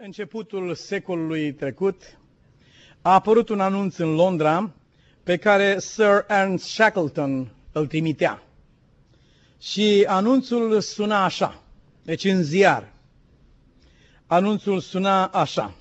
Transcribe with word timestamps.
începutul 0.00 0.74
secolului 0.74 1.52
trecut 1.52 2.18
a 3.02 3.12
apărut 3.12 3.48
un 3.48 3.60
anunț 3.60 3.96
în 3.96 4.14
Londra 4.14 4.70
pe 5.22 5.36
care 5.36 5.78
Sir 5.78 6.24
Ernst 6.28 6.64
Shackleton 6.64 7.52
îl 7.72 7.86
trimitea. 7.86 8.42
Și 9.60 10.04
anunțul 10.08 10.80
suna 10.80 11.24
așa, 11.24 11.62
deci 12.02 12.24
în 12.24 12.42
ziar. 12.42 12.92
Anunțul 14.26 14.80
suna 14.80 15.26
așa. 15.26 15.74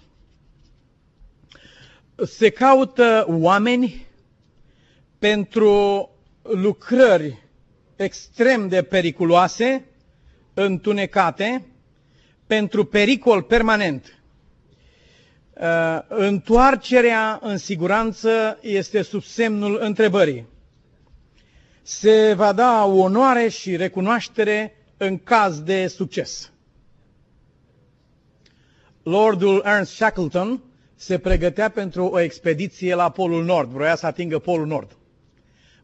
Se 2.26 2.50
caută 2.50 3.26
oameni 3.30 4.06
pentru 5.20 6.10
lucrări 6.42 7.38
extrem 7.96 8.68
de 8.68 8.84
periculoase, 8.84 9.86
întunecate, 10.54 11.66
pentru 12.48 12.86
pericol 12.86 13.42
permanent. 13.42 14.22
Uh, 15.54 16.00
întoarcerea 16.08 17.40
în 17.44 17.58
siguranță 17.58 18.58
este 18.62 19.02
sub 19.02 19.24
semnul 19.24 19.78
întrebării. 19.82 20.46
Se 21.82 22.34
va 22.34 22.54
da 22.54 22.86
onoare 22.86 23.48
și 23.48 23.76
recunoaștere 23.76 24.76
în 24.98 25.18
caz 25.18 25.60
de 25.62 25.88
succes. 25.88 26.52
Lordul 29.04 29.62
Ernst 29.66 29.94
Shackleton 29.94 30.62
se 30.96 31.18
pregătea 31.18 31.70
pentru 31.70 32.06
o 32.06 32.20
expediție 32.20 32.96
la 32.96 33.10
Polul 33.10 33.44
Nord, 33.44 33.70
vroia 33.70 33.96
să 33.96 34.06
atingă 34.06 34.40
Polul 34.40 34.68
Nord. 34.68 34.98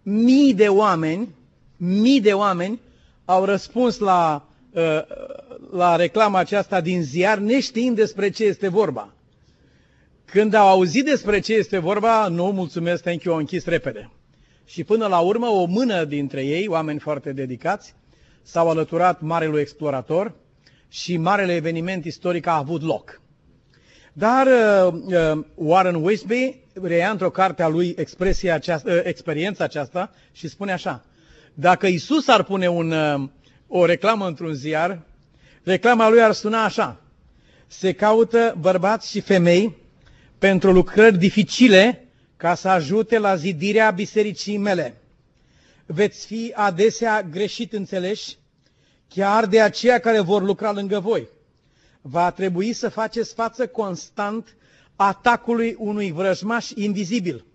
Mii 0.02 0.53
de 0.53 0.67
oameni, 0.67 1.36
mii 1.77 2.22
de 2.22 2.34
oameni 2.34 2.80
au 3.25 3.45
răspuns 3.45 3.98
la 3.98 4.48
Uh, 4.48 4.52
la 5.72 5.95
reclama 5.95 6.40
aceasta 6.40 6.81
din 6.81 7.04
ziar, 7.04 7.38
neștiind 7.38 7.95
despre 7.95 8.30
ce 8.30 8.44
este 8.44 8.68
vorba. 8.68 9.14
Când 10.26 10.54
au 10.54 10.67
auzit 10.67 11.06
despre 11.06 11.39
ce 11.39 11.53
este 11.53 11.78
vorba, 11.78 12.28
nu, 12.28 12.45
mulțumesc, 12.45 13.03
thank 13.03 13.23
you, 13.23 13.34
au 13.34 13.39
închis 13.39 13.66
repede. 13.66 14.09
Și 14.66 14.84
până 14.84 15.08
la 15.08 15.20
urmă, 15.20 15.47
o 15.47 15.66
mână 15.66 16.03
dintre 16.06 16.45
ei, 16.45 16.67
oameni 16.67 17.00
foarte 17.00 17.31
dedicați, 17.31 17.95
s-au 18.42 18.70
alăturat 18.70 19.22
marelui 19.22 19.62
explorator 19.62 20.34
și 20.90 21.17
marele 21.17 21.56
eveniment 21.56 22.06
istoric 22.06 22.47
a 22.47 22.58
avut 22.58 22.81
loc. 22.81 23.22
Dar 24.14 24.47
uh, 24.47 24.94
uh, 25.06 25.44
Warren 25.56 25.95
Wisby 25.95 26.56
reia 26.81 27.09
într-o 27.09 27.30
carte 27.30 27.64
a 27.64 27.67
lui 27.67 27.94
expresia 27.97 28.53
aceasta, 28.53 28.92
uh, 28.92 29.00
experiența 29.03 29.64
aceasta 29.64 30.12
și 30.31 30.47
spune 30.47 30.72
așa, 30.72 31.06
dacă 31.53 31.88
Isus 31.88 32.28
ar 32.28 32.44
pune 32.44 32.67
un, 32.69 32.92
uh, 32.92 33.30
o 33.75 33.85
reclamă 33.85 34.27
într-un 34.27 34.53
ziar, 34.53 35.02
reclama 35.63 36.09
lui 36.09 36.21
ar 36.21 36.31
suna 36.33 36.63
așa. 36.63 37.02
Se 37.67 37.91
caută 37.93 38.55
bărbați 38.59 39.09
și 39.09 39.19
femei 39.19 39.77
pentru 40.38 40.71
lucrări 40.71 41.17
dificile 41.17 42.07
ca 42.38 42.55
să 42.55 42.67
ajute 42.69 43.17
la 43.17 43.35
zidirea 43.35 43.91
bisericii 43.91 44.57
mele. 44.57 45.01
Veți 45.85 46.25
fi 46.25 46.51
adesea 46.55 47.21
greșit 47.21 47.73
înțeleși, 47.73 48.38
chiar 49.07 49.45
de 49.45 49.61
aceia 49.61 49.99
care 49.99 50.19
vor 50.19 50.41
lucra 50.44 50.71
lângă 50.71 50.99
voi. 50.99 51.27
Va 52.01 52.31
trebui 52.31 52.73
să 52.73 52.89
faceți 52.89 53.33
față 53.33 53.67
constant 53.67 54.55
atacului 54.95 55.75
unui 55.79 56.11
vrăjmaș 56.11 56.69
invizibil. 56.69 57.45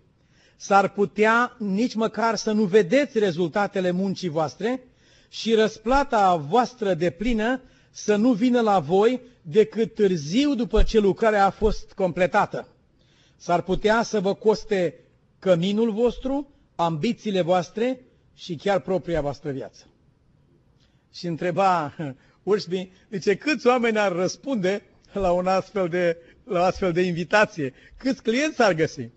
S-ar 0.55 0.89
putea 0.89 1.55
nici 1.57 1.93
măcar 1.95 2.35
să 2.35 2.51
nu 2.51 2.63
vedeți 2.63 3.19
rezultatele 3.19 3.91
muncii 3.91 4.29
voastre, 4.29 4.83
și 5.29 5.53
răsplata 5.53 6.35
voastră 6.35 6.93
de 6.93 7.09
plină 7.09 7.61
să 7.91 8.15
nu 8.15 8.33
vină 8.33 8.61
la 8.61 8.79
voi 8.79 9.21
decât 9.41 9.93
târziu 9.93 10.55
după 10.55 10.83
ce 10.83 10.99
lucrarea 10.99 11.45
a 11.45 11.49
fost 11.49 11.91
completată. 11.91 12.67
S-ar 13.37 13.61
putea 13.61 14.03
să 14.03 14.19
vă 14.19 14.33
coste 14.33 14.95
căminul 15.39 15.91
vostru, 15.91 16.53
ambițiile 16.75 17.41
voastre 17.41 18.01
și 18.35 18.55
chiar 18.55 18.79
propria 18.79 19.21
voastră 19.21 19.51
viață. 19.51 19.85
Și 21.13 21.27
întreba 21.27 21.95
Ursby, 22.43 22.91
zice, 23.11 23.35
câți 23.35 23.67
oameni 23.67 23.97
ar 23.97 24.11
răspunde 24.11 24.83
la, 25.13 25.31
un 25.31 25.47
astfel 25.47 25.87
de, 25.87 26.17
la 26.43 26.65
astfel 26.65 26.91
de 26.91 27.01
invitație? 27.01 27.73
Câți 27.97 28.23
clienți 28.23 28.61
ar 28.61 28.73
găsi? 28.73 29.09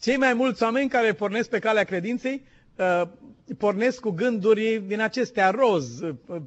Cei 0.00 0.16
mai 0.16 0.34
mulți 0.34 0.62
oameni 0.62 0.88
care 0.88 1.12
pornesc 1.12 1.48
pe 1.48 1.58
calea 1.58 1.84
credinței 1.84 2.44
uh, 2.76 3.02
pornesc 3.58 4.00
cu 4.00 4.10
gânduri 4.10 4.82
din 4.86 5.00
acestea 5.00 5.50
roz, 5.50 6.00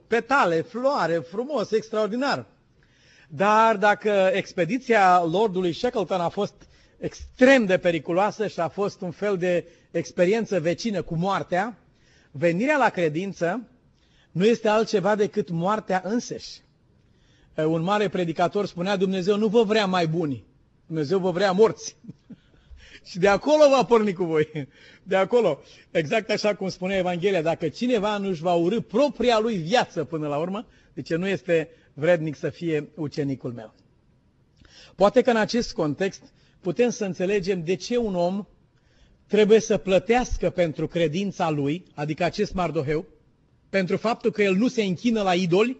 petale, 0.07 0.61
floare, 0.61 1.17
frumos, 1.17 1.71
extraordinar. 1.71 2.45
Dar 3.29 3.77
dacă 3.77 4.29
expediția 4.33 5.23
Lordului 5.23 5.73
Shackleton 5.73 6.19
a 6.21 6.29
fost 6.29 6.53
extrem 6.97 7.65
de 7.65 7.77
periculoasă 7.77 8.47
și 8.47 8.59
a 8.59 8.67
fost 8.67 9.01
un 9.01 9.11
fel 9.11 9.37
de 9.37 9.65
experiență 9.91 10.59
vecină 10.59 11.01
cu 11.01 11.15
moartea, 11.15 11.77
venirea 12.31 12.77
la 12.77 12.89
credință 12.89 13.61
nu 14.31 14.45
este 14.45 14.67
altceva 14.67 15.15
decât 15.15 15.49
moartea 15.49 16.01
însăși. 16.05 16.61
Un 17.55 17.81
mare 17.81 18.09
predicator 18.09 18.65
spunea, 18.65 18.95
Dumnezeu 18.95 19.37
nu 19.37 19.47
vă 19.47 19.63
vrea 19.63 19.85
mai 19.85 20.07
buni, 20.07 20.43
Dumnezeu 20.85 21.19
vă 21.19 21.31
vrea 21.31 21.51
morți. 21.51 21.95
Și 23.09 23.19
de 23.19 23.27
acolo 23.27 23.69
va 23.69 23.83
porni 23.83 24.13
cu 24.13 24.23
voi. 24.23 24.67
De 25.03 25.15
acolo. 25.15 25.59
Exact 25.91 26.29
așa 26.29 26.55
cum 26.55 26.69
spune 26.69 26.95
Evanghelia. 26.95 27.41
Dacă 27.41 27.67
cineva 27.67 28.17
nu 28.17 28.27
își 28.27 28.41
va 28.41 28.53
urâ 28.53 28.81
propria 28.81 29.39
lui 29.39 29.55
viață 29.55 30.03
până 30.03 30.27
la 30.27 30.37
urmă, 30.37 30.65
de 30.93 31.01
ce 31.01 31.15
nu 31.15 31.27
este 31.27 31.69
vrednic 31.93 32.35
să 32.35 32.49
fie 32.49 32.89
ucenicul 32.95 33.53
meu. 33.53 33.73
Poate 34.95 35.21
că 35.21 35.29
în 35.29 35.37
acest 35.37 35.73
context 35.73 36.21
putem 36.61 36.89
să 36.89 37.05
înțelegem 37.05 37.63
de 37.63 37.75
ce 37.75 37.97
un 37.97 38.15
om 38.15 38.45
trebuie 39.27 39.59
să 39.59 39.77
plătească 39.77 40.49
pentru 40.49 40.87
credința 40.87 41.49
lui, 41.49 41.83
adică 41.93 42.23
acest 42.23 42.53
mardoheu, 42.53 43.05
pentru 43.69 43.97
faptul 43.97 44.31
că 44.31 44.43
el 44.43 44.55
nu 44.55 44.67
se 44.67 44.83
închină 44.83 45.21
la 45.21 45.33
idoli 45.33 45.77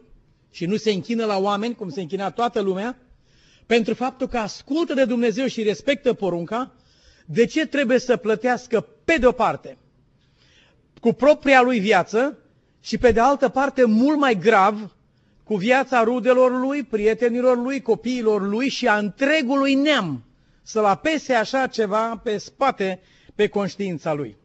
și 0.51 0.65
nu 0.65 0.75
se 0.75 0.91
închină 0.91 1.25
la 1.25 1.37
oameni, 1.37 1.75
cum 1.75 1.89
se 1.89 2.01
închina 2.01 2.31
toată 2.31 2.59
lumea, 2.59 2.97
pentru 3.65 3.93
faptul 3.93 4.27
că 4.27 4.37
ascultă 4.37 4.93
de 4.93 5.05
Dumnezeu 5.05 5.47
și 5.47 5.63
respectă 5.63 6.13
porunca, 6.13 6.75
de 7.29 7.45
ce 7.45 7.65
trebuie 7.65 7.99
să 7.99 8.17
plătească 8.17 8.87
pe 9.05 9.17
de 9.19 9.25
o 9.27 9.31
parte 9.31 9.77
cu 10.99 11.13
propria 11.13 11.61
lui 11.61 11.79
viață 11.79 12.37
și 12.81 12.97
pe 12.97 13.11
de 13.11 13.19
altă 13.19 13.49
parte 13.49 13.85
mult 13.85 14.17
mai 14.17 14.35
grav 14.35 14.95
cu 15.43 15.55
viața 15.55 16.03
rudelor 16.03 16.59
lui, 16.59 16.83
prietenilor 16.83 17.57
lui, 17.57 17.81
copiilor 17.81 18.41
lui 18.47 18.69
și 18.69 18.87
a 18.87 18.97
întregului 18.97 19.73
neam 19.73 20.23
să-l 20.63 20.85
apese 20.85 21.33
așa 21.33 21.67
ceva 21.67 22.21
pe 22.23 22.37
spate, 22.37 22.99
pe 23.35 23.47
conștiința 23.47 24.13
lui. 24.13 24.35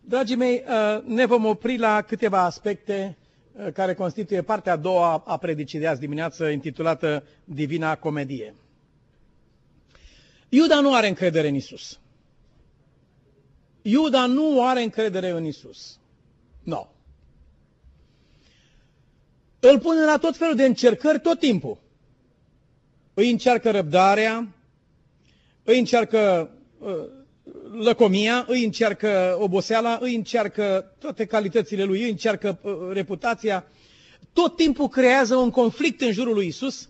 Dragii 0.00 0.36
mei, 0.36 0.64
uh, 0.66 1.02
ne 1.04 1.24
vom 1.26 1.44
opri 1.44 1.76
la 1.76 2.02
câteva 2.02 2.44
aspecte 2.44 3.16
uh, 3.52 3.72
care 3.72 3.94
constituie 3.94 4.42
partea 4.42 4.72
a 4.72 4.76
doua 4.76 5.22
a 5.26 5.36
predicii 5.36 5.78
de 5.78 5.86
azi 5.86 6.00
dimineață 6.00 6.48
intitulată 6.48 7.24
Divina 7.44 7.96
Comedie. 7.96 8.54
Iuda 10.54 10.80
nu 10.80 10.94
are 10.94 11.08
încredere 11.08 11.48
în 11.48 11.54
Isus. 11.54 11.98
Iuda 13.82 14.26
nu 14.26 14.66
are 14.66 14.82
încredere 14.82 15.30
în 15.30 15.44
Isus. 15.44 15.98
Nu. 16.62 16.74
No. 16.74 16.88
Îl 19.70 19.78
pune 19.80 20.04
la 20.04 20.18
tot 20.18 20.36
felul 20.36 20.54
de 20.54 20.64
încercări 20.64 21.20
tot 21.20 21.38
timpul. 21.38 21.78
Îi 23.14 23.30
încearcă 23.30 23.70
răbdarea, 23.70 24.48
îi 25.64 25.78
încearcă 25.78 26.50
uh, 26.78 26.94
lăcomia, 27.72 28.44
îi 28.48 28.64
încearcă 28.64 29.36
oboseala, 29.40 29.98
îi 30.00 30.14
încearcă 30.14 30.94
toate 30.98 31.24
calitățile 31.24 31.84
lui, 31.84 32.02
îi 32.02 32.10
încearcă 32.10 32.58
uh, 32.62 32.72
reputația. 32.92 33.66
Tot 34.32 34.56
timpul 34.56 34.88
creează 34.88 35.36
un 35.36 35.50
conflict 35.50 36.00
în 36.00 36.12
jurul 36.12 36.34
lui 36.34 36.46
Isus 36.46 36.88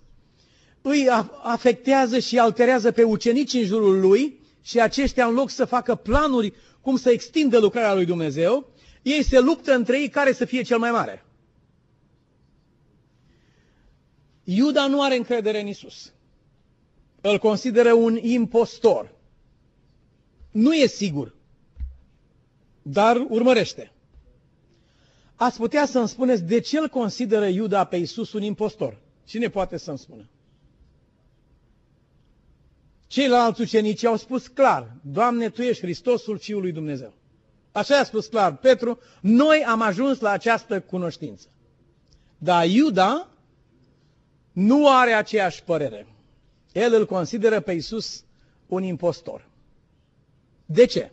îi 0.87 1.09
afectează 1.43 2.19
și 2.19 2.39
alterează 2.39 2.93
pe 2.93 3.03
ucenici 3.03 3.53
în 3.53 3.65
jurul 3.65 4.01
lui 4.01 4.41
și 4.63 4.81
aceștia 4.81 5.27
în 5.27 5.35
loc 5.35 5.51
să 5.51 5.65
facă 5.65 5.95
planuri 5.95 6.53
cum 6.81 6.97
să 6.97 7.11
extindă 7.11 7.59
lucrarea 7.59 7.95
lui 7.95 8.05
Dumnezeu, 8.05 8.69
ei 9.03 9.23
se 9.23 9.41
luptă 9.41 9.75
între 9.75 10.01
ei 10.01 10.09
care 10.09 10.33
să 10.33 10.45
fie 10.45 10.63
cel 10.63 10.79
mai 10.79 10.91
mare. 10.91 11.25
Iuda 14.45 14.87
nu 14.87 15.03
are 15.03 15.17
încredere 15.17 15.61
în 15.61 15.67
Isus. 15.67 16.13
Îl 17.21 17.39
consideră 17.39 17.93
un 17.93 18.17
impostor. 18.17 19.15
Nu 20.51 20.75
e 20.75 20.87
sigur, 20.87 21.35
dar 22.83 23.27
urmărește. 23.29 23.93
Ați 25.35 25.57
putea 25.57 25.87
să-mi 25.87 26.09
spuneți 26.09 26.43
de 26.43 26.61
ce 26.61 26.79
îl 26.79 26.89
consideră 26.89 27.47
Iuda 27.47 27.85
pe 27.85 27.97
Isus 27.97 28.33
un 28.33 28.43
impostor? 28.43 28.99
Cine 29.25 29.49
poate 29.49 29.77
să-mi 29.77 29.99
spună? 29.99 30.29
Ceilalți 33.15 33.61
ucenici 33.61 34.05
au 34.05 34.17
spus 34.17 34.47
clar, 34.47 34.93
Doamne, 35.03 35.49
Tu 35.49 35.63
ești 35.63 35.83
Hristosul 35.83 36.39
Fiul 36.39 36.61
lui 36.61 36.73
Dumnezeu. 36.73 37.15
Așa 37.73 37.99
a 37.99 38.05
spus 38.05 38.27
clar 38.27 38.57
Petru, 38.57 38.99
noi 39.21 39.65
am 39.65 39.81
ajuns 39.81 40.21
la 40.21 40.31
această 40.31 40.81
cunoștință. 40.81 41.49
Dar 42.39 42.67
Iuda 42.67 43.29
nu 44.53 44.91
are 44.91 45.13
aceeași 45.13 45.63
părere. 45.63 46.07
El 46.73 46.95
îl 46.95 47.07
consideră 47.07 47.61
pe 47.61 47.73
Isus 47.73 48.25
un 48.67 48.83
impostor. 48.83 49.49
De 50.67 50.85
ce? 50.85 51.11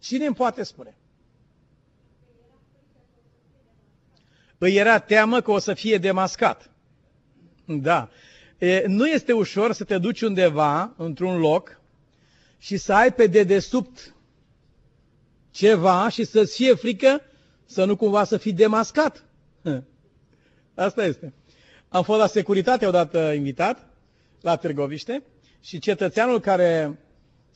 Cine 0.00 0.26
îmi 0.26 0.34
poate 0.34 0.62
spune? 0.62 0.96
Îi 4.58 4.76
era 4.76 4.98
teamă 4.98 5.40
că 5.40 5.50
o 5.50 5.58
să 5.58 5.74
fie 5.74 5.98
demascat. 5.98 6.70
Da. 7.64 8.10
E, 8.60 8.84
nu 8.86 9.06
este 9.06 9.32
ușor 9.32 9.72
să 9.72 9.84
te 9.84 9.98
duci 9.98 10.20
undeva, 10.20 10.94
într-un 10.96 11.38
loc, 11.38 11.80
și 12.58 12.76
să 12.76 12.92
ai 12.92 13.12
pe 13.12 13.26
dedesubt 13.26 14.14
ceva 15.50 16.08
și 16.08 16.24
să-ți 16.24 16.56
fie 16.56 16.74
frică 16.74 17.22
să 17.66 17.84
nu 17.84 17.96
cumva 17.96 18.24
să 18.24 18.36
fii 18.36 18.52
demascat. 18.52 19.24
Asta 20.74 21.04
este. 21.04 21.32
Am 21.88 22.02
fost 22.02 22.20
la 22.20 22.26
securitate 22.26 22.86
odată 22.86 23.32
invitat 23.32 23.88
la 24.40 24.56
Târgoviște 24.56 25.22
și 25.60 25.78
cetățeanul 25.78 26.40
care 26.40 26.98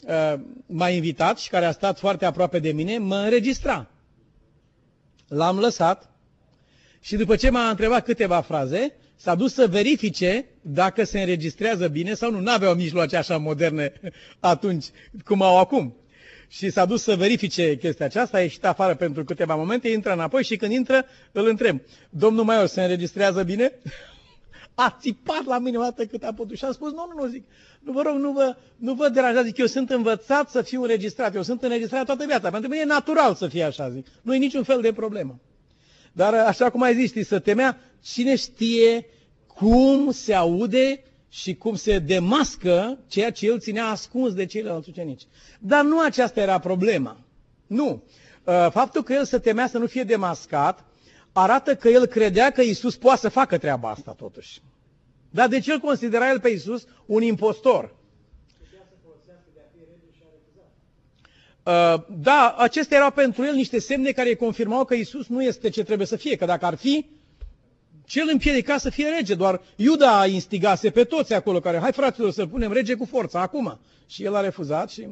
uh, 0.06 0.34
m-a 0.66 0.88
invitat 0.88 1.38
și 1.38 1.48
care 1.48 1.64
a 1.64 1.72
stat 1.72 1.98
foarte 1.98 2.24
aproape 2.24 2.58
de 2.58 2.72
mine 2.72 2.98
mă 2.98 3.16
înregistra. 3.16 3.90
L-am 5.28 5.58
lăsat 5.58 6.10
și 7.00 7.16
după 7.16 7.36
ce 7.36 7.50
m-a 7.50 7.68
întrebat 7.68 8.04
câteva 8.04 8.40
fraze, 8.40 8.96
s-a 9.24 9.34
dus 9.34 9.52
să 9.54 9.66
verifice 9.66 10.44
dacă 10.60 11.04
se 11.04 11.20
înregistrează 11.20 11.88
bine 11.88 12.14
sau 12.14 12.30
nu. 12.30 12.40
N-aveau 12.40 12.74
mijloace 12.74 13.16
așa 13.16 13.36
moderne 13.38 13.92
atunci 14.40 14.84
cum 15.24 15.42
au 15.42 15.58
acum. 15.58 15.94
Și 16.48 16.70
s-a 16.70 16.84
dus 16.84 17.02
să 17.02 17.16
verifice 17.16 17.76
chestia 17.76 18.06
aceasta, 18.06 18.36
a 18.36 18.40
ieșit 18.40 18.64
afară 18.64 18.94
pentru 18.94 19.24
câteva 19.24 19.54
momente, 19.54 19.88
intră 19.88 20.12
înapoi 20.12 20.44
și 20.44 20.56
când 20.56 20.72
intră 20.72 21.04
îl 21.32 21.46
întreb. 21.46 21.80
Domnul 22.10 22.44
Maior, 22.44 22.66
se 22.66 22.82
înregistrează 22.82 23.42
bine? 23.42 23.72
A 24.74 24.96
țipat 25.00 25.44
la 25.44 25.58
mine 25.58 25.78
o 25.78 25.80
dată 25.80 26.04
cât 26.06 26.22
a 26.22 26.32
putut 26.32 26.56
și 26.56 26.64
a 26.64 26.72
spus, 26.72 26.92
nu, 26.92 27.06
nu, 27.14 27.22
nu, 27.22 27.28
zic, 27.30 27.44
nu 27.80 27.92
vă 27.92 28.02
rog, 28.02 28.14
nu 28.16 28.32
vă, 28.32 28.56
nu 28.76 28.94
vă 28.94 29.08
deranjați, 29.08 29.46
zic, 29.46 29.56
eu 29.56 29.66
sunt 29.66 29.90
învățat 29.90 30.50
să 30.50 30.62
fiu 30.62 30.80
înregistrat, 30.82 31.34
eu 31.34 31.42
sunt 31.42 31.62
înregistrat 31.62 32.04
toată 32.04 32.24
viața, 32.26 32.50
pentru 32.50 32.70
mine 32.70 32.82
e 32.82 32.86
natural 32.86 33.34
să 33.34 33.48
fie 33.48 33.62
așa, 33.64 33.90
zic, 33.90 34.06
nu 34.22 34.34
e 34.34 34.38
niciun 34.38 34.62
fel 34.62 34.80
de 34.80 34.92
problemă. 34.92 35.38
Dar 36.16 36.34
așa 36.34 36.70
cum 36.70 36.82
ai 36.82 36.94
zis, 36.94 37.08
știi, 37.08 37.24
să 37.24 37.38
temea, 37.38 37.78
cine 38.02 38.36
știe 38.36 39.06
cum 39.54 40.10
se 40.10 40.34
aude 40.34 41.04
și 41.28 41.54
cum 41.54 41.74
se 41.74 41.98
demască 41.98 42.98
ceea 43.08 43.32
ce 43.32 43.46
el 43.46 43.58
ținea 43.58 43.86
ascuns 43.86 44.34
de 44.34 44.46
ceilalți 44.46 44.88
ucenici. 44.88 45.22
Dar 45.58 45.84
nu 45.84 46.00
aceasta 46.00 46.40
era 46.40 46.58
problema. 46.58 47.16
Nu. 47.66 48.02
Uh, 48.44 48.70
faptul 48.70 49.02
că 49.02 49.12
el 49.12 49.24
se 49.24 49.38
temea 49.38 49.66
să 49.66 49.78
nu 49.78 49.86
fie 49.86 50.02
demascat 50.02 50.84
arată 51.32 51.74
că 51.76 51.88
el 51.88 52.06
credea 52.06 52.50
că 52.50 52.60
Isus 52.62 52.96
poate 52.96 53.20
să 53.20 53.28
facă 53.28 53.58
treaba 53.58 53.90
asta 53.90 54.12
totuși. 54.12 54.60
Dar 55.30 55.48
de 55.48 55.60
ce 55.60 55.72
îl 55.72 55.78
considera 55.78 56.30
el 56.30 56.40
pe 56.40 56.48
Isus 56.48 56.86
un 57.06 57.22
impostor? 57.22 57.94
Da, 62.22 62.54
acestea 62.58 62.96
erau 62.96 63.10
pentru 63.10 63.44
el 63.44 63.54
niște 63.54 63.78
semne 63.78 64.10
care 64.10 64.34
confirmau 64.34 64.84
că 64.84 64.94
Isus 64.94 65.26
nu 65.26 65.42
este 65.42 65.68
ce 65.68 65.82
trebuie 65.82 66.06
să 66.06 66.16
fie, 66.16 66.36
că 66.36 66.44
dacă 66.44 66.66
ar 66.66 66.74
fi, 66.76 67.06
cel 68.06 68.28
împiedica 68.32 68.78
să 68.78 68.90
fie 68.90 69.08
rege, 69.08 69.34
doar 69.34 69.60
Iuda 69.76 70.18
a 70.20 70.26
instigase 70.26 70.90
pe 70.90 71.04
toți 71.04 71.34
acolo 71.34 71.60
care, 71.60 71.78
hai 71.78 71.92
fraților 71.92 72.30
să 72.32 72.46
punem 72.46 72.72
rege 72.72 72.94
cu 72.94 73.04
forța, 73.04 73.40
acum. 73.40 73.78
Și 74.06 74.24
el 74.24 74.34
a 74.34 74.40
refuzat 74.40 74.90
și... 74.90 75.08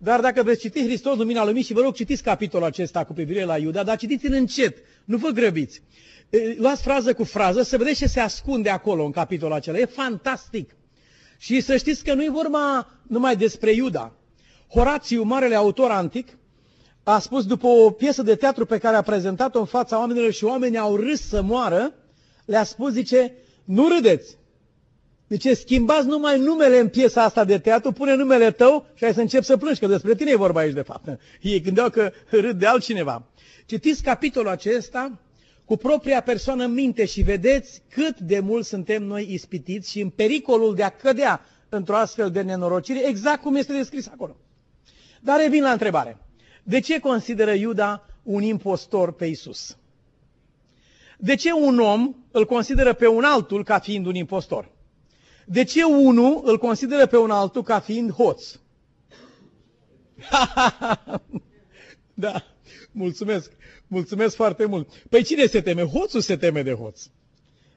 Dar 0.00 0.20
dacă 0.20 0.42
veți 0.42 0.60
citi 0.60 0.82
Hristos 0.84 1.16
Lumina 1.16 1.44
Lumii 1.44 1.62
și 1.62 1.72
vă 1.72 1.80
rog 1.80 1.94
citiți 1.94 2.22
capitolul 2.22 2.66
acesta 2.66 3.04
cu 3.04 3.12
privire 3.12 3.44
la 3.44 3.56
Iuda, 3.58 3.82
dar 3.82 3.96
citiți-l 3.96 4.32
încet, 4.32 4.76
nu 5.04 5.16
vă 5.16 5.28
grăbiți. 5.28 5.82
Luați 6.56 6.82
frază 6.82 7.14
cu 7.14 7.24
frază 7.24 7.62
să 7.62 7.76
vedeți 7.76 7.98
ce 7.98 8.06
se 8.06 8.20
ascunde 8.20 8.68
acolo 8.70 9.04
în 9.04 9.10
capitolul 9.10 9.54
acela. 9.54 9.78
E 9.78 9.84
fantastic. 9.84 10.70
Și 11.38 11.60
să 11.60 11.76
știți 11.76 12.04
că 12.04 12.14
nu 12.14 12.22
e 12.24 12.30
vorba 12.30 12.88
numai 13.06 13.36
despre 13.36 13.72
Iuda. 13.72 14.12
Horațiu, 14.68 15.22
marele 15.22 15.54
autor 15.54 15.90
antic, 15.90 16.28
a 17.02 17.18
spus 17.18 17.46
după 17.46 17.66
o 17.66 17.90
piesă 17.90 18.22
de 18.22 18.34
teatru 18.34 18.66
pe 18.66 18.78
care 18.78 18.96
a 18.96 19.02
prezentat-o 19.02 19.58
în 19.58 19.64
fața 19.64 19.98
oamenilor 19.98 20.32
și 20.32 20.44
oamenii 20.44 20.78
au 20.78 20.96
râs 20.96 21.28
să 21.28 21.42
moară, 21.42 21.94
le-a 22.44 22.64
spus, 22.64 22.92
zice, 22.92 23.34
nu 23.64 23.88
râdeți. 23.88 24.36
Zice, 25.28 25.54
schimbați 25.54 26.06
numai 26.06 26.38
numele 26.38 26.78
în 26.78 26.88
piesa 26.88 27.22
asta 27.22 27.44
de 27.44 27.58
teatru, 27.58 27.92
pune 27.92 28.14
numele 28.14 28.50
tău 28.50 28.86
și 28.94 29.04
ai 29.04 29.14
să 29.14 29.20
încep 29.20 29.42
să 29.42 29.56
plângi, 29.56 29.80
că 29.80 29.86
despre 29.86 30.14
tine 30.14 30.30
e 30.30 30.36
vorba 30.36 30.60
aici 30.60 30.74
de 30.74 30.82
fapt. 30.82 31.20
Ei 31.40 31.60
gândeau 31.60 31.90
că 31.90 32.12
râd 32.30 32.58
de 32.58 32.66
altcineva. 32.66 33.26
Citiți 33.66 34.02
capitolul 34.02 34.48
acesta 34.48 35.18
cu 35.64 35.76
propria 35.76 36.22
persoană 36.22 36.66
minte 36.66 37.04
și 37.04 37.22
vedeți 37.22 37.82
cât 37.90 38.18
de 38.18 38.40
mult 38.40 38.66
suntem 38.66 39.02
noi 39.02 39.32
ispitiți 39.32 39.90
și 39.90 40.00
în 40.00 40.08
pericolul 40.08 40.74
de 40.74 40.82
a 40.82 40.88
cădea 40.88 41.40
într-o 41.68 41.96
astfel 41.96 42.30
de 42.30 42.42
nenorocire, 42.42 43.08
exact 43.08 43.40
cum 43.40 43.54
este 43.54 43.72
descris 43.72 44.08
acolo. 44.08 44.36
Dar 45.20 45.40
revin 45.40 45.62
la 45.62 45.70
întrebare. 45.70 46.18
De 46.62 46.80
ce 46.80 46.98
consideră 47.00 47.52
Iuda 47.52 48.06
un 48.22 48.42
impostor 48.42 49.12
pe 49.12 49.26
Isus? 49.26 49.76
De 51.18 51.34
ce 51.34 51.52
un 51.52 51.78
om 51.78 52.14
îl 52.30 52.46
consideră 52.46 52.92
pe 52.92 53.06
un 53.06 53.24
altul 53.24 53.64
ca 53.64 53.78
fiind 53.78 54.06
un 54.06 54.14
impostor? 54.14 54.70
De 55.44 55.64
ce 55.64 55.82
unul 55.84 56.40
îl 56.44 56.58
consideră 56.58 57.06
pe 57.06 57.16
un 57.16 57.30
altul 57.30 57.62
ca 57.62 57.80
fiind 57.80 58.10
hoț? 58.10 58.54
da, 62.14 62.44
mulțumesc, 62.92 63.52
mulțumesc 63.86 64.34
foarte 64.34 64.64
mult. 64.64 64.88
Păi 65.08 65.22
cine 65.22 65.46
se 65.46 65.60
teme? 65.60 65.82
Hoțul 65.82 66.20
se 66.20 66.36
teme 66.36 66.62
de 66.62 66.72
hoț. 66.72 67.02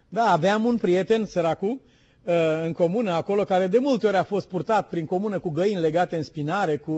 Da, 0.10 0.32
aveam 0.32 0.66
un 0.66 0.78
prieten, 0.78 1.26
săracu, 1.26 1.68
Uh, 1.68 1.91
în 2.64 2.72
comună 2.72 3.12
acolo, 3.12 3.44
care 3.44 3.68
de 3.68 3.78
multe 3.78 4.08
ori 4.08 4.18
a 4.18 4.24
fost 4.24 4.48
purtat 4.48 4.90
prin 4.90 5.06
comună 5.06 5.40
cu 5.40 5.50
găini 5.50 5.80
legate 5.80 6.16
în 6.16 6.24
spinare, 6.24 6.78
cu 6.78 6.92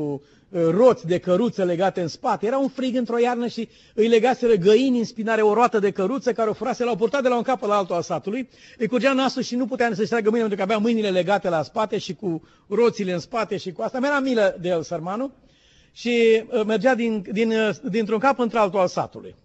uh, 0.49 0.61
roți 0.69 1.07
de 1.07 1.19
căruță 1.19 1.63
legate 1.63 2.01
în 2.01 2.07
spate. 2.07 2.45
Era 2.45 2.57
un 2.57 2.67
frig 2.67 2.95
într-o 2.95 3.17
iarnă 3.19 3.47
și 3.47 3.69
îi 3.93 4.07
legaseră 4.07 4.53
găini 4.53 4.97
în 4.97 5.05
spinare 5.05 5.41
o 5.41 5.53
roată 5.53 5.79
de 5.79 5.91
căruță 5.91 6.33
care 6.33 6.49
o 6.49 6.53
furase, 6.53 6.83
l-au 6.83 6.95
purtat 6.95 7.21
de 7.21 7.27
la 7.27 7.35
un 7.35 7.41
cap 7.41 7.61
la 7.61 7.75
altul 7.75 7.95
al 7.95 8.01
satului. 8.01 8.49
Îi 8.77 8.87
curgea 8.87 9.13
nasul 9.13 9.41
și 9.41 9.55
nu 9.55 9.65
putea 9.65 9.93
să-și 9.93 10.09
tragă 10.09 10.29
mâinile 10.29 10.47
pentru 10.47 10.65
că 10.65 10.71
avea 10.71 10.77
mâinile 10.77 11.09
legate 11.09 11.49
la 11.49 11.63
spate 11.63 11.97
și 11.97 12.15
cu 12.15 12.47
roțile 12.67 13.13
în 13.13 13.19
spate 13.19 13.57
și 13.57 13.71
cu 13.71 13.81
asta. 13.81 13.99
Mi-era 13.99 14.19
milă 14.19 14.57
de 14.61 14.67
el, 14.67 14.83
sărmanul, 14.83 15.31
și 15.91 16.43
uh, 16.51 16.65
mergea 16.65 16.95
din, 16.95 17.25
din, 17.31 17.53
dintr-un 17.89 18.19
cap 18.19 18.39
într-altul 18.39 18.79
al 18.79 18.87
satului. 18.87 19.35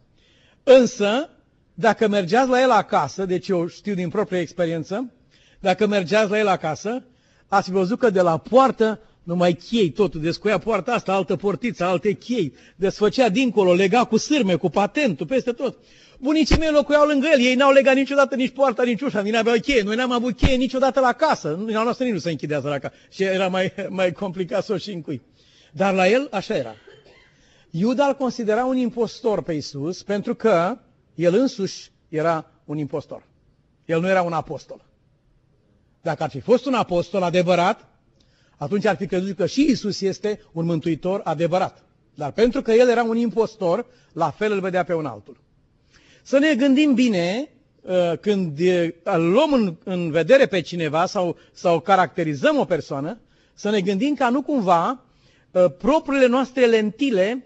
Însă, 0.63 1.31
dacă 1.75 2.09
mergeați 2.09 2.51
la 2.51 2.61
el 2.61 2.71
acasă, 2.71 3.25
deci 3.25 3.49
eu 3.49 3.67
știu 3.67 3.95
din 3.95 4.09
proprie 4.09 4.41
experiență, 4.41 5.11
dacă 5.61 5.87
mergeați 5.87 6.31
la 6.31 6.38
el 6.38 6.49
acasă, 6.49 7.03
ați 7.49 7.71
văzut 7.71 7.99
că 7.99 8.11
de 8.11 8.21
la 8.21 8.37
poartă 8.37 9.00
numai 9.23 9.53
chei, 9.53 9.91
totul, 9.91 10.21
descoia 10.21 10.59
poarta 10.59 10.93
asta, 10.93 11.12
altă 11.12 11.37
portiță, 11.37 11.85
alte 11.85 12.12
chei, 12.12 12.55
desfăcea 12.77 13.29
dincolo, 13.29 13.75
lega 13.75 14.05
cu 14.05 14.17
sârme, 14.17 14.55
cu 14.55 14.69
patentul, 14.69 15.27
peste 15.27 15.53
tot. 15.53 15.79
Bunicii 16.21 16.59
mei 16.59 16.71
locuiau 16.71 17.07
lângă 17.07 17.27
el, 17.33 17.41
ei 17.41 17.55
n-au 17.55 17.73
legat 17.73 17.95
niciodată 17.95 18.35
nici 18.35 18.53
poarta, 18.53 18.83
nici 18.83 19.00
ușa, 19.00 19.21
nici 19.21 19.33
n-aveau 19.33 19.57
cheie. 19.57 19.83
Noi 19.83 19.97
n-am 19.97 20.12
avut 20.12 20.37
cheie 20.37 20.57
niciodată 20.57 21.00
la 21.00 21.12
casă, 21.12 21.65
la 21.67 21.83
noastră 21.83 22.05
nici 22.05 22.12
nu 22.12 22.19
se 22.19 22.31
închidează 22.31 22.69
la 22.69 22.79
casă 22.79 22.95
și 23.11 23.23
era 23.23 23.49
mai, 23.49 23.73
mai 23.88 24.12
complicat 24.12 24.65
să 24.65 24.73
o 24.73 24.77
și 24.77 24.93
încui. 24.93 25.23
Dar 25.73 25.95
la 25.95 26.09
el 26.09 26.29
așa 26.31 26.55
era. 26.57 26.75
Iuda 27.71 28.07
îl 28.07 28.15
considera 28.15 28.65
un 28.65 28.77
impostor 28.77 29.43
pe 29.43 29.53
Isus 29.53 30.03
pentru 30.03 30.35
că 30.35 30.79
el 31.15 31.35
însuși 31.35 31.91
era 32.09 32.50
un 32.65 32.79
impostor. 32.79 33.23
El 33.85 34.00
nu 34.00 34.09
era 34.09 34.23
un 34.23 34.33
apostol. 34.33 34.88
Dacă 36.02 36.23
ar 36.23 36.31
fi 36.31 36.40
fost 36.40 36.67
un 36.67 36.75
apostol 36.75 37.23
adevărat, 37.23 37.88
atunci 38.57 38.85
ar 38.85 38.97
fi 38.97 39.07
crezut 39.07 39.37
că 39.37 39.47
și 39.47 39.67
Isus 39.71 40.00
este 40.00 40.40
un 40.52 40.64
mântuitor 40.64 41.21
adevărat. 41.25 41.83
Dar 42.14 42.31
pentru 42.33 42.62
că 42.62 42.73
el 42.73 42.88
era 42.88 43.02
un 43.02 43.17
impostor, 43.17 43.87
la 44.12 44.31
fel 44.31 44.52
îl 44.52 44.61
vedea 44.61 44.85
pe 44.85 44.95
un 44.95 45.07
altul. 45.07 45.37
Să 46.23 46.38
ne 46.38 46.55
gândim 46.55 46.95
bine 46.95 47.49
uh, 47.81 48.12
când 48.21 48.59
îl 49.02 49.31
luăm 49.31 49.52
în, 49.52 49.76
în 49.85 50.11
vedere 50.11 50.47
pe 50.47 50.61
cineva 50.61 51.07
sau, 51.07 51.37
sau 51.52 51.81
caracterizăm 51.81 52.59
o 52.59 52.64
persoană, 52.64 53.19
să 53.55 53.71
ne 53.71 53.81
gândim 53.81 54.14
ca 54.14 54.28
nu 54.28 54.43
cumva 54.43 55.05
uh, 55.50 55.64
propriile 55.78 56.26
noastre 56.26 56.67
lentile 56.67 57.45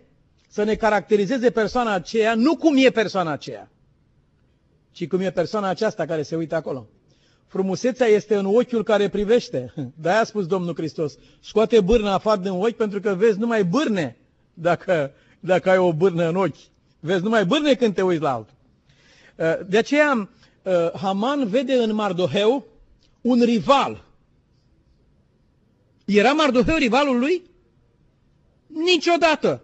să 0.48 0.62
ne 0.62 0.74
caracterizeze 0.74 1.50
persoana 1.50 1.92
aceea, 1.92 2.34
nu 2.34 2.56
cum 2.56 2.76
e 2.76 2.90
persoana 2.90 3.30
aceea, 3.30 3.70
ci 4.90 5.06
cum 5.08 5.20
e 5.20 5.30
persoana 5.30 5.68
aceasta 5.68 6.06
care 6.06 6.22
se 6.22 6.36
uită 6.36 6.54
acolo. 6.54 6.86
Frumusețea 7.52 8.06
este 8.06 8.34
în 8.34 8.46
ochiul 8.46 8.82
care 8.82 9.08
privește. 9.08 9.72
De-aia 10.02 10.20
a 10.20 10.24
spus 10.24 10.46
Domnul 10.46 10.74
Hristos, 10.74 11.18
scoate 11.40 11.80
bârna 11.80 12.12
afară 12.12 12.40
din 12.40 12.50
ochi 12.50 12.76
pentru 12.76 13.00
că 13.00 13.14
vezi 13.14 13.38
numai 13.38 13.64
bârne 13.64 14.16
dacă, 14.54 15.12
dacă 15.40 15.70
ai 15.70 15.78
o 15.78 15.92
bârnă 15.92 16.28
în 16.28 16.36
ochi. 16.36 16.56
Vezi 17.00 17.22
numai 17.22 17.44
bârne 17.44 17.74
când 17.74 17.94
te 17.94 18.02
uiți 18.02 18.22
la 18.22 18.32
altul. 18.32 18.54
Uh, 19.36 19.66
de 19.66 19.78
aceea, 19.78 20.28
uh, 20.62 20.90
Haman 20.92 21.48
vede 21.48 21.72
în 21.74 21.94
Mardoheu 21.94 22.66
un 23.20 23.42
rival. 23.42 24.04
Era 26.04 26.32
Mardoheu 26.32 26.76
rivalul 26.76 27.18
lui? 27.18 27.42
Niciodată. 28.66 29.62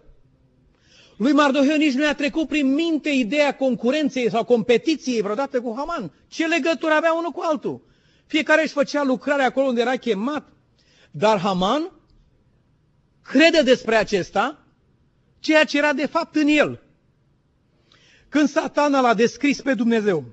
Lui 1.19 1.31
Mardoheu 1.31 1.77
nici 1.77 1.93
nu 1.93 2.03
i-a 2.03 2.15
trecut 2.15 2.47
prin 2.47 2.73
minte 2.73 3.09
ideea 3.09 3.55
concurenței 3.55 4.29
sau 4.29 4.43
competiției 4.45 5.21
vreodată 5.21 5.61
cu 5.61 5.73
Haman. 5.77 6.11
Ce 6.27 6.47
legătură 6.47 6.93
avea 6.93 7.13
unul 7.13 7.31
cu 7.31 7.41
altul? 7.43 7.81
Fiecare 8.25 8.61
își 8.61 8.73
făcea 8.73 9.03
lucrarea 9.03 9.45
acolo 9.45 9.67
unde 9.67 9.81
era 9.81 9.95
chemat. 9.95 10.51
Dar 11.11 11.39
Haman 11.39 11.91
crede 13.21 13.61
despre 13.61 13.95
acesta 13.95 14.65
ceea 15.39 15.63
ce 15.63 15.77
era 15.77 15.93
de 15.93 16.05
fapt 16.05 16.35
în 16.35 16.47
el. 16.47 16.83
Când 18.29 18.49
satana 18.49 19.01
l-a 19.01 19.13
descris 19.13 19.61
pe 19.61 19.73
Dumnezeu, 19.73 20.23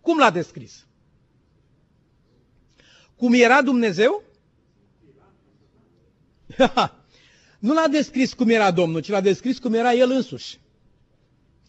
cum 0.00 0.18
l-a 0.18 0.30
descris? 0.30 0.86
Cum 3.16 3.32
era 3.32 3.62
Dumnezeu? 3.62 4.22
nu 7.60 7.72
l-a 7.74 7.88
descris 7.88 8.32
cum 8.32 8.48
era 8.48 8.70
Domnul, 8.70 9.00
ci 9.00 9.08
l-a 9.08 9.20
descris 9.20 9.58
cum 9.58 9.74
era 9.74 9.92
El 9.92 10.10
însuși. 10.10 10.58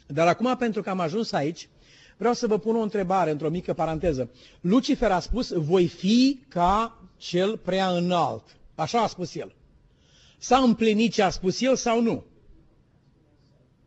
Dar 0.07 0.27
acum, 0.27 0.55
pentru 0.57 0.81
că 0.81 0.89
am 0.89 0.99
ajuns 0.99 1.31
aici, 1.31 1.69
vreau 2.17 2.33
să 2.33 2.47
vă 2.47 2.57
pun 2.57 2.75
o 2.75 2.81
întrebare 2.81 3.31
într-o 3.31 3.49
mică 3.49 3.73
paranteză. 3.73 4.29
Lucifer 4.61 5.11
a 5.11 5.19
spus, 5.19 5.51
voi 5.51 5.87
fi 5.87 6.39
ca 6.47 6.99
cel 7.17 7.57
prea 7.57 7.89
înalt. 7.89 8.43
Așa 8.75 9.01
a 9.01 9.07
spus 9.07 9.35
el. 9.35 9.55
S-a 10.37 10.57
împlinit 10.57 11.13
ce 11.13 11.21
a 11.21 11.29
spus 11.29 11.61
el 11.61 11.75
sau 11.75 12.01
nu? 12.01 12.23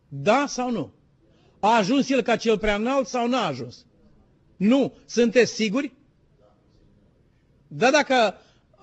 Da 0.09 0.45
sau 0.49 0.71
nu? 0.71 0.93
A 1.61 1.77
ajuns 1.77 2.09
el 2.11 2.23
ca 2.23 2.37
cel 2.37 2.59
prea 2.59 2.75
înalt 2.75 3.07
sau 3.07 3.29
nu 3.29 3.37
a 3.37 3.47
ajuns? 3.47 3.85
Nu. 4.57 4.93
Sunteți 5.07 5.53
siguri? 5.53 5.93
Da, 7.67 7.91
dacă 7.91 8.35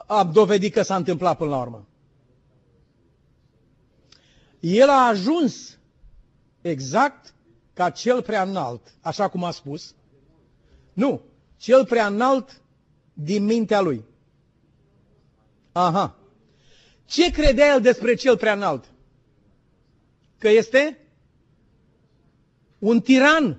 am 0.08 0.32
dovedit 0.32 0.74
că 0.74 0.82
s-a 0.82 0.96
întâmplat 0.96 1.38
până 1.38 1.50
la 1.50 1.62
urmă. 1.62 1.88
El 4.62 4.90
a 4.90 5.08
ajuns 5.08 5.78
exact 6.62 7.34
ca 7.74 7.90
cel 7.90 8.22
prea 8.22 8.42
înalt, 8.44 8.82
așa 9.02 9.28
cum 9.28 9.44
a 9.44 9.52
spus. 9.52 9.96
Nu, 10.94 11.22
cel 11.58 11.86
prea 11.86 12.08
înalt 12.08 12.62
din 13.14 13.46
mintea 13.46 13.82
lui. 13.82 14.04
Aha. 15.72 16.16
Ce 17.06 17.32
credea 17.32 17.74
el 17.74 17.82
despre 17.82 18.14
cel 18.14 18.38
prea 18.38 18.54
înalt? 18.54 18.86
Că 20.38 20.50
este 20.50 20.98
un 22.80 23.02
tiran, 23.02 23.58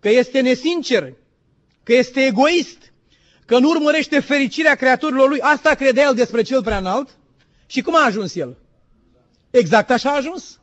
că 0.00 0.08
este 0.08 0.40
nesincer, 0.40 1.12
că 1.82 1.92
este 1.92 2.24
egoist, 2.24 2.92
că 3.46 3.58
nu 3.58 3.68
urmărește 3.68 4.20
fericirea 4.20 4.74
creaturilor 4.74 5.28
lui. 5.28 5.40
Asta 5.40 5.74
credea 5.74 6.04
el 6.04 6.14
despre 6.14 6.42
cel 6.42 6.62
prea 6.62 6.78
înalt. 6.78 7.16
Și 7.66 7.82
cum 7.82 7.96
a 7.96 8.04
ajuns 8.04 8.34
el? 8.34 8.56
Exact 9.54 9.90
așa 9.90 10.10
a 10.10 10.16
ajuns. 10.16 10.60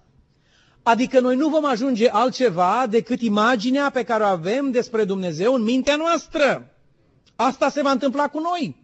Adică 0.83 1.19
noi 1.19 1.35
nu 1.35 1.49
vom 1.49 1.65
ajunge 1.65 2.09
altceva 2.09 2.87
decât 2.89 3.21
imaginea 3.21 3.89
pe 3.89 4.03
care 4.03 4.23
o 4.23 4.27
avem 4.27 4.71
despre 4.71 5.03
Dumnezeu 5.03 5.53
în 5.53 5.61
mintea 5.61 5.95
noastră. 5.95 6.75
Asta 7.35 7.69
se 7.69 7.81
va 7.81 7.91
întâmpla 7.91 8.27
cu 8.27 8.39
noi. 8.39 8.75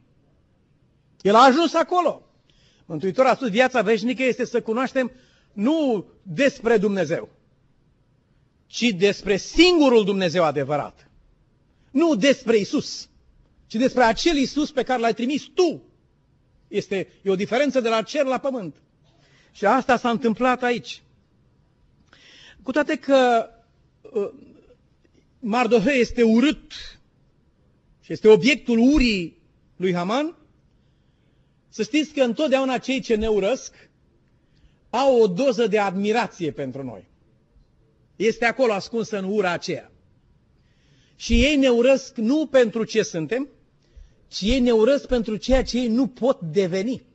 El 1.21 1.35
a 1.35 1.43
ajuns 1.43 1.73
acolo. 1.73 2.21
Mântuitorul 2.85 3.31
a 3.31 3.35
spus, 3.35 3.49
viața 3.49 3.81
veșnică 3.81 4.23
este 4.23 4.45
să 4.45 4.61
cunoaștem 4.61 5.11
nu 5.53 6.05
despre 6.23 6.77
Dumnezeu, 6.77 7.29
ci 8.67 8.89
despre 8.89 9.37
singurul 9.37 10.05
Dumnezeu 10.05 10.43
adevărat. 10.43 11.09
Nu 11.91 12.15
despre 12.15 12.57
Isus, 12.57 13.09
ci 13.65 13.75
despre 13.75 14.03
acel 14.03 14.35
Isus 14.35 14.71
pe 14.71 14.83
care 14.83 14.99
l-ai 14.99 15.13
trimis 15.13 15.43
tu. 15.43 15.81
Este 16.67 17.07
e 17.21 17.29
o 17.29 17.35
diferență 17.35 17.79
de 17.79 17.89
la 17.89 18.01
cer 18.01 18.25
la 18.25 18.37
pământ. 18.37 18.75
Și 19.57 19.65
asta 19.65 19.97
s-a 19.97 20.09
întâmplat 20.09 20.63
aici. 20.63 21.01
Cu 22.63 22.71
toate 22.71 22.95
că 22.95 23.49
uh, 24.13 24.29
Mardohe 25.39 25.91
este 25.91 26.23
urât 26.23 26.71
și 28.01 28.11
este 28.13 28.27
obiectul 28.27 28.77
urii 28.93 29.37
lui 29.75 29.93
Haman, 29.93 30.35
să 31.69 31.83
știți 31.83 32.13
că 32.13 32.21
întotdeauna 32.23 32.77
cei 32.77 32.99
ce 32.99 33.15
ne 33.15 33.27
urăsc 33.27 33.73
au 34.89 35.21
o 35.21 35.27
doză 35.27 35.67
de 35.67 35.79
admirație 35.79 36.51
pentru 36.51 36.83
noi. 36.83 37.05
Este 38.15 38.45
acolo 38.45 38.73
ascunsă 38.73 39.17
în 39.17 39.23
ura 39.23 39.51
aceea. 39.51 39.91
Și 41.15 41.43
ei 41.43 41.55
ne 41.55 41.69
urăsc 41.69 42.15
nu 42.17 42.47
pentru 42.47 42.83
ce 42.83 43.03
suntem, 43.03 43.47
ci 44.27 44.41
ei 44.41 44.59
ne 44.59 44.71
urăsc 44.71 45.05
pentru 45.07 45.35
ceea 45.35 45.63
ce 45.63 45.77
ei 45.79 45.87
nu 45.87 46.07
pot 46.07 46.39
deveni. 46.41 47.06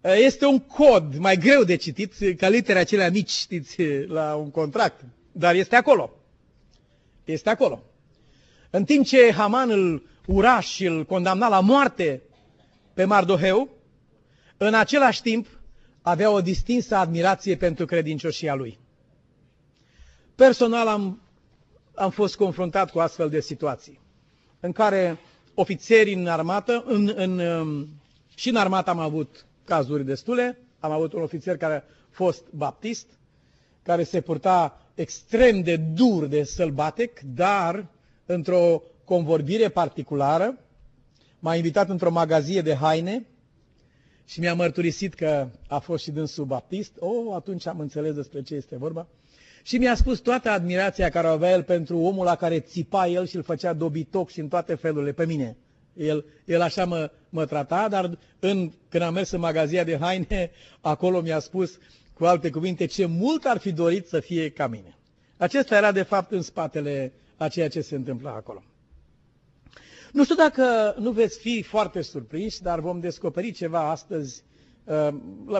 Este 0.00 0.46
un 0.46 0.58
cod 0.58 1.16
mai 1.16 1.36
greu 1.36 1.62
de 1.64 1.76
citit, 1.76 2.12
ca 2.36 2.48
litere 2.48 2.78
acelea 2.78 3.10
mici, 3.10 3.30
știți, 3.30 3.82
la 4.06 4.34
un 4.34 4.50
contract, 4.50 5.04
dar 5.32 5.54
este 5.54 5.76
acolo. 5.76 6.10
Este 7.24 7.50
acolo. 7.50 7.82
În 8.70 8.84
timp 8.84 9.06
ce 9.06 9.32
Haman 9.32 9.70
îl 9.70 10.02
ura 10.26 10.60
și 10.60 10.84
îl 10.84 11.04
condamna 11.04 11.48
la 11.48 11.60
moarte 11.60 12.22
pe 12.94 13.04
Mardoheu, 13.04 13.68
în 14.56 14.74
același 14.74 15.22
timp 15.22 15.46
avea 16.02 16.30
o 16.30 16.40
distinsă 16.40 16.96
admirație 16.96 17.56
pentru 17.56 17.86
credincioșia 17.86 18.54
lui. 18.54 18.78
Personal 20.34 20.88
am, 20.88 21.20
am 21.94 22.10
fost 22.10 22.36
confruntat 22.36 22.90
cu 22.90 22.98
astfel 22.98 23.28
de 23.28 23.40
situații, 23.40 24.00
în 24.60 24.72
care 24.72 25.18
ofițeri 25.54 26.12
în 26.12 26.26
armată, 26.26 26.84
în, 26.86 27.12
în, 27.16 27.38
um, 27.38 27.88
și 28.34 28.48
în 28.48 28.56
armată 28.56 28.90
am 28.90 28.98
avut 28.98 29.46
cazuri 29.68 30.04
destule, 30.04 30.58
am 30.78 30.90
avut 30.92 31.12
un 31.12 31.22
ofițer 31.22 31.56
care 31.56 31.74
a 31.74 31.82
fost 32.10 32.42
baptist, 32.50 33.06
care 33.82 34.02
se 34.04 34.20
purta 34.20 34.80
extrem 34.94 35.60
de 35.62 35.76
dur 35.76 36.26
de 36.26 36.42
sălbatec, 36.44 37.20
dar 37.20 37.86
într-o 38.26 38.82
convorbire 39.04 39.68
particulară, 39.68 40.58
m-a 41.38 41.54
invitat 41.54 41.88
într-o 41.88 42.10
magazie 42.10 42.60
de 42.62 42.74
haine 42.74 43.26
și 44.24 44.40
mi-a 44.40 44.54
mărturisit 44.54 45.14
că 45.14 45.46
a 45.68 45.78
fost 45.78 46.02
și 46.02 46.10
dânsul 46.10 46.44
baptist. 46.44 46.92
O, 46.98 47.06
oh, 47.08 47.34
atunci 47.34 47.66
am 47.66 47.78
înțeles 47.80 48.14
despre 48.14 48.42
ce 48.42 48.54
este 48.54 48.76
vorba. 48.76 49.06
Și 49.62 49.78
mi-a 49.78 49.94
spus 49.94 50.18
toată 50.18 50.50
admirația 50.50 51.08
care 51.08 51.26
o 51.26 51.30
avea 51.30 51.50
el 51.50 51.62
pentru 51.62 51.98
omul 51.98 52.24
la 52.24 52.36
care 52.36 52.60
țipa 52.60 53.06
el 53.06 53.26
și 53.26 53.36
îl 53.36 53.42
făcea 53.42 53.72
dobitoc 53.72 54.30
și 54.30 54.40
în 54.40 54.48
toate 54.48 54.74
felurile 54.74 55.12
pe 55.12 55.26
mine. 55.26 55.56
El, 55.98 56.24
el 56.44 56.60
așa 56.60 56.84
mă, 56.84 57.10
mă 57.28 57.46
trata, 57.46 57.88
dar 57.88 58.18
în, 58.38 58.72
când 58.88 59.02
am 59.02 59.12
mers 59.14 59.30
în 59.30 59.40
magazia 59.40 59.84
de 59.84 59.98
haine, 59.98 60.50
acolo 60.80 61.20
mi-a 61.20 61.38
spus 61.38 61.78
cu 62.14 62.24
alte 62.24 62.50
cuvinte 62.50 62.86
ce 62.86 63.06
mult 63.06 63.44
ar 63.44 63.58
fi 63.58 63.72
dorit 63.72 64.06
să 64.06 64.20
fie 64.20 64.50
ca 64.50 64.66
mine. 64.66 64.98
Acesta 65.36 65.76
era 65.76 65.92
de 65.92 66.02
fapt 66.02 66.30
în 66.32 66.42
spatele 66.42 67.12
a 67.36 67.48
ceea 67.48 67.68
ce 67.68 67.80
se 67.80 67.94
întâmpla 67.94 68.30
acolo. 68.30 68.62
Nu 70.12 70.24
știu 70.24 70.34
dacă 70.34 70.94
nu 70.98 71.10
veți 71.10 71.38
fi 71.38 71.62
foarte 71.62 72.02
surprinși, 72.02 72.62
dar 72.62 72.80
vom 72.80 73.00
descoperi 73.00 73.50
ceva 73.52 73.90
astăzi 73.90 74.42
uh, 74.84 75.08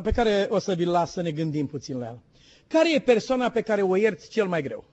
pe 0.02 0.10
care 0.10 0.46
o 0.50 0.58
să 0.58 0.74
vi-l 0.74 0.90
las 0.90 1.12
să 1.12 1.22
ne 1.22 1.30
gândim 1.30 1.66
puțin 1.66 1.98
la 1.98 2.06
el. 2.06 2.20
Care 2.66 2.94
e 2.94 2.98
persoana 2.98 3.50
pe 3.50 3.60
care 3.60 3.82
o 3.82 3.96
ierți 3.96 4.28
cel 4.28 4.46
mai 4.46 4.62
greu? 4.62 4.84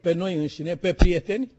Pe 0.00 0.12
noi 0.12 0.34
înșine, 0.34 0.76
pe 0.76 0.92
prieteni? 0.92 1.50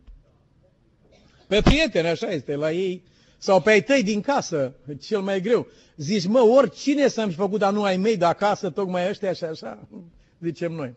Pe 1.53 1.61
prieteni, 1.61 2.07
așa 2.07 2.27
este, 2.29 2.55
la 2.55 2.71
ei. 2.71 3.03
Sau 3.37 3.61
pe 3.61 3.71
ai 3.71 3.83
tăi 3.83 4.03
din 4.03 4.21
casă, 4.21 4.73
cel 4.99 5.19
mai 5.21 5.41
greu. 5.41 5.67
Zici, 5.95 6.25
mă, 6.25 6.39
oricine 6.39 7.07
să-mi 7.07 7.31
fi 7.31 7.37
făcut, 7.37 7.59
dar 7.59 7.73
nu 7.73 7.83
ai 7.83 7.97
mei 7.97 8.17
de 8.17 8.25
acasă, 8.25 8.69
tocmai 8.69 9.09
ăștia 9.09 9.33
și 9.33 9.43
așa, 9.43 9.87
zicem 10.45 10.71
noi. 10.71 10.95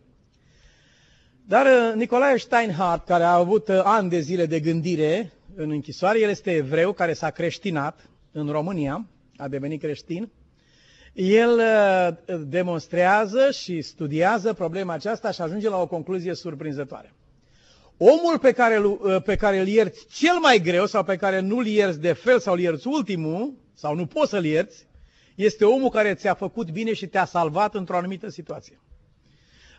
Dar 1.44 1.66
uh, 1.66 1.94
Nicolae 1.94 2.36
Steinhardt, 2.36 3.06
care 3.06 3.22
a 3.22 3.32
avut 3.32 3.68
uh, 3.68 3.80
ani 3.84 4.08
de 4.08 4.20
zile 4.20 4.46
de 4.46 4.60
gândire 4.60 5.32
în 5.54 5.70
închisoare, 5.70 6.20
el 6.20 6.30
este 6.30 6.50
evreu 6.50 6.92
care 6.92 7.12
s-a 7.12 7.30
creștinat 7.30 8.10
în 8.32 8.48
România, 8.48 9.06
a 9.36 9.48
devenit 9.48 9.80
creștin, 9.80 10.30
el 11.12 11.58
uh, 11.58 12.38
demonstrează 12.46 13.50
și 13.50 13.82
studiază 13.82 14.52
problema 14.52 14.92
aceasta 14.92 15.30
și 15.30 15.40
ajunge 15.40 15.68
la 15.68 15.80
o 15.80 15.86
concluzie 15.86 16.34
surprinzătoare. 16.34 17.15
Omul 17.98 18.38
pe 18.38 18.52
care, 18.52 18.82
pe 19.24 19.36
care 19.36 19.58
îl 19.58 19.66
ierți 19.66 20.06
cel 20.12 20.38
mai 20.40 20.60
greu 20.60 20.86
sau 20.86 21.04
pe 21.04 21.16
care 21.16 21.40
nu-l 21.40 21.66
ierți 21.66 22.00
de 22.00 22.12
fel 22.12 22.40
sau 22.40 22.54
îl 22.54 22.60
ierți 22.60 22.86
ultimul, 22.86 23.52
sau 23.74 23.94
nu 23.94 24.06
poți 24.06 24.30
să-l 24.30 24.44
ierți, 24.44 24.86
este 25.34 25.64
omul 25.64 25.90
care 25.90 26.14
ți-a 26.14 26.34
făcut 26.34 26.70
bine 26.70 26.92
și 26.92 27.06
te-a 27.06 27.24
salvat 27.24 27.74
într-o 27.74 27.96
anumită 27.96 28.28
situație. 28.28 28.80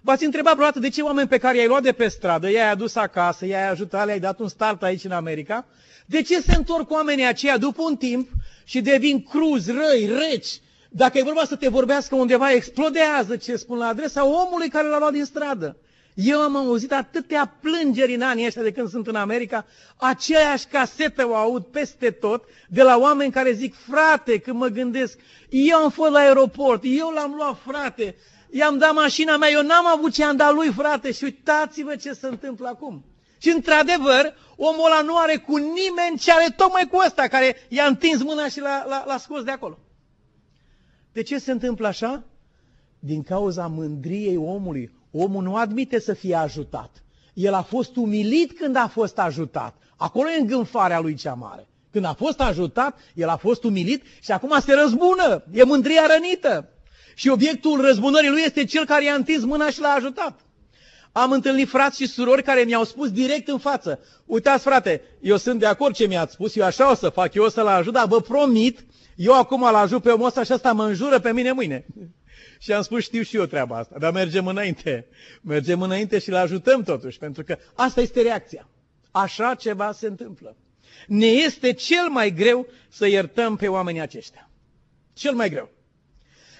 V-ați 0.02 0.26
întrebat 0.26 0.54
vreodată 0.54 0.80
de 0.80 0.90
ce 0.90 1.02
oameni 1.02 1.28
pe 1.28 1.38
care 1.38 1.58
i-ai 1.58 1.68
luat 1.68 1.82
de 1.82 1.92
pe 1.92 2.08
stradă, 2.08 2.50
i-ai 2.50 2.70
adus 2.72 2.96
acasă, 2.96 3.46
i-ai 3.46 3.70
ajutat, 3.70 4.06
le-ai 4.06 4.20
dat 4.20 4.40
un 4.40 4.48
start 4.48 4.84
aici 4.84 5.04
în 5.04 5.12
America, 5.12 5.66
de 6.06 6.22
ce 6.22 6.42
se 6.42 6.56
întorc 6.56 6.92
oamenii 6.92 7.26
aceia 7.26 7.58
după 7.58 7.82
un 7.82 7.96
timp 7.96 8.30
și 8.64 8.82
devin 8.82 9.24
cruzi, 9.24 9.72
răi, 9.72 10.06
reci? 10.06 10.60
Dacă 10.90 11.18
e 11.18 11.24
vorba 11.24 11.44
să 11.46 11.56
te 11.56 11.68
vorbească 11.68 12.16
undeva, 12.16 12.52
explodează 12.52 13.36
ce 13.36 13.56
spun 13.56 13.78
la 13.78 13.88
adresa 13.88 14.26
omului 14.26 14.70
care 14.70 14.88
l-a 14.88 14.98
luat 14.98 15.12
din 15.12 15.26
stradă. 15.26 15.78
Eu 16.20 16.40
am 16.40 16.56
auzit 16.56 16.92
atâtea 16.92 17.58
plângeri 17.62 18.14
în 18.16 18.22
anii 18.22 18.46
ăștia 18.46 18.62
de 18.62 18.72
când 18.72 18.90
sunt 18.90 19.08
în 19.08 19.16
America, 19.16 19.66
aceeași 19.98 20.66
casetă 20.66 21.28
o 21.28 21.36
aud 21.36 21.64
peste 21.64 22.12
tot, 22.12 22.44
de 22.70 22.84
la 22.84 22.98
oameni 22.98 23.32
care 23.32 23.52
zic, 23.52 23.76
frate, 23.76 24.40
când 24.40 24.58
mă 24.58 24.68
gândesc, 24.68 25.20
eu 25.50 25.78
am 25.78 25.90
fost 25.90 26.12
la 26.12 26.20
aeroport, 26.20 26.82
eu 26.86 27.10
l-am 27.10 27.34
luat, 27.34 27.58
frate, 27.66 28.16
i-am 28.50 28.78
dat 28.78 28.94
mașina 28.94 29.38
mea, 29.38 29.50
eu 29.50 29.62
n-am 29.62 29.86
avut 29.86 30.14
ce 30.14 30.24
am 30.24 30.36
dat 30.36 30.54
lui, 30.54 30.72
frate, 30.72 31.12
și 31.12 31.24
uitați-vă 31.24 31.96
ce 31.96 32.14
se 32.14 32.28
întâmplă 32.28 32.68
acum. 32.68 33.06
Și 33.38 33.50
într-adevăr, 33.50 34.34
omul 34.56 34.86
ăla 34.86 35.02
nu 35.02 35.18
are 35.18 35.38
cu 35.38 35.56
nimeni 35.56 36.18
ce 36.20 36.32
are 36.32 36.54
tocmai 36.56 36.88
cu 36.92 37.02
ăsta, 37.06 37.28
care 37.28 37.56
i-a 37.68 37.86
întins 37.86 38.24
mâna 38.24 38.48
și 38.48 38.60
l-a 39.06 39.18
scos 39.20 39.44
de 39.44 39.52
acolo. 39.52 39.80
De 41.12 41.22
ce 41.22 41.38
se 41.38 41.52
întâmplă 41.52 41.88
așa? 41.88 42.24
Din 43.00 43.24
cauza 43.24 43.68
mândriei 43.68 44.38
omului. 44.38 44.96
Omul 45.12 45.44
nu 45.44 45.56
admite 45.56 46.00
să 46.00 46.14
fie 46.14 46.36
ajutat. 46.36 47.04
El 47.34 47.54
a 47.54 47.62
fost 47.62 47.96
umilit 47.96 48.58
când 48.60 48.76
a 48.76 48.88
fost 48.88 49.18
ajutat. 49.20 49.76
Acolo 49.98 50.30
e 50.30 50.40
îngânfarea 50.40 51.00
lui 51.00 51.16
cea 51.16 51.34
mare. 51.34 51.68
Când 51.92 52.06
a 52.06 52.14
fost 52.14 52.42
ajutat, 52.42 53.00
el 53.14 53.30
a 53.30 53.36
fost 53.36 53.64
umilit 53.64 54.04
și 54.22 54.32
acum 54.32 54.60
se 54.60 54.74
răzbună. 54.74 55.44
E 55.52 55.64
mândria 55.64 56.06
rănită. 56.08 56.70
Și 57.16 57.30
obiectul 57.30 57.82
răzbunării 57.82 58.30
lui 58.30 58.42
este 58.46 58.66
cel 58.66 58.86
care 58.86 59.04
i-a 59.04 59.14
întins 59.14 59.44
mâna 59.44 59.70
și 59.70 59.80
l-a 59.80 59.94
ajutat. 59.98 60.40
Am 61.12 61.32
întâlnit 61.32 61.70
frați 61.70 62.02
și 62.02 62.08
surori 62.08 62.44
care 62.44 62.62
mi-au 62.62 62.84
spus 62.84 63.12
direct 63.12 63.48
în 63.48 63.58
față, 63.58 64.00
uitați 64.26 64.64
frate, 64.64 65.02
eu 65.22 65.38
sunt 65.38 65.60
de 65.60 65.66
acord 65.66 65.96
ce 65.96 66.08
mi-ați 66.08 66.34
spus, 66.34 66.56
eu 66.56 66.66
așa 66.66 66.92
o 66.92 66.96
să 66.96 67.10
fac, 67.10 67.34
eu 67.34 67.44
o 67.44 67.50
să-l 67.50 67.68
ajut, 67.68 67.94
dar 67.94 68.08
vă 68.08 68.22
promit, 68.22 68.86
eu 69.16 69.34
acum 69.34 69.62
l 69.62 69.76
ajut 69.76 70.02
pe 70.02 70.10
omul 70.10 70.26
ăsta 70.26 70.44
și 70.44 70.54
ăsta 70.54 70.74
mă 70.74 70.86
înjură 70.86 71.20
pe 71.20 71.34
mine 71.34 71.52
mâine. 71.52 71.86
Și 72.60 72.74
am 72.74 72.82
spus, 72.82 73.04
știu 73.04 73.22
și 73.22 73.36
eu 73.36 73.46
treaba 73.46 73.78
asta, 73.78 73.98
dar 74.00 74.12
mergem 74.12 74.48
înainte. 74.48 75.06
Mergem 75.42 75.82
înainte 75.82 76.20
și 76.20 76.30
îl 76.30 76.36
ajutăm 76.36 76.84
totuși, 76.84 77.18
pentru 77.18 77.44
că 77.44 77.58
asta 77.76 78.02
este 78.02 78.22
reacția. 78.22 78.70
Așa 79.12 79.56
ceva 79.56 79.92
se 79.92 80.08
întâmplă. 80.08 80.56
Ne 81.08 81.26
este 81.26 81.74
cel 81.74 82.10
mai 82.10 82.32
greu 82.32 82.68
să 82.90 83.08
iertăm 83.08 83.56
pe 83.56 83.68
oamenii 83.68 84.02
aceștia. 84.02 84.50
Cel 85.14 85.34
mai 85.34 85.50
greu. 85.50 85.70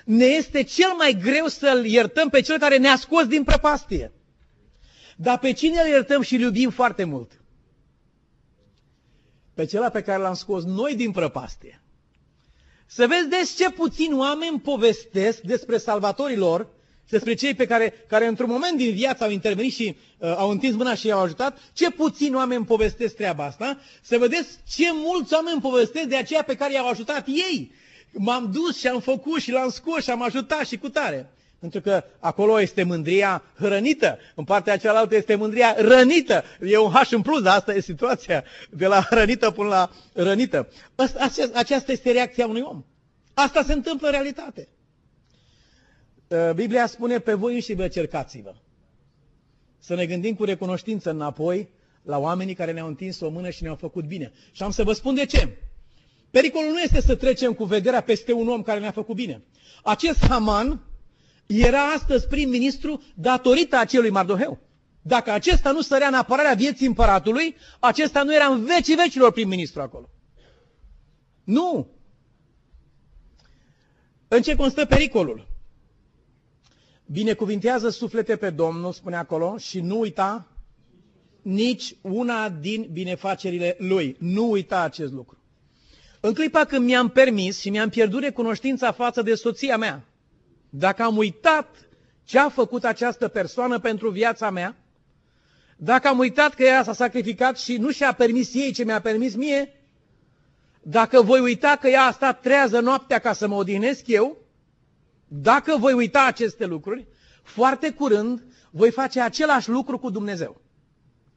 Ne 0.06 0.26
este 0.26 0.64
cel 0.64 0.94
mai 0.98 1.18
greu 1.22 1.48
să-l 1.48 1.86
iertăm 1.86 2.30
pe 2.30 2.42
cel 2.42 2.60
care 2.60 2.78
ne-a 2.78 2.96
scos 2.96 3.26
din 3.26 3.44
prăpastie. 3.44 4.12
Dar 5.16 5.40
pe 5.40 5.52
cine 5.52 5.82
îl 5.82 5.88
iertăm 5.88 6.22
și 6.22 6.36
îl 6.36 6.42
iubim 6.42 6.70
foarte 6.70 7.04
mult? 7.04 7.42
Pe 9.54 9.66
cela 9.66 9.90
pe 9.90 10.02
care 10.02 10.22
l-am 10.22 10.34
scos 10.34 10.64
noi 10.64 10.96
din 10.96 11.12
prăpastie. 11.12 11.82
Să 12.88 13.08
vezi 13.08 13.28
des 13.28 13.56
ce 13.58 13.70
puțin 13.70 14.18
oameni 14.18 14.60
povestesc 14.60 15.40
despre 15.42 15.78
salvatorii 15.78 16.38
lor, 16.38 16.68
despre 17.10 17.34
cei 17.34 17.54
pe 17.54 17.66
care, 17.66 17.94
care 18.08 18.26
într-un 18.28 18.50
moment 18.50 18.78
din 18.78 18.94
viață 18.94 19.24
au 19.24 19.30
intervenit 19.30 19.74
și 19.74 19.96
uh, 20.18 20.34
au 20.38 20.50
întins 20.50 20.76
mâna 20.76 20.94
și 20.96 21.08
i-au 21.08 21.20
ajutat, 21.20 21.58
ce 21.74 21.90
puțin 21.92 22.36
oameni 22.36 22.66
povestesc 22.66 23.16
treaba 23.16 23.44
asta, 23.46 23.80
să 24.02 24.18
vedeți 24.18 24.58
ce 24.70 24.86
mulți 24.94 25.34
oameni 25.34 25.62
povestesc 25.62 26.08
de 26.08 26.16
aceea 26.16 26.44
pe 26.44 26.56
care 26.56 26.74
i-au 26.74 26.88
ajutat 26.88 27.28
ei. 27.28 27.72
M-am 28.12 28.52
dus 28.52 28.78
și 28.78 28.88
am 28.88 29.00
făcut 29.00 29.42
și 29.42 29.52
l-am 29.52 29.70
scos 29.70 30.04
și 30.04 30.10
am 30.10 30.22
ajutat 30.22 30.68
și 30.68 30.78
cu 30.78 30.90
tare. 30.90 31.32
Pentru 31.60 31.82
că 31.82 32.04
acolo 32.20 32.62
este 32.62 32.84
mândria 32.84 33.44
hrănită, 33.56 34.18
în 34.36 34.44
partea 34.44 34.78
cealaltă 34.78 35.16
este 35.16 35.36
mândria 35.36 35.76
rănită. 35.78 36.44
E 36.62 36.78
un 36.78 36.92
H 36.92 37.12
în 37.12 37.22
plus, 37.22 37.42
dar 37.42 37.58
asta 37.58 37.74
e 37.74 37.82
situația, 37.82 38.44
de 38.70 38.88
la 38.88 39.02
hrănită 39.02 39.52
până 39.52 39.70
la 39.70 39.90
rănită. 40.14 40.68
Aceasta 41.54 41.92
este 41.92 42.12
reacția 42.12 42.48
unui 42.48 42.62
om. 42.62 42.84
Asta 43.34 43.64
se 43.64 43.74
întâmplă 43.74 44.08
în 44.08 44.14
realitate. 44.14 44.68
Ă, 46.32 46.54
Biblia 46.54 46.86
spune, 46.86 47.20
pe 47.20 47.34
voi 47.34 47.60
și 47.60 47.74
vă 47.74 47.88
cercați-vă. 47.88 48.54
Să 49.80 49.96
ne 49.96 50.06
gândim 50.06 50.36
cu 50.36 50.44
recunoștință 50.44 51.10
înapoi 51.10 51.70
la 52.02 52.18
oamenii 52.18 52.54
care 52.54 52.72
ne-au 52.72 52.88
întins 52.88 53.20
o 53.20 53.30
mână 53.30 53.50
și 53.50 53.64
ne-au 53.64 53.76
făcut 53.76 54.06
bine. 54.06 54.32
Și 54.52 54.64
am 54.64 54.72
să 54.72 54.84
vă 54.84 54.94
spun 54.94 55.16
de 55.16 55.26
ce. 55.26 55.58
Pericolul 56.32 56.72
nu 56.72 56.80
este 56.80 57.02
să 57.02 57.16
trecem 57.16 57.54
cu 57.54 57.64
vederea 57.64 58.02
peste 58.02 58.34
un 58.34 58.48
om 58.48 58.62
care 58.62 58.80
ne-a 58.80 58.92
făcut 58.92 59.16
bine. 59.16 59.44
Acest 59.84 60.26
Haman 60.26 60.87
era 61.48 61.82
astăzi 61.84 62.28
prim-ministru 62.28 63.02
datorită 63.16 63.78
acelui 63.78 64.10
Mardoheu. 64.10 64.60
Dacă 65.02 65.32
acesta 65.32 65.72
nu 65.72 65.82
sărea 65.82 66.08
în 66.08 66.14
apărarea 66.14 66.54
vieții 66.54 66.88
împăratului, 66.88 67.56
acesta 67.80 68.24
nu 68.24 68.36
era 68.36 68.46
în 68.46 68.66
vecii 68.66 68.96
vecilor 68.96 69.32
prim-ministru 69.32 69.82
acolo. 69.82 70.10
Nu! 71.44 71.88
În 74.28 74.42
ce 74.42 74.56
constă 74.56 74.86
pericolul? 74.86 75.48
Binecuvintează 77.06 77.90
suflete 77.90 78.36
pe 78.36 78.50
Domnul, 78.50 78.92
spune 78.92 79.16
acolo, 79.16 79.58
și 79.58 79.80
nu 79.80 80.00
uita 80.00 80.48
nici 81.42 81.96
una 82.02 82.50
din 82.50 82.90
binefacerile 82.92 83.76
lui. 83.80 84.16
Nu 84.20 84.50
uita 84.50 84.82
acest 84.82 85.14
lucru. 85.14 85.38
În 86.20 86.34
clipa 86.34 86.66
când 86.66 86.86
mi-am 86.86 87.10
permis 87.10 87.60
și 87.60 87.70
mi-am 87.70 87.90
pierdut 87.90 88.22
recunoștința 88.22 88.92
față 88.92 89.22
de 89.22 89.36
soția 89.36 89.78
mea, 89.78 90.06
dacă 90.70 91.04
am 91.04 91.18
uitat 91.18 91.88
ce 92.24 92.40
a 92.40 92.50
făcut 92.50 92.84
această 92.84 93.28
persoană 93.28 93.80
pentru 93.80 94.10
viața 94.10 94.50
mea, 94.50 94.76
dacă 95.78 96.08
am 96.08 96.18
uitat 96.18 96.54
că 96.54 96.64
ea 96.64 96.84
s-a 96.84 96.94
sacrificat 96.94 97.58
și 97.58 97.78
nu 97.78 97.92
și-a 97.92 98.14
permis 98.14 98.54
ei 98.54 98.72
ce 98.72 98.84
mi-a 98.84 99.02
permis 99.02 99.36
mie, 99.36 99.72
dacă 100.82 101.22
voi 101.22 101.40
uita 101.40 101.78
că 101.82 101.88
ea 101.88 102.04
a 102.04 102.12
stat 102.12 102.42
trează 102.42 102.80
noaptea 102.80 103.20
ca 103.20 103.34
să 103.34 103.48
mă 103.48 103.56
odihnesc 103.56 104.08
eu, 104.08 104.38
dacă 105.28 105.78
voi 105.78 105.94
uita 105.94 106.26
aceste 106.26 106.66
lucruri, 106.66 107.08
foarte 107.44 107.92
curând 107.92 108.44
voi 108.72 108.92
face 108.92 109.22
același 109.22 109.70
lucru 109.70 109.98
cu 109.98 110.10
Dumnezeu. 110.10 110.62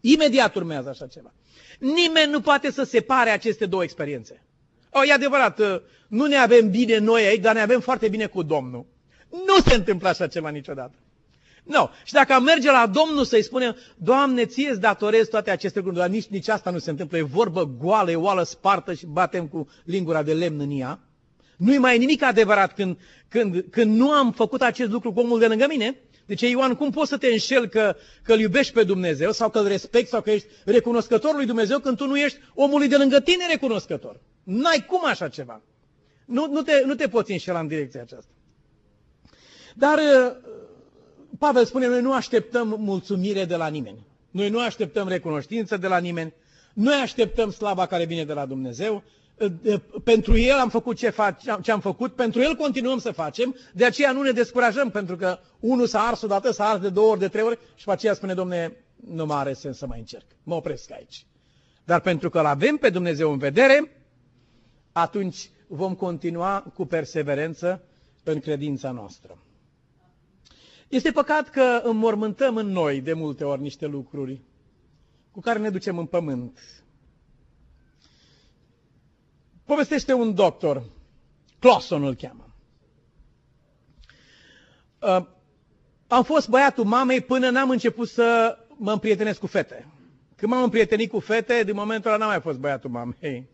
Imediat 0.00 0.54
urmează 0.54 0.88
așa 0.88 1.06
ceva. 1.06 1.32
Nimeni 1.78 2.30
nu 2.30 2.40
poate 2.40 2.70
să 2.70 2.82
separe 2.82 3.30
aceste 3.30 3.66
două 3.66 3.82
experiențe. 3.82 4.44
O, 4.90 5.04
e 5.04 5.12
adevărat, 5.12 5.60
nu 6.08 6.26
ne 6.26 6.36
avem 6.36 6.70
bine 6.70 6.98
noi 6.98 7.24
aici, 7.24 7.40
dar 7.40 7.54
ne 7.54 7.60
avem 7.60 7.80
foarte 7.80 8.08
bine 8.08 8.26
cu 8.26 8.42
Domnul. 8.42 8.86
Nu 9.30 9.70
se 9.70 9.74
întâmplă 9.74 10.08
așa 10.08 10.26
ceva 10.26 10.48
niciodată. 10.48 10.94
Nu. 11.62 11.74
No. 11.76 11.88
Și 12.04 12.12
dacă 12.12 12.32
am 12.32 12.42
merge 12.42 12.70
la 12.70 12.90
Domnul 12.92 13.24
să-i 13.24 13.42
spunem, 13.42 13.76
Doamne, 13.96 14.44
ție 14.44 14.70
îți 14.70 14.80
datorez 14.80 15.28
toate 15.28 15.50
aceste 15.50 15.78
lucruri, 15.78 16.00
dar 16.00 16.08
nici, 16.08 16.26
nici 16.26 16.48
asta 16.48 16.70
nu 16.70 16.78
se 16.78 16.90
întâmplă, 16.90 17.18
e 17.18 17.22
vorbă 17.22 17.70
goală, 17.78 18.10
e 18.10 18.16
oală 18.16 18.42
spartă 18.42 18.94
și 18.94 19.06
batem 19.06 19.46
cu 19.46 19.68
lingura 19.84 20.22
de 20.22 20.32
lemn 20.32 20.60
în 20.60 20.70
ea. 20.70 21.00
Nu-i 21.56 21.78
mai 21.78 21.98
nimic 21.98 22.22
adevărat 22.22 22.74
când, 22.74 22.98
când, 23.28 23.64
când 23.70 23.96
nu 23.96 24.10
am 24.10 24.32
făcut 24.32 24.62
acest 24.62 24.90
lucru 24.90 25.12
cu 25.12 25.20
omul 25.20 25.38
de 25.38 25.46
lângă 25.46 25.66
mine. 25.68 26.00
Deci, 26.26 26.40
Ioan, 26.40 26.74
cum 26.74 26.90
poți 26.90 27.08
să 27.08 27.16
te 27.16 27.26
înșel 27.26 27.66
că, 27.66 27.96
că 28.22 28.32
îl 28.32 28.40
iubești 28.40 28.72
pe 28.72 28.82
Dumnezeu 28.82 29.32
sau 29.32 29.50
că 29.50 29.58
îl 29.58 29.66
respecti 29.66 30.08
sau 30.08 30.20
că 30.20 30.30
ești 30.30 30.48
recunoscător 30.64 31.34
lui 31.34 31.46
Dumnezeu 31.46 31.78
când 31.78 31.96
tu 31.96 32.06
nu 32.06 32.18
ești 32.18 32.38
omului 32.54 32.88
de 32.88 32.96
lângă 32.96 33.20
tine 33.20 33.46
recunoscător? 33.46 34.20
N-ai 34.42 34.84
cum 34.86 35.06
așa 35.06 35.28
ceva. 35.28 35.62
Nu, 36.24 36.46
nu, 36.50 36.62
te, 36.62 36.82
nu 36.86 36.94
te 36.94 37.08
poți 37.08 37.32
înșela 37.32 37.58
în 37.60 37.66
direcția 37.66 38.00
aceasta. 38.00 38.30
Dar 39.74 39.98
uh, 39.98 40.36
Pavel 41.38 41.64
spune, 41.64 41.86
noi 41.86 42.00
nu 42.00 42.12
așteptăm 42.12 42.74
mulțumire 42.78 43.44
de 43.44 43.56
la 43.56 43.66
nimeni. 43.68 44.06
Noi 44.30 44.48
nu 44.48 44.60
așteptăm 44.60 45.08
recunoștință 45.08 45.76
de 45.76 45.86
la 45.86 45.98
nimeni. 45.98 46.32
Noi 46.72 46.94
așteptăm 46.94 47.50
slava 47.50 47.86
care 47.86 48.04
vine 48.04 48.24
de 48.24 48.32
la 48.32 48.46
Dumnezeu. 48.46 49.02
Uh, 49.38 49.48
uh, 49.64 49.80
pentru 50.04 50.36
El 50.38 50.56
am 50.58 50.68
făcut 50.68 50.96
ce, 50.96 51.10
fac, 51.10 51.60
ce 51.62 51.72
am 51.72 51.80
făcut, 51.80 52.14
pentru 52.14 52.40
El 52.40 52.54
continuăm 52.54 52.98
să 52.98 53.10
facem, 53.10 53.56
de 53.74 53.84
aceea 53.84 54.12
nu 54.12 54.22
ne 54.22 54.30
descurajăm, 54.30 54.90
pentru 54.90 55.16
că 55.16 55.38
unul 55.60 55.86
s-a 55.86 56.00
ars 56.00 56.22
odată, 56.22 56.52
s-a 56.52 56.64
ars 56.64 56.80
de 56.80 56.88
două 56.88 57.10
ori, 57.10 57.18
de 57.20 57.28
trei 57.28 57.42
ori 57.44 57.58
și 57.74 57.84
pe 57.84 57.90
aceea 57.92 58.14
spune, 58.14 58.34
domne, 58.34 58.76
nu 58.96 59.26
mai 59.26 59.38
are 59.38 59.52
sens 59.52 59.76
să 59.78 59.86
mai 59.86 59.98
încerc, 59.98 60.24
mă 60.42 60.54
opresc 60.54 60.90
aici. 60.92 61.26
Dar 61.84 62.00
pentru 62.00 62.30
că 62.30 62.38
îl 62.38 62.46
avem 62.46 62.76
pe 62.76 62.90
Dumnezeu 62.90 63.32
în 63.32 63.38
vedere, 63.38 63.92
atunci 64.92 65.50
vom 65.66 65.94
continua 65.94 66.72
cu 66.74 66.86
perseverență 66.86 67.82
în 68.24 68.40
credința 68.40 68.90
noastră. 68.90 69.38
Este 70.90 71.10
păcat 71.12 71.48
că 71.48 71.80
înmormântăm 71.84 72.56
în 72.56 72.66
noi 72.66 73.00
de 73.00 73.12
multe 73.12 73.44
ori 73.44 73.60
niște 73.60 73.86
lucruri 73.86 74.40
cu 75.30 75.40
care 75.40 75.58
ne 75.58 75.70
ducem 75.70 75.98
în 75.98 76.06
pământ. 76.06 76.58
Povestește 79.64 80.12
un 80.12 80.34
doctor, 80.34 80.82
Clauson 81.58 82.04
îl 82.04 82.14
cheamă. 82.14 82.54
Uh, 85.00 85.26
am 86.06 86.22
fost 86.22 86.48
băiatul 86.48 86.84
mamei 86.84 87.20
până 87.20 87.50
n-am 87.50 87.70
început 87.70 88.08
să 88.08 88.58
mă 88.76 88.92
împrietenesc 88.92 89.38
cu 89.40 89.46
fete. 89.46 89.86
Când 90.36 90.52
m-am 90.52 90.62
împrietenit 90.62 91.10
cu 91.10 91.18
fete, 91.20 91.62
din 91.64 91.74
momentul 91.74 92.10
ăla 92.10 92.18
n-am 92.18 92.28
mai 92.28 92.40
fost 92.40 92.58
băiatul 92.58 92.90
mamei. 92.90 93.48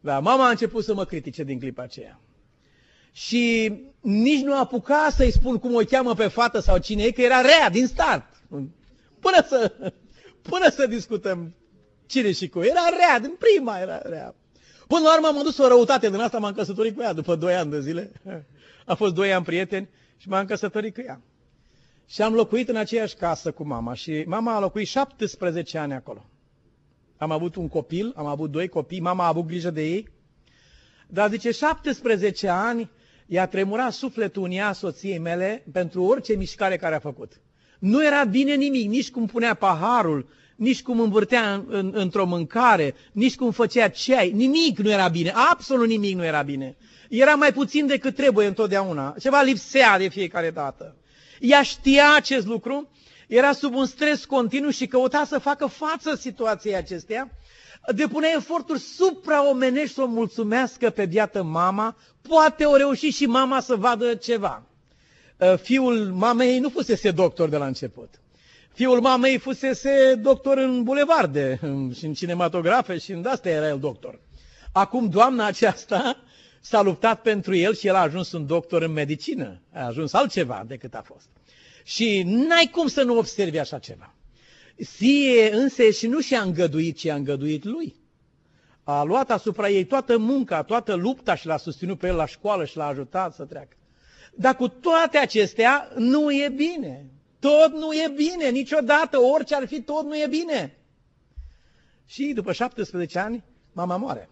Da, 0.00 0.20
mama 0.20 0.46
a 0.46 0.50
început 0.50 0.84
să 0.84 0.94
mă 0.94 1.04
critique 1.04 1.44
din 1.44 1.58
clipa 1.58 1.82
aceea 1.82 2.20
și 3.16 3.72
nici 4.00 4.42
nu 4.42 4.58
apuca 4.58 5.08
să-i 5.10 5.30
spun 5.30 5.58
cum 5.58 5.74
o 5.74 5.80
cheamă 5.80 6.14
pe 6.14 6.26
fată 6.26 6.60
sau 6.60 6.78
cine 6.78 7.02
e, 7.02 7.10
că 7.10 7.20
era 7.22 7.40
rea 7.40 7.70
din 7.70 7.86
start. 7.86 8.24
Până 9.20 9.44
să, 9.48 9.72
până 10.42 10.70
să 10.70 10.86
discutăm 10.86 11.54
cine 12.06 12.32
și 12.32 12.48
cu 12.48 12.62
Era 12.62 12.80
rea, 12.98 13.20
din 13.20 13.36
prima 13.38 13.78
era 13.78 13.98
rea. 14.04 14.34
Până 14.86 15.00
la 15.00 15.14
urmă 15.14 15.26
am 15.26 15.38
adus 15.38 15.58
o 15.58 15.68
răutate 15.68 16.10
din 16.10 16.20
asta, 16.20 16.38
m-am 16.38 16.52
căsătorit 16.52 16.94
cu 16.94 17.02
ea 17.02 17.12
după 17.12 17.34
2 17.34 17.54
ani 17.54 17.70
de 17.70 17.80
zile. 17.80 18.12
A 18.86 18.94
fost 18.94 19.14
2 19.14 19.32
ani 19.32 19.44
prieteni 19.44 19.88
și 20.16 20.28
m-am 20.28 20.46
căsătorit 20.46 20.94
cu 20.94 21.00
ea. 21.00 21.20
Și 22.06 22.22
am 22.22 22.34
locuit 22.34 22.68
în 22.68 22.76
aceeași 22.76 23.14
casă 23.14 23.52
cu 23.52 23.66
mama 23.66 23.94
și 23.94 24.24
mama 24.26 24.54
a 24.54 24.60
locuit 24.60 24.86
17 24.86 25.78
ani 25.78 25.92
acolo. 25.92 26.26
Am 27.16 27.30
avut 27.30 27.54
un 27.54 27.68
copil, 27.68 28.12
am 28.16 28.26
avut 28.26 28.50
doi 28.50 28.68
copii, 28.68 29.00
mama 29.00 29.24
a 29.24 29.28
avut 29.28 29.46
grijă 29.46 29.70
de 29.70 29.82
ei. 29.82 30.08
Dar 31.06 31.30
zice, 31.30 31.50
17 31.50 32.48
ani 32.48 32.90
i-a 33.26 33.46
tremurat 33.46 33.92
sufletul 33.92 34.44
în 34.44 34.50
ea 34.50 34.72
soției 34.72 35.18
mele 35.18 35.64
pentru 35.72 36.02
orice 36.02 36.34
mișcare 36.36 36.76
care 36.76 36.94
a 36.94 36.98
făcut. 36.98 37.40
Nu 37.78 38.04
era 38.04 38.24
bine 38.24 38.54
nimic, 38.54 38.88
nici 38.88 39.10
cum 39.10 39.26
punea 39.26 39.54
paharul, 39.54 40.28
nici 40.56 40.82
cum 40.82 41.00
învârtea 41.00 41.52
în, 41.54 41.64
în, 41.68 41.90
într-o 41.94 42.26
mâncare, 42.26 42.94
nici 43.12 43.36
cum 43.36 43.50
făcea 43.50 43.88
ceai, 43.88 44.30
nimic 44.30 44.78
nu 44.78 44.90
era 44.90 45.08
bine, 45.08 45.32
absolut 45.50 45.88
nimic 45.88 46.16
nu 46.16 46.24
era 46.24 46.42
bine. 46.42 46.76
Era 47.08 47.34
mai 47.34 47.52
puțin 47.52 47.86
decât 47.86 48.14
trebuie 48.14 48.46
întotdeauna, 48.46 49.14
ceva 49.20 49.42
lipsea 49.42 49.98
de 49.98 50.08
fiecare 50.08 50.50
dată. 50.50 50.96
Ea 51.40 51.62
știa 51.62 52.14
acest 52.16 52.46
lucru, 52.46 52.88
era 53.26 53.52
sub 53.52 53.74
un 53.74 53.86
stres 53.86 54.24
continuu 54.24 54.70
și 54.70 54.86
căuta 54.86 55.24
să 55.26 55.38
facă 55.38 55.66
față 55.66 56.14
situației 56.14 56.76
acesteia, 56.76 57.30
depunea 57.94 58.30
eforturi 58.36 58.78
supraomenești 58.78 59.94
să 59.94 60.02
o 60.02 60.06
mulțumească 60.06 60.90
pe 60.90 61.06
biată 61.06 61.42
mama, 61.42 61.96
poate 62.28 62.64
o 62.64 62.76
reuși 62.76 63.08
și 63.08 63.26
mama 63.26 63.60
să 63.60 63.74
vadă 63.74 64.14
ceva. 64.14 64.62
Uh, 65.36 65.58
fiul 65.58 66.12
mamei 66.12 66.58
nu 66.58 66.68
fusese 66.68 67.10
doctor 67.10 67.48
de 67.48 67.56
la 67.56 67.66
început. 67.66 68.20
Fiul 68.72 69.00
mamei 69.00 69.38
fusese 69.38 70.14
doctor 70.14 70.56
în 70.56 70.82
bulevarde 70.82 71.60
și 71.94 72.04
în 72.04 72.12
cinematografe 72.14 72.98
și 72.98 73.12
în 73.12 73.26
astea 73.26 73.52
era 73.52 73.68
el 73.68 73.78
doctor. 73.78 74.20
Acum 74.72 75.08
doamna 75.08 75.46
aceasta 75.46 76.16
s-a 76.60 76.82
luptat 76.82 77.22
pentru 77.22 77.54
el 77.54 77.74
și 77.74 77.86
el 77.86 77.94
a 77.94 78.00
ajuns 78.00 78.32
un 78.32 78.46
doctor 78.46 78.82
în 78.82 78.92
medicină. 78.92 79.60
A 79.72 79.86
ajuns 79.86 80.12
altceva 80.12 80.64
decât 80.66 80.94
a 80.94 81.02
fost. 81.04 81.28
Și 81.84 82.22
n-ai 82.26 82.68
cum 82.72 82.86
să 82.86 83.02
nu 83.02 83.18
observi 83.18 83.58
așa 83.58 83.78
ceva. 83.78 84.14
Sie 84.78 85.50
însă 85.52 85.90
și 85.90 86.06
nu 86.06 86.20
și-a 86.20 86.40
îngăduit 86.42 86.96
ce 86.96 87.10
a 87.10 87.14
îngăduit 87.14 87.64
lui. 87.64 87.94
A 88.84 89.02
luat 89.02 89.30
asupra 89.30 89.68
ei 89.68 89.84
toată 89.84 90.18
munca, 90.18 90.62
toată 90.62 90.94
lupta 90.94 91.34
și 91.34 91.46
l-a 91.46 91.56
susținut 91.56 91.98
pe 91.98 92.06
el 92.06 92.14
la 92.14 92.26
școală 92.26 92.64
și 92.64 92.76
l-a 92.76 92.86
ajutat 92.86 93.34
să 93.34 93.44
treacă. 93.44 93.76
Dar 94.34 94.56
cu 94.56 94.68
toate 94.68 95.18
acestea 95.18 95.92
nu 95.96 96.32
e 96.32 96.48
bine. 96.48 97.06
Tot 97.38 97.72
nu 97.72 97.92
e 97.92 98.12
bine, 98.14 98.50
niciodată, 98.50 99.18
orice 99.18 99.54
ar 99.54 99.66
fi, 99.66 99.82
tot 99.82 100.04
nu 100.04 100.16
e 100.16 100.26
bine. 100.30 100.76
Și 102.06 102.32
după 102.34 102.52
17 102.52 103.18
ani, 103.18 103.44
mama 103.72 103.96
moare. 103.96 104.28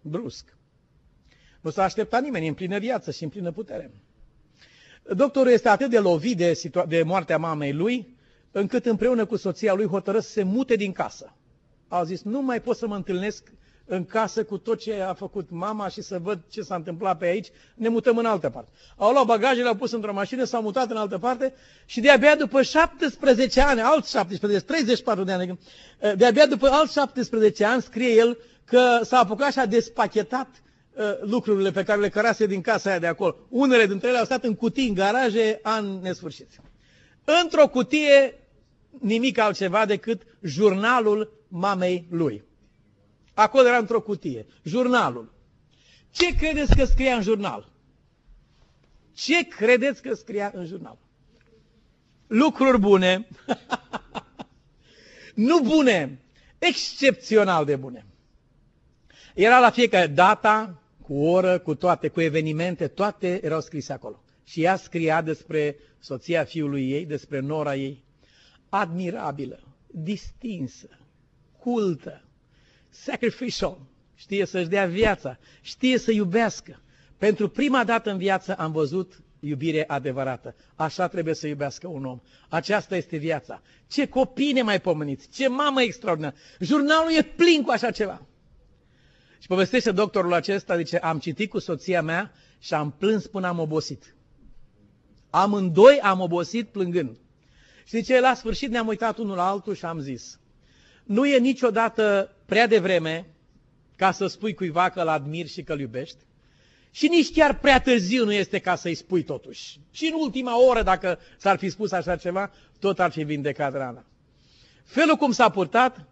Brusc. 0.00 0.56
Nu 1.60 1.70
s-a 1.70 1.82
așteptat 1.82 2.22
nimeni 2.22 2.48
în 2.48 2.54
plină 2.54 2.78
viață 2.78 3.10
și 3.10 3.22
în 3.22 3.28
plină 3.28 3.52
putere. 3.52 3.90
Doctorul 5.14 5.52
este 5.52 5.68
atât 5.68 5.90
de 5.90 5.98
lovit 5.98 6.36
de, 6.36 6.60
de 6.88 7.02
moartea 7.02 7.38
mamei 7.38 7.72
lui, 7.72 8.11
încât 8.52 8.86
împreună 8.86 9.24
cu 9.24 9.36
soția 9.36 9.74
lui 9.74 9.86
hotără 9.86 10.20
să 10.20 10.30
se 10.30 10.42
mute 10.42 10.74
din 10.74 10.92
casă. 10.92 11.32
A 11.88 12.04
zis, 12.04 12.22
nu 12.22 12.40
mai 12.42 12.60
pot 12.60 12.76
să 12.76 12.86
mă 12.86 12.94
întâlnesc 12.94 13.52
în 13.86 14.04
casă 14.04 14.44
cu 14.44 14.58
tot 14.58 14.78
ce 14.78 15.00
a 15.00 15.14
făcut 15.14 15.50
mama 15.50 15.88
și 15.88 16.02
să 16.02 16.18
văd 16.18 16.40
ce 16.48 16.62
s-a 16.62 16.74
întâmplat 16.74 17.18
pe 17.18 17.26
aici, 17.26 17.48
ne 17.74 17.88
mutăm 17.88 18.16
în 18.16 18.26
altă 18.26 18.50
parte. 18.50 18.70
Au 18.96 19.12
luat 19.12 19.24
bagajele, 19.26 19.68
au 19.68 19.74
pus 19.74 19.92
într-o 19.92 20.12
mașină, 20.12 20.44
s-au 20.44 20.62
mutat 20.62 20.90
în 20.90 20.96
altă 20.96 21.18
parte 21.18 21.54
și 21.84 22.00
de-abia 22.00 22.36
după 22.36 22.62
17 22.62 23.60
ani, 23.60 23.80
alți 23.80 24.10
17, 24.10 24.64
34 24.66 25.24
de 25.24 25.32
ani, 25.32 25.58
de-abia 26.16 26.46
după 26.46 26.68
alți 26.68 26.92
17 26.92 27.64
ani 27.64 27.82
scrie 27.82 28.14
el 28.14 28.38
că 28.64 29.00
s-a 29.02 29.18
apucat 29.18 29.52
și 29.52 29.58
a 29.58 29.66
despachetat 29.66 30.48
uh, 30.94 31.04
lucrurile 31.20 31.70
pe 31.70 31.82
care 31.84 32.00
le 32.00 32.08
cărase 32.08 32.46
din 32.46 32.60
casa 32.60 32.90
aia 32.90 32.98
de 32.98 33.06
acolo. 33.06 33.36
Unele 33.48 33.86
dintre 33.86 34.08
ele 34.08 34.18
au 34.18 34.24
stat 34.24 34.44
în 34.44 34.54
cutii, 34.54 34.88
în 34.88 34.94
garaje, 34.94 35.58
an 35.62 36.00
nesfârșit. 36.00 36.48
Într-o 37.42 37.68
cutie, 37.68 38.41
nimic 39.00 39.38
altceva 39.38 39.86
decât 39.86 40.22
jurnalul 40.42 41.44
mamei 41.48 42.06
lui. 42.10 42.44
Acolo 43.34 43.66
era 43.66 43.76
într-o 43.76 44.00
cutie. 44.00 44.46
Jurnalul. 44.62 45.32
Ce 46.10 46.36
credeți 46.36 46.76
că 46.76 46.84
scria 46.84 47.14
în 47.14 47.22
jurnal? 47.22 47.72
Ce 49.12 49.48
credeți 49.48 50.02
că 50.02 50.14
scria 50.14 50.50
în 50.54 50.66
jurnal? 50.66 50.98
Lucruri 52.26 52.78
bune. 52.78 53.28
nu 55.34 55.60
bune. 55.60 56.20
Excepțional 56.58 57.64
de 57.64 57.76
bune. 57.76 58.06
Era 59.34 59.58
la 59.58 59.70
fiecare 59.70 60.06
data, 60.06 60.82
cu 61.02 61.14
oră, 61.14 61.58
cu 61.58 61.74
toate, 61.74 62.08
cu 62.08 62.20
evenimente, 62.20 62.88
toate 62.88 63.44
erau 63.44 63.60
scrise 63.60 63.92
acolo. 63.92 64.22
Și 64.44 64.62
ea 64.62 64.76
scria 64.76 65.22
despre 65.22 65.76
soția 65.98 66.44
fiului 66.44 66.90
ei, 66.90 67.06
despre 67.06 67.40
nora 67.40 67.74
ei, 67.76 68.04
admirabilă, 68.74 69.60
distinsă, 69.86 70.88
cultă, 71.58 72.24
sacrificial, 72.88 73.78
știe 74.14 74.44
să-și 74.46 74.68
dea 74.68 74.86
viața, 74.86 75.38
știe 75.60 75.98
să 75.98 76.12
iubească. 76.12 76.80
Pentru 77.18 77.48
prima 77.48 77.84
dată 77.84 78.10
în 78.10 78.18
viață 78.18 78.54
am 78.54 78.72
văzut 78.72 79.22
iubire 79.40 79.84
adevărată. 79.86 80.54
Așa 80.74 81.08
trebuie 81.08 81.34
să 81.34 81.46
iubească 81.46 81.88
un 81.88 82.04
om. 82.04 82.20
Aceasta 82.48 82.96
este 82.96 83.16
viața. 83.16 83.62
Ce 83.86 84.08
copii 84.08 84.52
ne 84.52 84.62
mai 84.62 84.80
pomeniți, 84.80 85.28
ce 85.28 85.48
mamă 85.48 85.82
extraordinară. 85.82 86.34
Jurnalul 86.60 87.12
e 87.16 87.22
plin 87.22 87.62
cu 87.62 87.70
așa 87.70 87.90
ceva. 87.90 88.26
Și 89.38 89.46
povestește 89.46 89.92
doctorul 89.92 90.32
acesta, 90.32 90.76
zice, 90.76 90.96
am 90.96 91.18
citit 91.18 91.50
cu 91.50 91.58
soția 91.58 92.02
mea 92.02 92.32
și 92.58 92.74
am 92.74 92.90
plâns 92.90 93.26
până 93.26 93.46
am 93.46 93.58
obosit. 93.58 94.14
Amândoi 95.30 96.00
am 96.00 96.20
obosit 96.20 96.68
plângând. 96.68 97.16
Și 97.84 97.96
zice, 97.96 98.20
la 98.20 98.34
sfârșit 98.34 98.70
ne-am 98.70 98.86
uitat 98.86 99.18
unul 99.18 99.36
la 99.36 99.48
altul 99.48 99.74
și 99.74 99.84
am 99.84 100.00
zis, 100.00 100.38
nu 101.04 101.26
e 101.26 101.38
niciodată 101.38 102.34
prea 102.44 102.66
devreme 102.66 103.26
ca 103.96 104.12
să 104.12 104.26
spui 104.26 104.54
cuiva 104.54 104.88
că 104.88 105.00
îl 105.00 105.08
admiri 105.08 105.48
și 105.48 105.62
că 105.62 105.72
îl 105.72 105.80
iubești 105.80 106.24
și 106.94 107.08
nici 107.08 107.32
chiar 107.32 107.58
prea 107.58 107.80
târziu 107.80 108.24
nu 108.24 108.32
este 108.32 108.58
ca 108.58 108.74
să-i 108.74 108.94
spui 108.94 109.22
totuși. 109.22 109.80
Și 109.90 110.06
în 110.06 110.20
ultima 110.20 110.66
oră, 110.66 110.82
dacă 110.82 111.18
s-ar 111.38 111.58
fi 111.58 111.68
spus 111.68 111.92
așa 111.92 112.16
ceva, 112.16 112.50
tot 112.78 112.98
ar 112.98 113.10
fi 113.10 113.22
vindecat 113.22 113.72
rana. 113.72 114.04
Felul 114.84 115.16
cum 115.16 115.32
s-a 115.32 115.48
purtat 115.48 116.06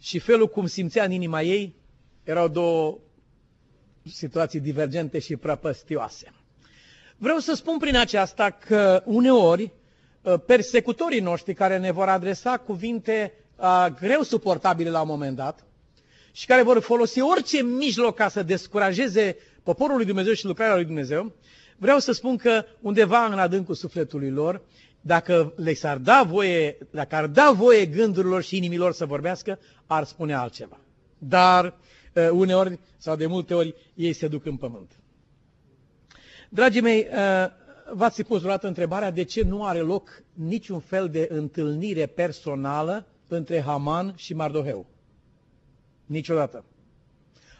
și 0.00 0.18
felul 0.18 0.48
cum 0.48 0.66
simțea 0.66 1.04
în 1.04 1.10
inima 1.10 1.42
ei 1.42 1.74
erau 2.24 2.48
două 2.48 2.98
situații 4.12 4.60
divergente 4.60 5.18
și 5.18 5.36
prăpăstioase. 5.36 6.32
Vreau 7.16 7.38
să 7.38 7.54
spun 7.54 7.78
prin 7.78 7.96
aceasta 7.96 8.50
că 8.50 9.02
uneori 9.04 9.64
ă, 9.64 9.70
persecutorii 10.46 11.20
noștri 11.20 11.54
care 11.54 11.78
ne 11.78 11.90
vor 11.90 12.08
adresa 12.08 12.56
cuvinte 12.58 13.32
a, 13.56 13.88
greu 13.88 14.22
suportabile 14.22 14.90
la 14.90 15.00
un 15.00 15.08
moment 15.08 15.36
dat 15.36 15.64
și 16.32 16.46
care 16.46 16.62
vor 16.62 16.80
folosi 16.80 17.20
orice 17.20 17.62
mijloc 17.62 18.16
ca 18.16 18.28
să 18.28 18.42
descurajeze 18.42 19.36
poporul 19.62 19.96
lui 19.96 20.04
Dumnezeu 20.04 20.32
și 20.32 20.44
lucrarea 20.46 20.74
lui 20.74 20.84
Dumnezeu, 20.84 21.32
vreau 21.76 21.98
să 21.98 22.12
spun 22.12 22.36
că 22.36 22.64
undeva 22.80 23.24
în 23.24 23.38
adâncul 23.38 23.74
sufletului 23.74 24.30
lor, 24.30 24.60
dacă 25.00 25.52
le 25.56 25.74
s-ar 25.74 25.96
da 25.96 26.22
voie, 26.26 26.78
dacă 26.90 27.14
ar 27.14 27.26
da 27.26 27.52
voie 27.56 27.86
gândurilor 27.86 28.42
și 28.42 28.56
inimilor 28.56 28.92
să 28.92 29.06
vorbească, 29.06 29.58
ar 29.86 30.04
spune 30.04 30.34
altceva. 30.34 30.78
Dar 31.18 31.74
uneori 32.32 32.78
sau 32.98 33.16
de 33.16 33.26
multe 33.26 33.54
ori 33.54 33.74
ei 33.94 34.12
se 34.12 34.28
duc 34.28 34.46
în 34.46 34.56
pământ. 34.56 34.90
Dragii 36.48 36.80
mei, 36.80 37.06
v-ați 37.92 38.22
pus 38.22 38.38
vreodată 38.38 38.66
întrebarea 38.66 39.10
de 39.10 39.22
ce 39.22 39.42
nu 39.42 39.64
are 39.64 39.78
loc 39.78 40.22
niciun 40.32 40.80
fel 40.80 41.08
de 41.08 41.28
întâlnire 41.30 42.06
personală 42.06 43.06
între 43.28 43.60
Haman 43.60 44.12
și 44.16 44.34
Mardoheu. 44.34 44.86
Niciodată. 46.06 46.64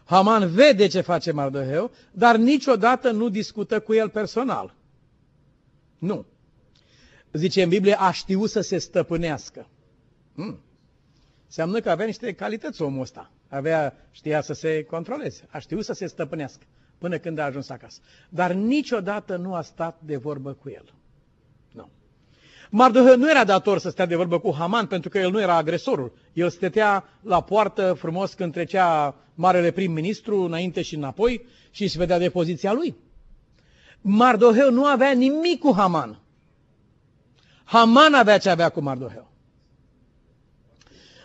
Haman 0.05 0.51
vede 0.51 0.87
ce 0.87 1.01
face 1.01 1.33
Mardoheu, 1.33 1.91
dar 2.13 2.37
niciodată 2.37 3.11
nu 3.11 3.29
discută 3.29 3.81
cu 3.81 3.95
el 3.95 4.09
personal. 4.09 4.75
Nu. 5.99 6.27
Zice 7.33 7.63
în 7.63 7.69
Biblie, 7.69 8.01
a 8.01 8.11
știut 8.11 8.51
să 8.51 8.61
se 8.61 8.79
stăpânească. 8.79 9.69
Hmm. 10.35 10.59
Înseamnă 11.45 11.81
că 11.81 11.91
avea 11.91 12.07
niște 12.07 12.33
calități 12.33 12.83
omul 12.83 13.01
ăsta. 13.01 13.31
Avea, 13.49 14.09
știa 14.11 14.41
să 14.41 14.53
se 14.53 14.83
controleze, 14.83 15.47
a 15.51 15.59
știut 15.59 15.85
să 15.85 15.93
se 15.93 16.07
stăpânească 16.07 16.65
până 17.05 17.19
când 17.19 17.39
a 17.39 17.45
ajuns 17.45 17.69
acasă. 17.69 18.01
Dar 18.29 18.53
niciodată 18.53 19.37
nu 19.37 19.55
a 19.55 19.63
stat 19.63 20.01
de 20.01 20.17
vorbă 20.17 20.53
cu 20.53 20.71
el. 20.71 20.85
Mardoheu 22.71 23.17
nu 23.17 23.31
era 23.31 23.45
dator 23.45 23.79
să 23.79 23.91
stea 23.91 24.07
de 24.07 24.17
vorbă 24.17 24.39
cu 24.39 24.55
Haman 24.55 24.87
pentru 24.87 25.09
că 25.09 25.19
el 25.19 25.31
nu 25.31 25.41
era 25.41 25.57
agresorul. 25.57 26.13
El 26.33 26.51
stătea 26.51 27.05
la 27.21 27.43
poartă 27.43 27.93
frumos 27.93 28.33
când 28.33 28.53
trecea 28.53 29.15
marele 29.35 29.71
prim-ministru 29.71 30.43
înainte 30.43 30.83
și 30.83 30.95
înapoi 30.95 31.47
și 31.71 31.83
își 31.83 31.99
vedea 31.99 32.19
de 32.19 32.31
poziția 32.31 32.73
lui. 32.73 32.97
Mardoheu 34.01 34.71
nu 34.71 34.85
avea 34.85 35.13
nimic 35.13 35.59
cu 35.61 35.73
Haman. 35.77 36.21
Haman 37.65 38.15
avea 38.15 38.39
ce 38.39 38.51
avea 38.51 38.69
cu 38.69 38.81
Mardoheu. 38.81 39.31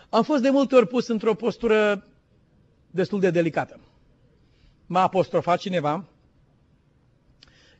Am 0.08 0.22
fost 0.22 0.42
de 0.42 0.50
multe 0.50 0.74
ori 0.74 0.86
pus 0.86 1.08
într-o 1.08 1.34
postură 1.34 2.06
destul 2.90 3.20
de 3.20 3.30
delicată. 3.30 3.80
M-a 4.90 5.02
apostrofat 5.02 5.58
cineva 5.58 6.04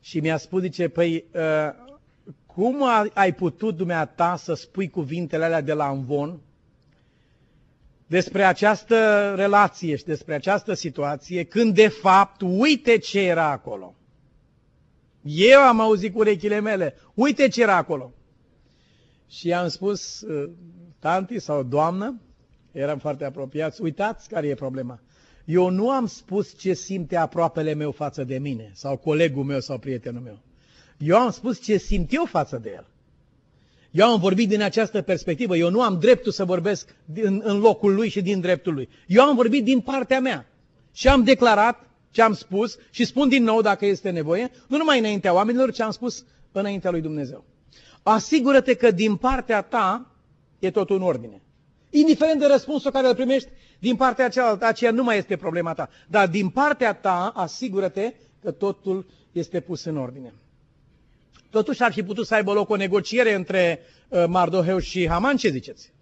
și 0.01 0.19
mi-a 0.19 0.37
spus, 0.37 0.61
zice, 0.61 0.87
păi, 0.87 1.25
uh, 1.33 1.41
cum 2.45 2.83
ai 3.13 3.33
putut 3.33 3.75
dumneata 3.75 4.35
să 4.35 4.53
spui 4.53 4.89
cuvintele 4.89 5.43
alea 5.43 5.61
de 5.61 5.73
la 5.73 5.87
Amvon 5.87 6.39
despre 8.07 8.43
această 8.43 9.33
relație 9.35 9.95
și 9.95 10.03
despre 10.03 10.33
această 10.33 10.73
situație, 10.73 11.43
când 11.43 11.75
de 11.75 11.87
fapt, 11.87 12.41
uite 12.41 12.97
ce 12.97 13.19
era 13.19 13.49
acolo. 13.49 13.95
Eu 15.21 15.59
am 15.59 15.79
auzit 15.79 16.13
cu 16.13 16.19
urechile 16.19 16.59
mele, 16.59 16.95
uite 17.13 17.47
ce 17.47 17.61
era 17.61 17.75
acolo. 17.75 18.13
Și 19.27 19.47
i-am 19.47 19.67
spus, 19.67 20.21
uh, 20.21 20.51
tanti 20.99 21.39
sau 21.39 21.63
doamnă, 21.63 22.21
eram 22.71 22.97
foarte 22.97 23.25
apropiați, 23.25 23.81
uitați 23.81 24.29
care 24.29 24.47
e 24.47 24.53
problema. 24.53 24.99
Eu 25.51 25.69
nu 25.69 25.89
am 25.89 26.05
spus 26.05 26.57
ce 26.57 26.73
simte 26.73 27.15
aproapele 27.15 27.73
meu 27.73 27.91
față 27.91 28.23
de 28.23 28.37
mine, 28.37 28.71
sau 28.73 28.97
colegul 28.97 29.43
meu 29.43 29.59
sau 29.59 29.77
prietenul 29.77 30.21
meu. 30.21 30.39
Eu 30.97 31.17
am 31.17 31.31
spus 31.31 31.61
ce 31.61 31.77
simt 31.77 32.13
eu 32.13 32.25
față 32.25 32.57
de 32.57 32.71
el. 32.75 32.85
Eu 33.91 34.07
am 34.07 34.19
vorbit 34.19 34.47
din 34.47 34.61
această 34.61 35.01
perspectivă. 35.01 35.57
Eu 35.57 35.69
nu 35.69 35.81
am 35.81 35.99
dreptul 35.99 36.31
să 36.31 36.45
vorbesc 36.45 36.95
din, 37.05 37.41
în 37.43 37.59
locul 37.59 37.93
lui 37.93 38.09
și 38.09 38.21
din 38.21 38.39
dreptul 38.39 38.73
lui. 38.73 38.89
Eu 39.07 39.23
am 39.23 39.35
vorbit 39.35 39.63
din 39.63 39.79
partea 39.79 40.19
mea. 40.19 40.45
Și 40.93 41.07
am 41.07 41.23
declarat 41.23 41.89
ce 42.11 42.21
am 42.21 42.33
spus 42.33 42.77
și 42.89 43.05
spun 43.05 43.29
din 43.29 43.43
nou 43.43 43.61
dacă 43.61 43.85
este 43.85 44.09
nevoie, 44.09 44.51
nu 44.67 44.77
numai 44.77 44.99
înaintea 44.99 45.33
oamenilor, 45.33 45.71
ce 45.71 45.83
am 45.83 45.91
spus 45.91 46.25
înaintea 46.51 46.91
lui 46.91 47.01
Dumnezeu. 47.01 47.43
Asigură-te 48.03 48.73
că 48.73 48.91
din 48.91 49.15
partea 49.15 49.61
ta 49.61 50.11
e 50.59 50.71
totul 50.71 50.95
în 50.95 51.01
ordine. 51.01 51.41
Indiferent 51.89 52.39
de 52.39 52.45
răspunsul 52.45 52.91
care 52.91 53.07
îl 53.07 53.15
primești 53.15 53.49
din 53.81 53.95
partea 53.95 54.29
cealaltă, 54.29 54.65
aceea 54.65 54.91
nu 54.91 55.03
mai 55.03 55.17
este 55.17 55.35
problema 55.35 55.73
ta. 55.73 55.89
Dar 56.07 56.27
din 56.27 56.49
partea 56.49 56.93
ta, 56.93 57.31
asigură-te 57.35 58.13
că 58.41 58.51
totul 58.51 59.05
este 59.31 59.59
pus 59.59 59.83
în 59.83 59.97
ordine. 59.97 60.33
Totuși 61.49 61.83
ar 61.83 61.91
fi 61.91 62.03
putut 62.03 62.25
să 62.27 62.33
aibă 62.35 62.53
loc 62.53 62.69
o 62.69 62.75
negociere 62.75 63.33
între 63.33 63.79
uh, 64.07 64.23
Mardoheu 64.27 64.79
și 64.79 65.07
Haman, 65.07 65.37
ce 65.37 65.49
ziceți? 65.49 65.93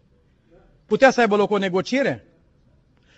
Putea 0.85 1.11
să 1.11 1.19
aibă 1.19 1.35
loc 1.35 1.51
o 1.51 1.57
negociere? 1.57 2.25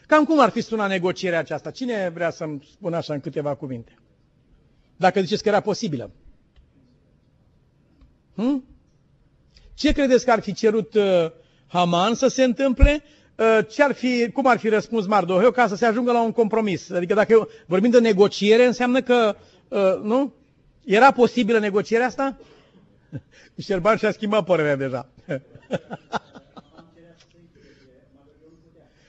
Cam 0.08 0.24
cum 0.26 0.40
ar 0.40 0.50
fi 0.50 0.62
sunat 0.62 0.90
negocierea 0.90 1.40
aceasta? 1.40 1.72
Cine 1.72 2.10
vrea 2.10 2.30
să-mi 2.30 2.68
spună 2.72 2.96
așa 2.98 3.14
în 3.14 3.20
câteva 3.20 3.56
cuvinte? 3.56 3.92
Dacă 4.96 5.22
ziceți 5.22 5.44
că 5.44 5.50
era 5.50 5.60
posibilă. 5.60 6.12
Hmm? 8.36 8.66
Ce 9.74 9.92
credeți 9.92 10.26
că 10.26 10.32
ar 10.32 10.40
fi 10.42 10.54
cerut 10.54 10.94
uh, 10.94 11.32
Haman 11.68 12.14
să 12.14 12.28
se 12.28 12.44
întâmple? 12.44 13.04
Uh, 13.36 13.60
ce 13.70 13.84
ar 13.84 13.94
fi, 13.94 14.30
cum 14.32 14.48
ar 14.48 14.58
fi 14.58 14.70
răspuns 14.70 15.06
Mardoheu 15.06 15.52
ca 15.52 15.68
să 15.68 15.76
se 15.76 15.86
ajungă 15.86 16.12
la 16.12 16.22
un 16.22 16.32
compromis? 16.32 16.90
Adică 16.92 17.14
dacă 17.14 17.32
eu, 17.32 17.50
vorbim 17.66 17.90
de 17.90 18.00
negociere, 18.00 18.66
înseamnă 18.66 19.02
că, 19.02 19.36
uh, 19.68 20.00
nu? 20.04 20.34
Era 20.86 21.12
posibilă 21.12 21.60
negocierea 21.60 22.06
asta? 22.06 22.38
Șerban 23.66 23.98
și-a 23.98 24.12
schimbat 24.12 24.44
părerea 24.44 24.76
deja. 24.76 25.10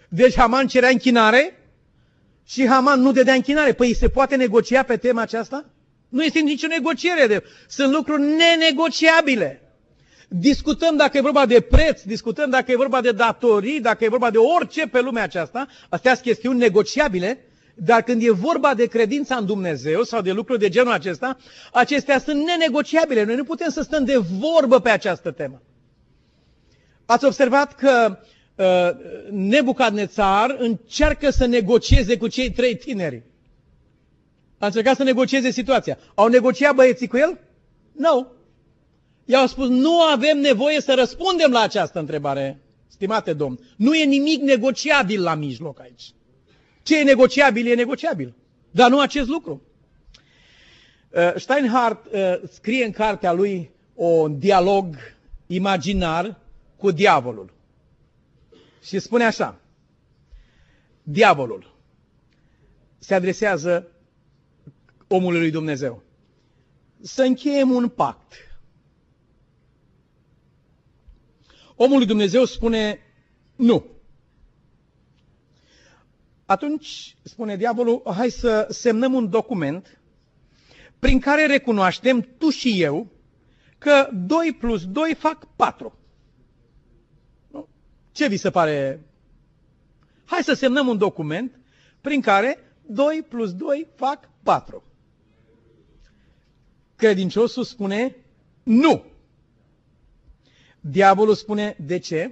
Deci 0.08 0.36
Haman 0.36 0.66
cerea 0.66 0.88
închinare 0.88 1.56
și 2.46 2.66
Haman 2.66 3.00
nu 3.00 3.12
dădea 3.12 3.34
închinare. 3.34 3.72
Păi 3.72 3.94
se 3.94 4.08
poate 4.08 4.36
negocia 4.36 4.82
pe 4.82 4.96
tema 4.96 5.20
aceasta? 5.22 5.64
Nu 6.08 6.24
este 6.24 6.40
nicio 6.40 6.66
negociere. 6.66 7.26
De... 7.26 7.42
Sunt 7.68 7.92
lucruri 7.92 8.22
nenegociabile. 8.22 9.61
Discutăm 10.34 10.96
dacă 10.96 11.16
e 11.16 11.20
vorba 11.20 11.46
de 11.46 11.60
preț, 11.60 12.02
discutăm 12.02 12.50
dacă 12.50 12.70
e 12.70 12.76
vorba 12.76 13.00
de 13.00 13.12
datorii, 13.12 13.80
dacă 13.80 14.04
e 14.04 14.08
vorba 14.08 14.30
de 14.30 14.38
orice 14.38 14.86
pe 14.86 15.00
lumea 15.00 15.22
aceasta. 15.22 15.66
Astea 15.88 16.12
sunt 16.12 16.24
chestiuni 16.24 16.58
negociabile, 16.58 17.44
dar 17.74 18.02
când 18.02 18.22
e 18.22 18.30
vorba 18.30 18.74
de 18.74 18.86
credința 18.86 19.36
în 19.36 19.46
Dumnezeu 19.46 20.02
sau 20.02 20.20
de 20.20 20.32
lucruri 20.32 20.58
de 20.58 20.68
genul 20.68 20.92
acesta, 20.92 21.36
acestea 21.72 22.18
sunt 22.18 22.44
nenegociabile. 22.44 23.24
Noi 23.24 23.36
nu 23.36 23.44
putem 23.44 23.70
să 23.70 23.82
stăm 23.82 24.04
de 24.04 24.16
vorbă 24.16 24.80
pe 24.80 24.90
această 24.90 25.30
temă. 25.30 25.62
Ați 27.06 27.24
observat 27.24 27.74
că 27.74 28.18
uh, 28.54 28.90
Nebucadnețar 29.30 30.56
încearcă 30.58 31.30
să 31.30 31.46
negocieze 31.46 32.16
cu 32.16 32.26
cei 32.26 32.50
trei 32.50 32.76
tineri. 32.76 33.22
A 34.58 34.66
încercat 34.66 34.96
să 34.96 35.02
negocieze 35.02 35.50
situația. 35.50 35.98
Au 36.14 36.26
negociat 36.26 36.74
băieții 36.74 37.06
cu 37.06 37.16
el? 37.16 37.38
Nu. 37.92 38.40
I-au 39.32 39.46
spus, 39.46 39.68
nu 39.68 40.00
avem 40.00 40.38
nevoie 40.38 40.80
să 40.80 40.94
răspundem 40.94 41.50
la 41.50 41.60
această 41.60 41.98
întrebare, 41.98 42.60
stimate 42.86 43.32
domn. 43.32 43.58
Nu 43.76 43.94
e 43.94 44.04
nimic 44.04 44.40
negociabil 44.40 45.22
la 45.22 45.34
mijloc 45.34 45.80
aici. 45.80 46.12
Ce 46.82 46.98
e 46.98 47.02
negociabil, 47.02 47.66
e 47.66 47.74
negociabil. 47.74 48.34
Dar 48.70 48.90
nu 48.90 49.00
acest 49.00 49.28
lucru. 49.28 49.62
Uh, 51.10 51.32
Steinhardt 51.36 52.12
uh, 52.12 52.34
scrie 52.50 52.84
în 52.84 52.90
cartea 52.90 53.32
lui 53.32 53.70
un 53.94 54.38
dialog 54.38 54.96
imaginar 55.46 56.38
cu 56.76 56.90
diavolul. 56.90 57.52
Și 58.82 58.98
spune 58.98 59.24
așa. 59.24 59.60
Diavolul 61.02 61.74
se 62.98 63.14
adresează 63.14 63.86
omului 65.08 65.40
lui 65.40 65.50
Dumnezeu. 65.50 66.02
Să 67.00 67.22
încheiem 67.22 67.70
un 67.70 67.88
pact. 67.88 68.32
Omul 71.82 71.96
lui 71.96 72.06
Dumnezeu 72.06 72.44
spune 72.44 72.98
nu. 73.56 73.86
Atunci, 76.44 77.16
spune 77.22 77.56
diavolul, 77.56 78.02
hai 78.04 78.30
să 78.30 78.66
semnăm 78.70 79.14
un 79.14 79.30
document 79.30 80.00
prin 80.98 81.20
care 81.20 81.46
recunoaștem, 81.46 82.28
tu 82.38 82.50
și 82.50 82.82
eu, 82.82 83.06
că 83.78 84.08
2 84.12 84.56
plus 84.58 84.86
2 84.86 85.14
fac 85.14 85.46
4. 85.56 85.98
Ce 88.12 88.28
vi 88.28 88.36
se 88.36 88.50
pare? 88.50 89.06
Hai 90.24 90.42
să 90.42 90.52
semnăm 90.52 90.88
un 90.88 90.98
document 90.98 91.60
prin 92.00 92.20
care 92.20 92.58
2 92.86 93.24
plus 93.28 93.54
2 93.54 93.86
fac 93.94 94.30
4. 94.42 94.82
Credinciosul 96.96 97.64
spune 97.64 98.16
nu. 98.62 99.11
Diavolul 100.84 101.34
spune 101.34 101.76
de 101.86 101.98
ce? 101.98 102.30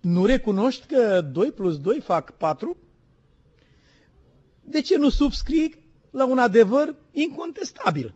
Nu 0.00 0.24
recunoști 0.24 0.86
că 0.86 1.20
2 1.20 1.52
plus 1.52 1.80
2 1.80 2.00
fac 2.00 2.30
4? 2.30 2.76
de 4.64 4.80
ce 4.80 4.96
nu 4.96 5.08
subscrii 5.08 5.74
la 6.10 6.26
un 6.26 6.38
adevăr 6.38 6.94
incontestabil? 7.10 8.14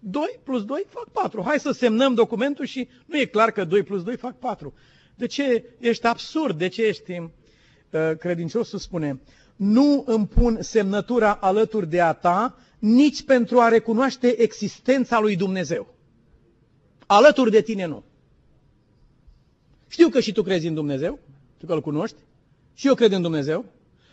2 0.00 0.38
plus 0.42 0.64
2 0.64 0.84
fac 0.88 1.08
4. 1.12 1.42
Hai 1.42 1.60
să 1.60 1.70
semnăm 1.70 2.14
documentul 2.14 2.64
și 2.64 2.88
nu 3.06 3.18
e 3.18 3.24
clar 3.24 3.50
că 3.50 3.64
2 3.64 3.82
plus 3.82 4.02
2 4.02 4.16
fac 4.16 4.38
4. 4.38 4.74
De 5.14 5.26
ce 5.26 5.64
ești 5.78 6.06
absurd? 6.06 6.58
De 6.58 6.68
ce 6.68 6.82
ești 6.82 7.12
uh, 7.12 7.30
credinciosul 8.18 8.78
spune? 8.78 9.20
Nu 9.56 10.02
îmi 10.06 10.26
pun 10.26 10.58
semnătura 10.60 11.34
alături 11.34 11.88
de 11.88 12.00
a 12.00 12.12
ta 12.12 12.58
nici 12.78 13.22
pentru 13.24 13.60
a 13.60 13.68
recunoaște 13.68 14.40
existența 14.40 15.20
lui 15.20 15.36
Dumnezeu. 15.36 15.93
Alături 17.06 17.50
de 17.50 17.62
tine 17.62 17.86
nu. 17.86 18.02
Știu 19.88 20.08
că 20.08 20.20
și 20.20 20.32
tu 20.32 20.42
crezi 20.42 20.66
în 20.66 20.74
Dumnezeu, 20.74 21.18
tu 21.58 21.66
că 21.66 21.72
îl 21.72 21.80
cunoști, 21.80 22.16
și 22.74 22.86
eu 22.86 22.94
cred 22.94 23.12
în 23.12 23.22
Dumnezeu, 23.22 23.64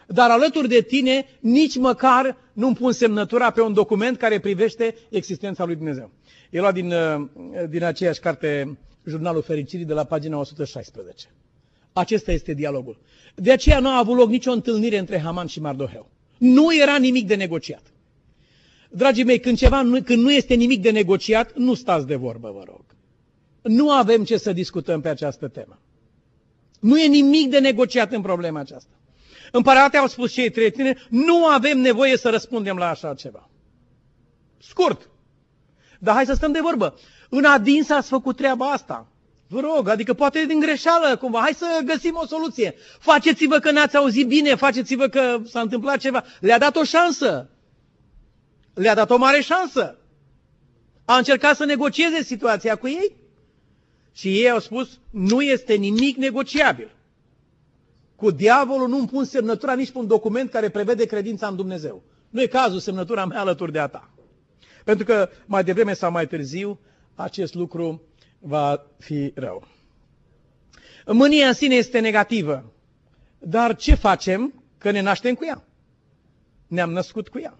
dar 0.08 0.30
alături 0.30 0.67
de 0.67 0.82
tine 0.82 1.25
nici 1.39 1.77
măcar 1.77 2.38
nu-mi 2.54 2.75
pun 2.75 2.91
semnătura 2.91 3.49
pe 3.49 3.62
un 3.62 3.73
document 3.73 4.17
care 4.17 4.39
privește 4.39 4.95
existența 5.10 5.65
lui 5.65 5.75
Dumnezeu. 5.75 6.12
E 6.49 6.60
luat 6.60 6.73
din, 6.73 6.91
uh, 6.91 7.27
din 7.69 7.84
aceeași 7.84 8.19
carte, 8.19 8.77
Jurnalul 9.06 9.41
Fericirii, 9.41 9.86
de 9.86 9.93
la 9.93 10.04
pagina 10.04 10.38
116. 10.38 11.27
Acesta 11.93 12.32
este 12.32 12.54
dialogul. 12.54 12.97
De 13.36 13.51
aceea 13.51 13.80
nu 13.80 13.88
a 13.88 13.97
avut 13.97 14.17
loc 14.17 14.30
nicio 14.30 14.51
întâlnire 14.51 14.97
între 14.97 15.19
Haman 15.19 15.47
și 15.47 15.62
Mardoheu. 15.62 16.10
Nu 16.38 16.75
era 16.82 16.97
nimic 16.97 17.27
de 17.27 17.36
negociat. 17.36 17.82
Dragii 18.93 19.23
mei, 19.23 19.39
când, 19.39 19.58
ceva, 19.58 19.77
când 20.06 20.23
nu 20.23 20.32
este 20.32 20.54
nimic 20.54 20.82
de 20.82 20.91
negociat, 20.91 21.56
nu 21.56 21.73
stați 21.73 22.08
de 22.08 22.15
vorbă, 22.15 22.51
vă 22.54 22.63
rog. 22.65 22.82
Nu 23.62 23.91
avem 23.91 24.23
ce 24.23 24.38
să 24.38 24.54
discutăm 24.54 25.01
pe 25.01 25.10
această 25.10 25.47
temă. 25.47 25.80
Nu 26.80 26.99
e 26.99 27.08
nimic 27.08 27.49
de 27.49 27.60
negociat 27.60 28.12
în 28.12 28.21
problema 28.21 28.60
aceasta. 28.60 28.91
Împărate 29.51 29.97
au 29.97 30.08
spus 30.08 30.32
cei 30.32 30.49
trei 30.49 30.71
tineri, 30.71 31.08
nu 31.10 31.45
avem 31.45 31.80
nevoie 31.80 32.17
să 32.17 32.30
răspundem 32.30 32.77
la 32.77 32.89
așa 32.89 33.13
ceva. 33.13 33.49
Scurt. 34.58 35.10
Dar 35.99 36.15
hai 36.15 36.25
să 36.25 36.34
stăm 36.34 36.51
de 36.51 36.60
vorbă. 36.62 36.99
În 37.30 37.45
adins 37.45 37.89
ați 37.89 38.08
făcut 38.08 38.36
treaba 38.36 38.71
asta. 38.71 39.08
Vă 39.47 39.60
rog, 39.60 39.88
adică 39.88 40.13
poate 40.13 40.45
din 40.45 40.60
greșeală 40.60 41.17
cumva. 41.17 41.39
Hai 41.39 41.54
să 41.54 41.65
găsim 41.86 42.19
o 42.21 42.25
soluție. 42.25 42.75
Faceți-vă 42.99 43.60
că 43.60 43.71
n-ați 43.71 43.95
auzit 43.95 44.27
bine, 44.27 44.56
faceți-vă 44.56 45.08
că 45.08 45.41
s-a 45.45 45.62
întâmplat 45.62 45.97
ceva. 45.97 46.23
Le-a 46.39 46.58
dat 46.58 46.75
o 46.75 46.84
șansă. 46.84 47.49
Le-a 48.82 48.96
dat 48.96 49.10
o 49.10 49.17
mare 49.17 49.41
șansă. 49.41 49.98
A 51.06 51.17
încercat 51.17 51.56
să 51.56 51.65
negocieze 51.65 52.24
situația 52.24 52.76
cu 52.76 52.88
ei 52.88 53.15
și 54.12 54.28
ei 54.28 54.50
au 54.50 54.60
spus, 54.60 55.00
nu 55.10 55.41
este 55.41 55.74
nimic 55.74 56.17
negociabil. 56.17 56.96
Cu 58.15 58.32
diavolul 58.32 58.88
nu 58.88 58.98
îmi 58.98 59.08
pun 59.08 59.24
semnătura 59.24 59.74
nici 59.74 59.91
pe 59.91 59.98
un 59.98 60.08
document 60.08 60.50
care 60.50 60.70
prevede 60.70 61.06
credința 61.06 61.48
în 61.48 61.56
Dumnezeu. 61.56 62.04
Nu 62.30 62.41
e 62.41 62.46
cazul 62.48 62.80
semnătura 62.80 63.26
mea 63.26 63.39
alături 63.39 63.72
de 63.72 63.80
a 63.80 63.88
ta. 63.88 64.10
Pentru 64.84 65.06
că 65.06 65.30
mai 65.46 65.63
devreme 65.63 65.94
sau 65.94 66.12
mai 66.12 66.28
târziu 66.28 66.80
acest 67.15 67.54
lucru 67.54 68.02
va 68.39 68.86
fi 69.00 69.32
rău. 69.36 69.67
Mânia 71.06 71.48
în 71.48 71.54
sine 71.54 71.76
este 71.76 72.00
negativă, 72.00 72.72
dar 73.39 73.76
ce 73.76 73.96
facem 73.96 74.63
că 74.78 74.91
ne 74.91 75.02
naștem 75.02 75.36
cu 75.36 75.46
ea? 75.46 75.63
Ne-am 76.67 76.91
născut 76.91 77.30
cu 77.30 77.39
ea. 77.39 77.58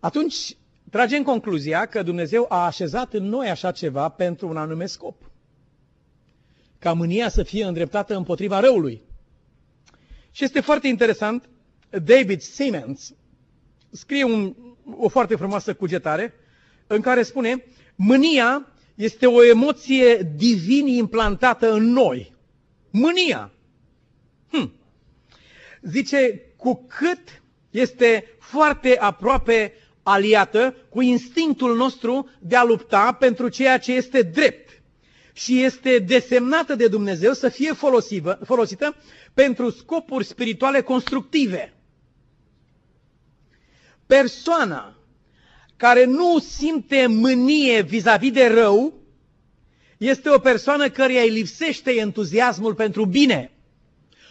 Atunci 0.00 0.56
tragem 0.90 1.22
concluzia 1.22 1.86
că 1.86 2.02
Dumnezeu 2.02 2.46
a 2.48 2.64
așezat 2.64 3.12
în 3.12 3.24
noi 3.24 3.48
așa 3.50 3.70
ceva 3.70 4.08
pentru 4.08 4.48
un 4.48 4.56
anume 4.56 4.86
scop. 4.86 5.30
Ca 6.78 6.92
mânia 6.92 7.28
să 7.28 7.42
fie 7.42 7.64
îndreptată 7.64 8.16
împotriva 8.16 8.60
răului. 8.60 9.02
Și 10.30 10.44
este 10.44 10.60
foarte 10.60 10.88
interesant, 10.88 11.48
David 12.04 12.40
Siemens 12.40 13.14
scrie 13.90 14.24
un, 14.24 14.54
o 14.96 15.08
foarte 15.08 15.36
frumoasă 15.36 15.74
cugetare 15.74 16.34
în 16.86 17.00
care 17.00 17.22
spune 17.22 17.64
mânia 17.94 18.72
este 18.94 19.26
o 19.26 19.44
emoție 19.44 20.32
divin 20.36 20.86
implantată 20.86 21.72
în 21.72 21.84
noi. 21.84 22.34
Mânia. 22.90 23.52
Hm. 24.50 24.72
Zice, 25.82 26.40
cu 26.56 26.84
cât 26.88 27.42
este 27.70 28.24
foarte 28.38 28.98
aproape 28.98 29.72
aliată 30.10 30.74
cu 30.88 31.00
instinctul 31.00 31.76
nostru 31.76 32.28
de 32.40 32.56
a 32.56 32.64
lupta 32.64 33.12
pentru 33.12 33.48
ceea 33.48 33.78
ce 33.78 33.92
este 33.92 34.22
drept 34.22 34.82
și 35.32 35.62
este 35.62 35.98
desemnată 35.98 36.74
de 36.74 36.88
Dumnezeu 36.88 37.32
să 37.32 37.48
fie 37.48 37.72
folosită 38.44 38.96
pentru 39.34 39.70
scopuri 39.70 40.24
spirituale 40.24 40.80
constructive. 40.80 41.74
Persoana 44.06 44.94
care 45.76 46.04
nu 46.04 46.38
simte 46.38 47.06
mânie 47.06 47.82
vis-a-vis 47.82 48.32
de 48.32 48.46
rău 48.46 48.94
este 49.98 50.30
o 50.30 50.38
persoană 50.38 50.88
căreia 50.90 51.22
îi 51.22 51.28
lipsește 51.30 51.90
entuziasmul 51.90 52.74
pentru 52.74 53.04
bine. 53.04 53.52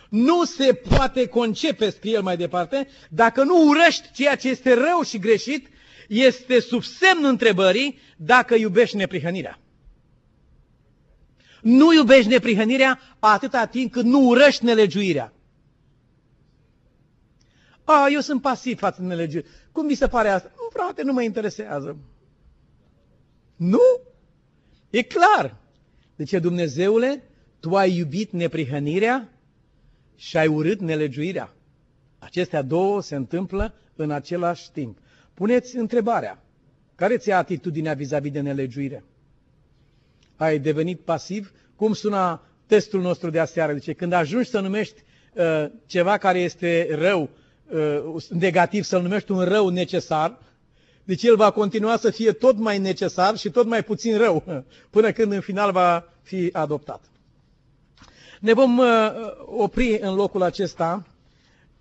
Nu 0.09 0.43
se 0.43 0.73
poate 0.73 1.27
concepe, 1.27 1.89
scrie 1.89 2.13
el 2.13 2.21
mai 2.21 2.37
departe, 2.37 2.87
dacă 3.09 3.43
nu 3.43 3.67
urăști 3.67 4.11
ceea 4.11 4.35
ce 4.35 4.49
este 4.49 4.73
rău 4.73 5.01
și 5.03 5.19
greșit, 5.19 5.67
este 6.07 6.59
sub 6.59 6.83
semn 6.83 7.25
întrebării 7.25 7.99
dacă 8.17 8.55
iubești 8.55 8.95
neprihănirea. 8.95 9.59
Nu 11.61 11.93
iubești 11.93 12.29
neprihănirea 12.29 12.99
atâta 13.19 13.65
timp 13.65 13.91
cât 13.91 14.03
nu 14.03 14.27
urăști 14.27 14.65
nelegiuirea. 14.65 15.33
A, 17.83 18.07
eu 18.11 18.19
sunt 18.19 18.41
pasiv 18.41 18.77
față 18.77 19.01
de 19.01 19.07
nelegiuire. 19.07 19.47
Cum 19.71 19.85
mi 19.85 19.93
se 19.93 20.07
pare 20.07 20.29
asta? 20.29 20.51
Nu, 20.55 20.67
frate, 20.71 21.03
nu 21.03 21.13
mă 21.13 21.21
interesează. 21.21 21.97
Nu? 23.55 23.81
E 24.89 25.01
clar. 25.01 25.55
Deci, 26.15 26.31
Dumnezeule, 26.31 27.23
tu 27.59 27.75
ai 27.75 27.95
iubit 27.95 28.31
neprihănirea 28.31 29.38
și 30.19 30.37
ai 30.37 30.47
urât 30.47 30.79
nelegiuirea. 30.79 31.53
Acestea 32.17 32.61
două 32.61 33.01
se 33.01 33.15
întâmplă 33.15 33.73
în 33.95 34.11
același 34.11 34.71
timp. 34.71 34.97
Puneți 35.33 35.77
întrebarea. 35.77 36.43
Care 36.95 37.17
ți-e 37.17 37.33
atitudinea 37.33 37.93
vis-a-vis 37.93 38.31
de 38.31 38.39
nelegiuire? 38.39 39.03
Ai 40.35 40.59
devenit 40.59 40.99
pasiv? 40.99 41.51
Cum 41.75 41.93
suna 41.93 42.43
testul 42.65 43.01
nostru 43.01 43.29
de 43.29 43.39
aseară? 43.39 43.73
Deci 43.73 43.95
când 43.95 44.13
ajungi 44.13 44.49
să 44.49 44.59
numești 44.59 45.03
uh, 45.33 45.65
ceva 45.85 46.17
care 46.17 46.39
este 46.39 46.87
rău, 46.91 47.29
uh, 48.05 48.23
negativ, 48.29 48.83
să-l 48.83 49.01
numești 49.01 49.31
un 49.31 49.43
rău 49.43 49.69
necesar, 49.69 50.39
deci 51.03 51.23
el 51.23 51.35
va 51.35 51.51
continua 51.51 51.97
să 51.97 52.09
fie 52.09 52.31
tot 52.31 52.57
mai 52.57 52.77
necesar 52.77 53.37
și 53.37 53.49
tot 53.49 53.67
mai 53.67 53.83
puțin 53.83 54.17
rău, 54.17 54.65
până 54.95 55.11
când 55.11 55.31
în 55.31 55.41
final 55.41 55.71
va 55.71 56.13
fi 56.21 56.49
adoptat. 56.51 57.09
Ne 58.39 58.53
vom 58.53 58.77
uh, 58.77 58.87
opri 59.45 59.97
în 60.01 60.15
locul 60.15 60.41
acesta 60.41 61.03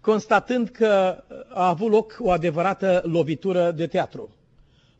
constatând 0.00 0.68
că 0.68 1.22
a 1.48 1.68
avut 1.68 1.90
loc 1.90 2.16
o 2.18 2.30
adevărată 2.30 3.02
lovitură 3.04 3.70
de 3.70 3.86
teatru. 3.86 4.30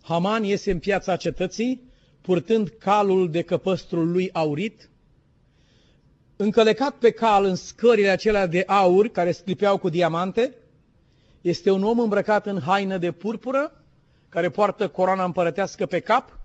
Haman 0.03 0.45
iese 0.45 0.71
în 0.71 0.79
piața 0.79 1.17
cetății, 1.17 1.83
purtând 2.21 2.69
calul 2.69 3.31
de 3.31 3.43
căpăstrul 3.43 4.11
lui 4.11 4.33
aurit, 4.33 4.91
încălecat 6.37 6.95
pe 6.95 7.11
cal 7.11 7.45
în 7.45 7.55
scările 7.55 8.09
acelea 8.09 8.47
de 8.47 8.65
aur 8.67 9.09
care 9.09 9.33
sclipeau 9.33 9.79
cu 9.79 9.89
diamante, 9.89 10.55
este 11.41 11.71
un 11.71 11.85
om 11.85 11.99
îmbrăcat 11.99 12.47
în 12.47 12.61
haină 12.61 12.99
de 12.99 13.13
purpură, 13.13 13.85
care 14.29 14.49
poartă 14.49 14.89
coroana 14.89 15.25
împărătească 15.25 15.87
pe 15.87 16.01
cap 16.01 16.39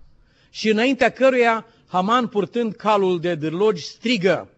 și 0.50 0.70
înaintea 0.70 1.10
căruia 1.10 1.66
Haman, 1.86 2.26
purtând 2.26 2.74
calul 2.74 3.20
de 3.20 3.34
dârlogi, 3.34 3.82
strigă, 3.82 4.48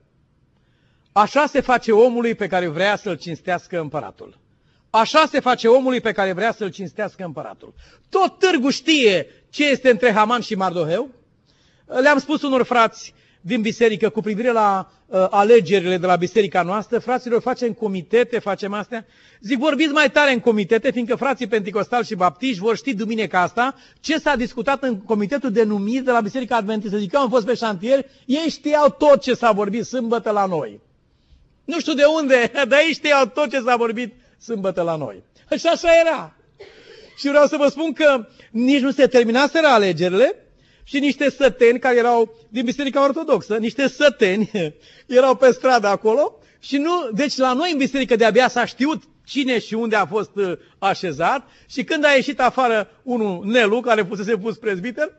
Așa 1.17 1.47
se 1.47 1.61
face 1.61 1.93
omului 1.93 2.35
pe 2.35 2.47
care 2.47 2.67
vrea 2.67 2.97
să-l 2.97 3.17
cinstească 3.17 3.81
împăratul. 3.81 4.39
Așa 4.91 5.27
se 5.31 5.41
face 5.41 5.69
omului 5.69 6.01
pe 6.01 6.13
care 6.13 6.33
vrea 6.33 6.53
să-l 6.53 6.71
cinstească 6.71 7.25
împăratul. 7.25 7.75
Tot 8.09 8.39
târgul 8.39 8.71
știe 8.71 9.27
ce 9.51 9.69
este 9.69 9.91
între 9.91 10.13
Haman 10.13 10.41
și 10.41 10.55
Mardoheu. 10.55 11.09
Le-am 11.87 12.19
spus 12.19 12.43
unor 12.43 12.63
frați 12.63 13.15
din 13.41 13.61
biserică 13.61 14.09
cu 14.09 14.21
privire 14.21 14.53
la 14.53 14.91
uh, 15.07 15.27
alegerile 15.31 15.97
de 15.97 16.07
la 16.07 16.17
biserica 16.17 16.63
noastră, 16.63 16.99
fraților, 16.99 17.41
facem 17.41 17.73
comitete, 17.73 18.39
facem 18.39 18.73
astea. 18.73 19.07
Zic, 19.41 19.59
vorbiți 19.59 19.93
mai 19.93 20.11
tare 20.11 20.33
în 20.33 20.41
comitete, 20.41 20.91
fiindcă 20.91 21.17
frații 21.17 21.47
penticostali 21.47 22.07
și 22.07 22.15
baptiști 22.15 22.61
vor 22.61 22.77
ști 22.77 22.95
duminica 22.95 23.41
asta 23.41 23.75
ce 24.01 24.19
s-a 24.19 24.37
discutat 24.37 24.83
în 24.83 25.01
comitetul 25.01 25.53
de 25.53 25.63
numiri 25.63 26.05
de 26.05 26.11
la 26.11 26.21
Biserica 26.21 26.57
Adventistă. 26.57 26.97
Zic, 26.97 27.13
eu 27.13 27.21
am 27.21 27.29
fost 27.29 27.47
pe 27.47 27.55
șantier, 27.55 28.05
ei 28.27 28.49
știau 28.49 28.89
tot 28.99 29.21
ce 29.21 29.35
s-a 29.35 29.53
vorbit 29.53 29.85
sâmbătă 29.85 30.31
la 30.31 30.47
noi. 30.47 30.85
Nu 31.67 31.81
știu 31.81 31.93
de 31.93 32.05
unde, 32.05 32.53
de 32.69 32.75
aici 32.75 32.95
știau 32.95 33.27
tot 33.27 33.51
ce 33.51 33.61
s-a 33.61 33.77
vorbit 33.77 34.15
sâmbătă 34.39 34.83
la 34.83 34.97
noi. 34.97 35.23
Și 35.59 35.67
așa 35.67 35.89
era. 36.01 36.37
Și 37.17 37.29
vreau 37.29 37.47
să 37.47 37.57
vă 37.57 37.69
spun 37.69 37.93
că 37.93 38.27
nici 38.51 38.81
nu 38.81 38.91
se 38.91 39.07
terminaseră 39.07 39.67
alegerile 39.67 40.35
și 40.85 40.99
niște 40.99 41.31
săteni 41.31 41.79
care 41.79 41.97
erau 41.97 42.35
din 42.49 42.65
Biserica 42.65 43.05
Ortodoxă, 43.05 43.57
niște 43.57 43.89
săteni 43.89 44.51
erau 45.07 45.35
pe 45.35 45.51
stradă 45.51 45.87
acolo 45.87 46.39
și 46.61 46.77
nu, 46.77 47.11
deci 47.15 47.37
la 47.37 47.53
noi 47.53 47.73
în 47.73 47.79
biserică 47.79 48.17
de-abia 48.17 48.49
s-a 48.49 48.65
știut 48.65 49.03
cine 49.25 49.59
și 49.59 49.75
unde 49.75 49.97
a 49.97 50.07
fost 50.07 50.31
uh, 50.35 50.53
așezat 50.79 51.49
și 51.69 51.85
când 51.85 52.05
a 52.05 52.11
ieșit 52.11 52.41
afară 52.41 52.89
unul 53.03 53.45
Nelu, 53.45 53.81
care 53.81 54.03
fusese 54.03 54.37
pus 54.37 54.57
prezbiter, 54.57 55.13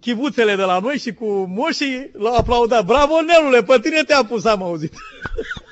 chivuțele 0.00 0.54
de 0.54 0.62
la 0.62 0.78
noi 0.78 0.98
și 0.98 1.12
cu 1.12 1.26
moșii 1.48 2.10
l-au 2.12 2.34
aplaudat. 2.34 2.84
Bravo, 2.84 3.20
Nelule, 3.20 3.62
pe 3.62 3.78
tine 3.80 4.02
te-a 4.02 4.24
pus, 4.24 4.44
am 4.44 4.62
auzit. 4.62 4.92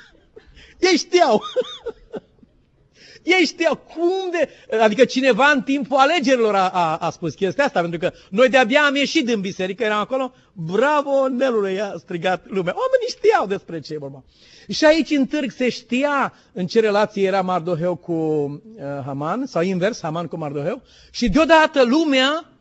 Ei 0.91 0.97
știau. 0.97 1.41
Ei 3.23 3.45
știau 3.45 3.75
cum 3.75 4.31
de... 4.31 4.49
Adică 4.77 5.05
cineva 5.05 5.45
în 5.45 5.61
timpul 5.61 5.97
alegerilor 5.97 6.55
a, 6.55 6.69
a, 6.69 6.95
a 6.95 7.09
spus 7.09 7.33
chestia 7.33 7.63
asta, 7.63 7.81
pentru 7.81 7.99
că 7.99 8.11
noi 8.29 8.49
de-abia 8.49 8.81
am 8.81 8.95
ieșit 8.95 9.25
din 9.25 9.41
biserică, 9.41 9.83
eram 9.83 9.99
acolo, 9.99 10.33
bravo, 10.53 11.27
Nelule, 11.27 11.71
i-a 11.71 11.93
strigat 11.97 12.45
lumea. 12.47 12.73
Oamenii 12.75 13.07
știau 13.07 13.47
despre 13.47 13.79
ce 13.79 13.93
e 13.93 13.97
vorba. 13.97 14.23
Și 14.69 14.85
aici 14.85 15.09
în 15.09 15.25
târg 15.25 15.51
se 15.51 15.69
știa 15.69 16.33
în 16.53 16.67
ce 16.67 16.79
relație 16.79 17.27
era 17.27 17.41
Mardoheu 17.41 17.95
cu 17.95 18.13
uh, 18.13 18.83
Haman, 19.05 19.45
sau 19.45 19.61
invers, 19.61 20.01
Haman 20.01 20.27
cu 20.27 20.37
Mardoheu, 20.37 20.81
și 21.11 21.29
deodată 21.29 21.83
lumea 21.83 22.54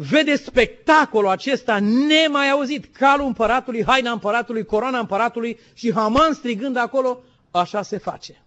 vede 0.00 0.36
spectacolul 0.36 1.30
acesta 1.30 1.78
nemai 1.78 2.50
auzit. 2.50 2.96
Calul 2.96 3.26
împăratului, 3.26 3.84
haina 3.84 4.10
împăratului, 4.10 4.64
coroana 4.64 4.98
împăratului 4.98 5.58
și 5.74 5.92
Haman 5.92 6.32
strigând 6.32 6.76
acolo, 6.76 7.20
așa 7.50 7.82
se 7.82 7.98
face. 7.98 8.42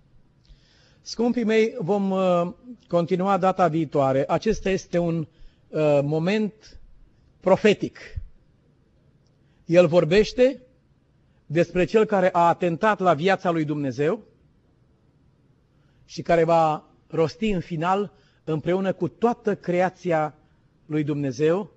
Scumpii 1.01 1.43
mei, 1.43 1.75
vom 1.79 2.11
uh, 2.11 2.47
continua 2.87 3.37
data 3.37 3.67
viitoare. 3.67 4.23
Acesta 4.27 4.69
este 4.69 4.97
un 4.97 5.27
uh, 5.67 5.99
moment 6.03 6.53
profetic. 7.39 7.99
El 9.65 9.87
vorbește 9.87 10.61
despre 11.45 11.85
cel 11.85 12.05
care 12.05 12.29
a 12.31 12.47
atentat 12.47 12.99
la 12.99 13.13
viața 13.13 13.49
lui 13.49 13.65
Dumnezeu 13.65 14.23
și 16.05 16.21
care 16.21 16.43
va 16.43 16.83
rosti 17.07 17.49
în 17.49 17.59
final 17.59 18.11
împreună 18.43 18.93
cu 18.93 19.07
toată 19.07 19.55
creația 19.55 20.35
lui 20.91 21.03
Dumnezeu, 21.03 21.71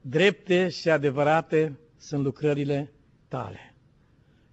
drepte 0.00 0.68
și 0.68 0.90
adevărate 0.90 1.78
sunt 1.96 2.22
lucrările 2.24 2.92
tale. 3.28 3.74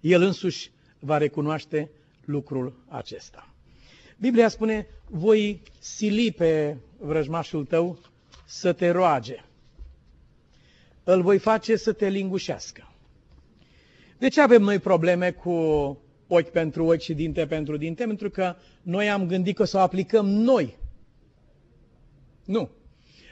El 0.00 0.22
însuși 0.22 0.70
va 0.98 1.18
recunoaște 1.18 1.90
lucrul 2.24 2.84
acesta. 2.88 3.54
Biblia 4.18 4.48
spune, 4.48 4.86
voi 5.06 5.62
sili 5.78 6.32
pe 6.32 6.76
vrăjmașul 6.98 7.64
tău 7.64 7.98
să 8.46 8.72
te 8.72 8.90
roage. 8.90 9.44
Îl 11.04 11.22
voi 11.22 11.38
face 11.38 11.76
să 11.76 11.92
te 11.92 12.08
lingușească. 12.08 12.92
De 14.18 14.28
ce 14.28 14.40
avem 14.40 14.62
noi 14.62 14.78
probleme 14.78 15.30
cu 15.30 15.50
ochi 16.26 16.50
pentru 16.50 16.84
ochi 16.84 17.00
și 17.00 17.14
dinte 17.14 17.46
pentru 17.46 17.76
dinte? 17.76 18.04
Pentru 18.04 18.30
că 18.30 18.56
noi 18.82 19.10
am 19.10 19.26
gândit 19.26 19.56
că 19.56 19.64
să 19.64 19.76
o 19.76 19.80
aplicăm 19.80 20.26
noi. 20.26 20.76
Nu. 22.44 22.70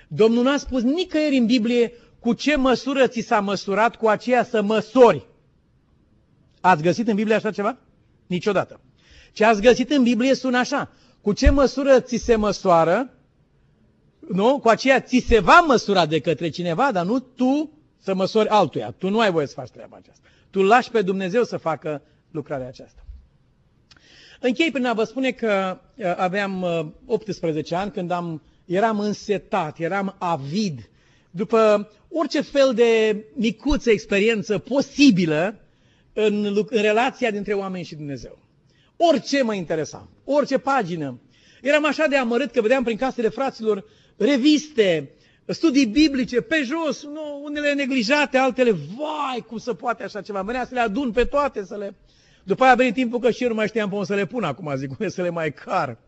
Domnul 0.08 0.42
n-a 0.42 0.56
spus 0.56 0.82
nicăieri 0.82 1.36
în 1.36 1.46
Biblie 1.46 1.92
cu 2.18 2.32
ce 2.32 2.56
măsură 2.56 3.06
ți 3.06 3.20
s-a 3.20 3.40
măsurat, 3.40 3.96
cu 3.96 4.08
aceea 4.08 4.44
să 4.44 4.62
măsori. 4.62 5.26
Ați 6.60 6.82
găsit 6.82 7.08
în 7.08 7.14
Biblie 7.14 7.34
așa 7.34 7.50
ceva? 7.50 7.78
Niciodată. 8.26 8.80
Ce 9.32 9.44
ați 9.44 9.60
găsit 9.60 9.90
în 9.90 10.02
Biblie 10.02 10.34
sună 10.34 10.58
așa. 10.58 10.90
Cu 11.20 11.32
ce 11.32 11.50
măsură 11.50 12.00
ți 12.00 12.16
se 12.16 12.36
măsoară, 12.36 13.12
nu? 14.28 14.58
Cu 14.58 14.68
aceea 14.68 15.00
ți 15.00 15.24
se 15.28 15.40
va 15.40 15.64
măsura 15.66 16.06
de 16.06 16.20
către 16.20 16.48
cineva, 16.48 16.92
dar 16.92 17.04
nu 17.04 17.18
tu 17.18 17.70
să 17.98 18.14
măsori 18.14 18.48
altuia. 18.48 18.94
Tu 18.98 19.08
nu 19.08 19.20
ai 19.20 19.30
voie 19.30 19.46
să 19.46 19.54
faci 19.54 19.70
treaba 19.70 19.96
aceasta. 19.96 20.28
Tu 20.50 20.62
lași 20.62 20.90
pe 20.90 21.02
Dumnezeu 21.02 21.44
să 21.44 21.56
facă 21.56 22.02
lucrarea 22.30 22.66
aceasta. 22.66 23.02
Închei 24.40 24.70
prin 24.70 24.86
a 24.86 24.92
vă 24.92 25.04
spune 25.04 25.30
că 25.30 25.80
uh, 25.94 26.14
aveam 26.16 26.62
18 27.06 27.74
uh, 27.74 27.80
ani 27.80 27.90
când 27.90 28.10
am, 28.10 28.42
eram 28.68 29.00
însetat, 29.00 29.78
eram 29.78 30.14
avid 30.18 30.88
după 31.30 31.90
orice 32.08 32.40
fel 32.40 32.74
de 32.74 33.16
micuță 33.34 33.90
experiență 33.90 34.58
posibilă 34.58 35.60
în, 36.12 36.44
în 36.44 36.82
relația 36.82 37.30
dintre 37.30 37.52
oameni 37.52 37.84
și 37.84 37.94
Dumnezeu. 37.94 38.38
Orice 38.96 39.42
mă 39.42 39.54
interesa, 39.54 40.08
orice 40.24 40.58
pagină. 40.58 41.20
Eram 41.62 41.84
așa 41.86 42.06
de 42.06 42.16
amărât 42.16 42.50
că 42.50 42.60
vedeam 42.60 42.84
prin 42.84 42.96
casele 42.96 43.28
fraților 43.28 43.84
reviste, 44.16 45.10
studii 45.46 45.86
biblice, 45.86 46.40
pe 46.40 46.62
jos, 46.64 47.04
nu, 47.04 47.40
unele 47.44 47.72
neglijate, 47.72 48.36
altele, 48.36 48.70
vai, 48.70 49.44
cum 49.46 49.58
se 49.58 49.74
poate 49.74 50.02
așa 50.02 50.20
ceva, 50.20 50.42
venea 50.42 50.64
să 50.64 50.74
le 50.74 50.80
adun 50.80 51.12
pe 51.12 51.24
toate, 51.24 51.64
să 51.64 51.76
le... 51.76 51.94
După 52.44 52.62
aia 52.62 52.72
a 52.72 52.76
venit 52.76 52.94
timpul 52.94 53.18
că 53.18 53.30
și 53.30 53.42
eu 53.42 53.48
nu 53.48 53.54
mai 53.54 53.66
știam 53.66 53.88
pe 53.88 54.04
să 54.04 54.14
le 54.14 54.26
pun 54.26 54.44
acum, 54.44 54.76
zic, 54.76 54.90
unde 54.90 55.08
să 55.08 55.22
le 55.22 55.30
mai 55.30 55.52
car 55.52 55.98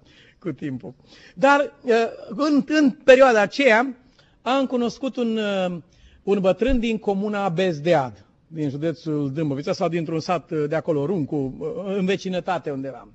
cu 0.40 0.52
timpul. 0.52 0.94
Dar 1.34 1.72
uh, 1.82 1.92
în, 2.28 2.64
în 2.68 2.90
perioada 2.90 3.40
aceea 3.40 3.94
am 4.42 4.66
cunoscut 4.66 5.16
un, 5.16 5.36
uh, 5.36 5.78
un 6.22 6.40
bătrân 6.40 6.78
din 6.78 6.98
comuna 6.98 7.48
Bezdead 7.48 8.24
din 8.52 8.68
județul 8.70 9.32
Dâmbovița 9.32 9.72
sau 9.72 9.88
dintr-un 9.88 10.20
sat 10.20 10.50
uh, 10.50 10.64
de 10.68 10.74
acolo, 10.74 11.06
Runcu, 11.06 11.54
uh, 11.58 11.94
în 11.96 12.04
vecinătate 12.04 12.70
unde 12.70 12.88
eram. 12.88 13.14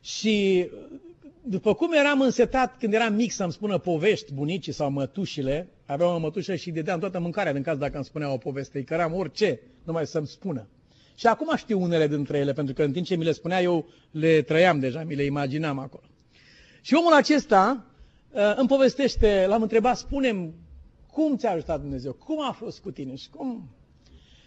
Și 0.00 0.68
după 1.42 1.74
cum 1.74 1.92
eram 1.92 2.20
însetat 2.20 2.78
când 2.78 2.94
eram 2.94 3.14
mic 3.14 3.32
să-mi 3.32 3.52
spună 3.52 3.78
povești 3.78 4.32
bunicii 4.34 4.72
sau 4.72 4.90
mătușile, 4.90 5.68
aveam 5.86 6.14
o 6.14 6.18
mătușă 6.18 6.54
și 6.54 6.70
dedeam 6.70 6.98
toată 6.98 7.18
mâncarea 7.20 7.52
din 7.52 7.62
caz 7.62 7.78
dacă 7.78 7.96
îmi 7.96 8.04
spunea 8.04 8.32
o 8.32 8.36
poveste, 8.36 8.78
îi 8.78 8.84
căram 8.84 9.14
orice, 9.14 9.60
numai 9.84 10.06
să-mi 10.06 10.26
spună. 10.26 10.66
Și 11.18 11.26
acum 11.26 11.56
știu 11.56 11.80
unele 11.80 12.06
dintre 12.06 12.38
ele, 12.38 12.52
pentru 12.52 12.74
că 12.74 12.82
în 12.82 12.92
timp 12.92 13.06
ce 13.06 13.16
mi 13.16 13.24
le 13.24 13.32
spunea 13.32 13.62
eu 13.62 13.88
le 14.10 14.42
trăiam 14.42 14.78
deja, 14.78 15.02
mi 15.02 15.14
le 15.14 15.24
imaginam 15.24 15.78
acolo. 15.78 16.02
Și 16.80 16.94
omul 16.94 17.12
acesta 17.12 17.84
uh, 18.30 18.54
îmi 18.56 18.68
povestește, 18.68 19.44
l-am 19.48 19.62
întrebat, 19.62 19.96
spune 19.96 20.52
cum 21.12 21.36
ți-a 21.36 21.50
ajutat 21.50 21.80
Dumnezeu? 21.80 22.12
Cum 22.12 22.48
a 22.48 22.52
fost 22.52 22.80
cu 22.80 22.90
tine? 22.90 23.14
Și 23.14 23.28
cum 23.30 23.68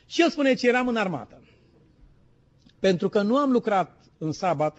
și 0.05 0.21
el 0.21 0.29
spune 0.29 0.53
că 0.53 0.65
eram 0.65 0.87
în 0.87 0.95
armată. 0.95 1.41
Pentru 2.79 3.09
că 3.09 3.21
nu 3.21 3.37
am 3.37 3.51
lucrat 3.51 4.05
în 4.17 4.31
sabat, 4.31 4.77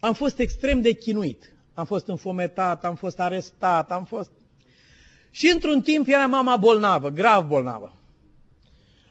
am 0.00 0.12
fost 0.12 0.38
extrem 0.38 0.80
de 0.80 0.92
chinuit. 0.92 1.52
Am 1.74 1.84
fost 1.84 2.06
înfometat, 2.06 2.84
am 2.84 2.94
fost 2.94 3.20
arestat, 3.20 3.90
am 3.90 4.04
fost... 4.04 4.30
Și 5.30 5.50
într-un 5.54 5.80
timp 5.80 6.08
era 6.08 6.26
mama 6.26 6.56
bolnavă, 6.56 7.10
grav 7.10 7.46
bolnavă. 7.46 7.97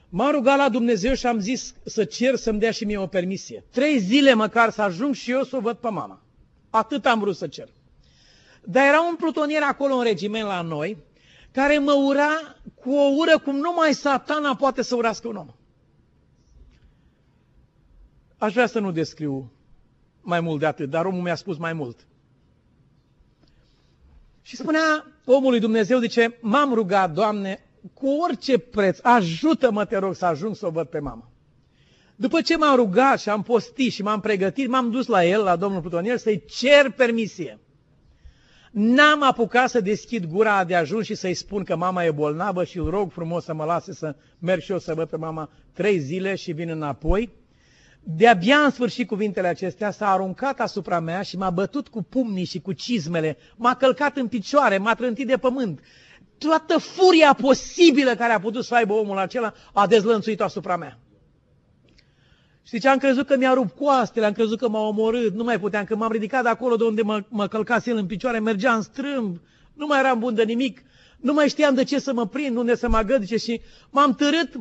M-am 0.09 0.31
rugat 0.31 0.57
la 0.57 0.69
Dumnezeu 0.69 1.13
și 1.13 1.25
am 1.25 1.39
zis 1.39 1.73
să 1.85 2.03
cer 2.03 2.35
să-mi 2.35 2.59
dea 2.59 2.71
și 2.71 2.85
mie 2.85 2.97
o 2.97 3.07
permisie. 3.07 3.63
Trei 3.71 3.99
zile 3.99 4.33
măcar 4.33 4.69
să 4.69 4.81
ajung 4.81 5.13
și 5.13 5.31
eu 5.31 5.43
să 5.43 5.55
o 5.55 5.59
văd 5.59 5.77
pe 5.77 5.89
mama. 5.89 6.21
Atât 6.69 7.05
am 7.05 7.19
vrut 7.19 7.35
să 7.35 7.47
cer. 7.47 7.69
Dar 8.63 8.87
era 8.87 9.01
un 9.01 9.15
plutonier 9.15 9.61
acolo 9.61 9.95
în 9.95 10.03
regiment 10.03 10.47
la 10.47 10.61
noi, 10.61 10.97
care 11.51 11.77
mă 11.77 11.93
ura 11.93 12.29
cu 12.75 12.91
o 12.91 13.09
ură 13.17 13.39
cum 13.39 13.55
numai 13.55 13.93
satana 13.93 14.55
poate 14.55 14.81
să 14.81 14.95
urască 14.95 15.27
un 15.27 15.35
om. 15.35 15.47
Aș 18.37 18.53
vrea 18.53 18.67
să 18.67 18.79
nu 18.79 18.91
descriu 18.91 19.51
mai 20.21 20.39
mult 20.39 20.59
de 20.59 20.65
atât, 20.65 20.89
dar 20.89 21.05
omul 21.05 21.21
mi-a 21.21 21.35
spus 21.35 21.57
mai 21.57 21.73
mult. 21.73 22.07
Și 24.41 24.55
spunea 24.55 25.05
omul 25.25 25.49
lui 25.49 25.59
Dumnezeu, 25.59 25.99
zice, 25.99 26.37
m-am 26.41 26.73
rugat, 26.73 27.11
Doamne, 27.11 27.66
cu 27.93 28.07
orice 28.07 28.57
preț, 28.57 28.99
ajută-mă, 29.01 29.85
te 29.85 29.97
rog, 29.97 30.15
să 30.15 30.25
ajung 30.25 30.55
să 30.55 30.65
o 30.65 30.69
văd 30.69 30.87
pe 30.87 30.99
mama. 30.99 31.29
După 32.15 32.41
ce 32.41 32.57
m-am 32.57 32.75
rugat 32.75 33.19
și 33.19 33.29
am 33.29 33.43
postit 33.43 33.91
și 33.91 34.01
m-am 34.01 34.19
pregătit, 34.19 34.67
m-am 34.67 34.91
dus 34.91 35.07
la 35.07 35.25
el, 35.25 35.43
la 35.43 35.55
domnul 35.55 35.81
plutonier, 35.81 36.17
să-i 36.17 36.43
cer 36.45 36.91
permisie. 36.91 37.59
N-am 38.71 39.23
apucat 39.23 39.69
să 39.69 39.81
deschid 39.81 40.25
gura 40.25 40.63
de 40.63 40.75
ajuns 40.75 41.05
și 41.05 41.15
să-i 41.15 41.33
spun 41.33 41.63
că 41.63 41.75
mama 41.75 42.03
e 42.03 42.11
bolnavă 42.11 42.63
și 42.63 42.77
îl 42.77 42.89
rog 42.89 43.11
frumos 43.11 43.43
să 43.43 43.53
mă 43.53 43.63
lase 43.63 43.93
să 43.93 44.15
merg 44.39 44.61
și 44.61 44.71
eu 44.71 44.79
să 44.79 44.93
văd 44.93 45.09
pe 45.09 45.17
mama 45.17 45.49
trei 45.73 45.99
zile 45.99 46.35
și 46.35 46.51
vin 46.51 46.69
înapoi. 46.69 47.29
De-abia 48.03 48.57
în 48.57 48.69
sfârșit 48.69 49.07
cuvintele 49.07 49.47
acestea 49.47 49.91
s-a 49.91 50.11
aruncat 50.11 50.59
asupra 50.59 50.99
mea 50.99 51.21
și 51.21 51.37
m-a 51.37 51.49
bătut 51.49 51.87
cu 51.87 52.03
pumnii 52.03 52.45
și 52.45 52.59
cu 52.59 52.73
cizmele, 52.73 53.37
m-a 53.55 53.75
călcat 53.75 54.17
în 54.17 54.27
picioare, 54.27 54.77
m-a 54.77 54.93
trântit 54.93 55.27
de 55.27 55.37
pământ. 55.37 55.79
Toată 56.37 56.77
furia 56.77 57.33
posibilă 57.33 58.15
care 58.15 58.33
a 58.33 58.39
putut 58.39 58.65
să 58.65 58.75
aibă 58.75 58.93
omul 58.93 59.17
acela 59.17 59.53
a 59.73 59.87
dezlănțuit 59.87 60.41
asupra 60.41 60.77
mea. 60.77 60.97
Și 62.63 62.79
ce 62.79 62.87
am 62.87 62.97
crezut 62.97 63.27
că 63.27 63.37
mi-a 63.37 63.53
rupt 63.53 63.75
coastele, 63.75 64.25
am 64.25 64.33
crezut 64.33 64.57
că 64.59 64.69
m-a 64.69 64.79
omorât, 64.87 65.33
nu 65.33 65.43
mai 65.43 65.59
puteam, 65.59 65.83
că 65.83 65.95
m-am 65.95 66.11
ridicat 66.11 66.43
de 66.43 66.49
acolo 66.49 66.75
de 66.75 66.83
unde 66.83 67.01
mă, 67.01 67.23
mă 67.29 67.47
călcase 67.47 67.89
el 67.89 67.97
în 67.97 68.05
picioare, 68.05 68.39
mergea 68.39 68.73
în 68.73 68.81
strâmb, 68.81 69.37
nu 69.73 69.85
mai 69.85 69.99
eram 69.99 70.19
bun 70.19 70.35
de 70.35 70.43
nimic, 70.43 70.81
nu 71.17 71.33
mai 71.33 71.49
știam 71.49 71.73
de 71.75 71.83
ce 71.83 71.99
să 71.99 72.13
mă 72.13 72.27
prind, 72.27 72.55
unde 72.57 72.75
să 72.75 72.89
mă 72.89 72.97
agădice 72.97 73.37
și 73.37 73.61
m-am 73.89 74.13
târât, 74.15 74.53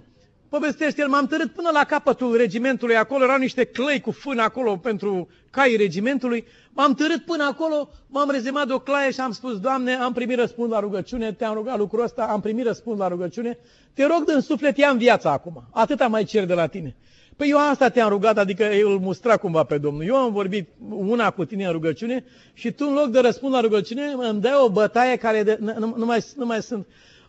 povestește 0.48 1.00
el, 1.00 1.08
m-am 1.08 1.26
târât 1.26 1.52
până 1.52 1.70
la 1.72 1.84
capătul 1.84 2.36
regimentului, 2.36 2.96
acolo 2.96 3.24
erau 3.24 3.36
niște 3.36 3.64
clăi 3.64 4.00
cu 4.00 4.10
fân 4.10 4.38
acolo 4.38 4.76
pentru 4.76 5.28
caii 5.50 5.76
regimentului, 5.76 6.44
m-am 6.70 6.94
târât 6.94 7.24
până 7.24 7.44
acolo, 7.44 7.88
m-am 8.06 8.30
rezemat 8.30 8.66
de 8.66 8.72
o 8.72 8.78
claie 8.78 9.10
și 9.10 9.20
am 9.20 9.32
spus, 9.32 9.60
Doamne, 9.60 9.94
am 9.94 10.12
primit 10.12 10.38
răspuns 10.38 10.70
la 10.70 10.80
rugăciune, 10.80 11.32
te-am 11.32 11.54
rugat 11.54 11.78
lucrul 11.78 12.02
ăsta, 12.02 12.22
am 12.22 12.40
primit 12.40 12.66
răspuns 12.66 12.98
la 12.98 13.08
rugăciune, 13.08 13.58
te 13.94 14.06
rog 14.06 14.24
din 14.24 14.40
suflet, 14.40 14.76
ia 14.76 14.88
în 14.88 14.98
viața 14.98 15.32
acum, 15.32 15.62
atâta 15.72 16.06
mai 16.06 16.24
cer 16.24 16.44
de 16.44 16.54
la 16.54 16.66
tine. 16.66 16.96
Păi 17.36 17.48
eu 17.48 17.58
asta 17.58 17.88
te-am 17.88 18.08
rugat, 18.08 18.38
adică 18.38 18.70
îl 18.84 18.98
mustra 18.98 19.36
cumva 19.36 19.64
pe 19.64 19.78
Domnul. 19.78 20.04
Eu 20.04 20.16
am 20.16 20.32
vorbit 20.32 20.68
una 20.88 21.30
cu 21.30 21.44
tine 21.44 21.64
în 21.64 21.72
rugăciune 21.72 22.24
și 22.52 22.70
tu 22.70 22.86
în 22.88 22.94
loc 22.94 23.08
de 23.08 23.20
răspund 23.20 23.52
la 23.52 23.60
rugăciune 23.60 24.02
îmi 24.28 24.40
dai 24.40 24.52
o 24.64 24.70
bătaie 24.70 25.16
care 25.16 25.42
de, 25.42 25.58
nu, 25.60 25.94
nu, 25.96 26.04
mai, 26.04 26.24
nu 26.36 26.46
mai 26.46 26.62
sunt. 26.62 26.86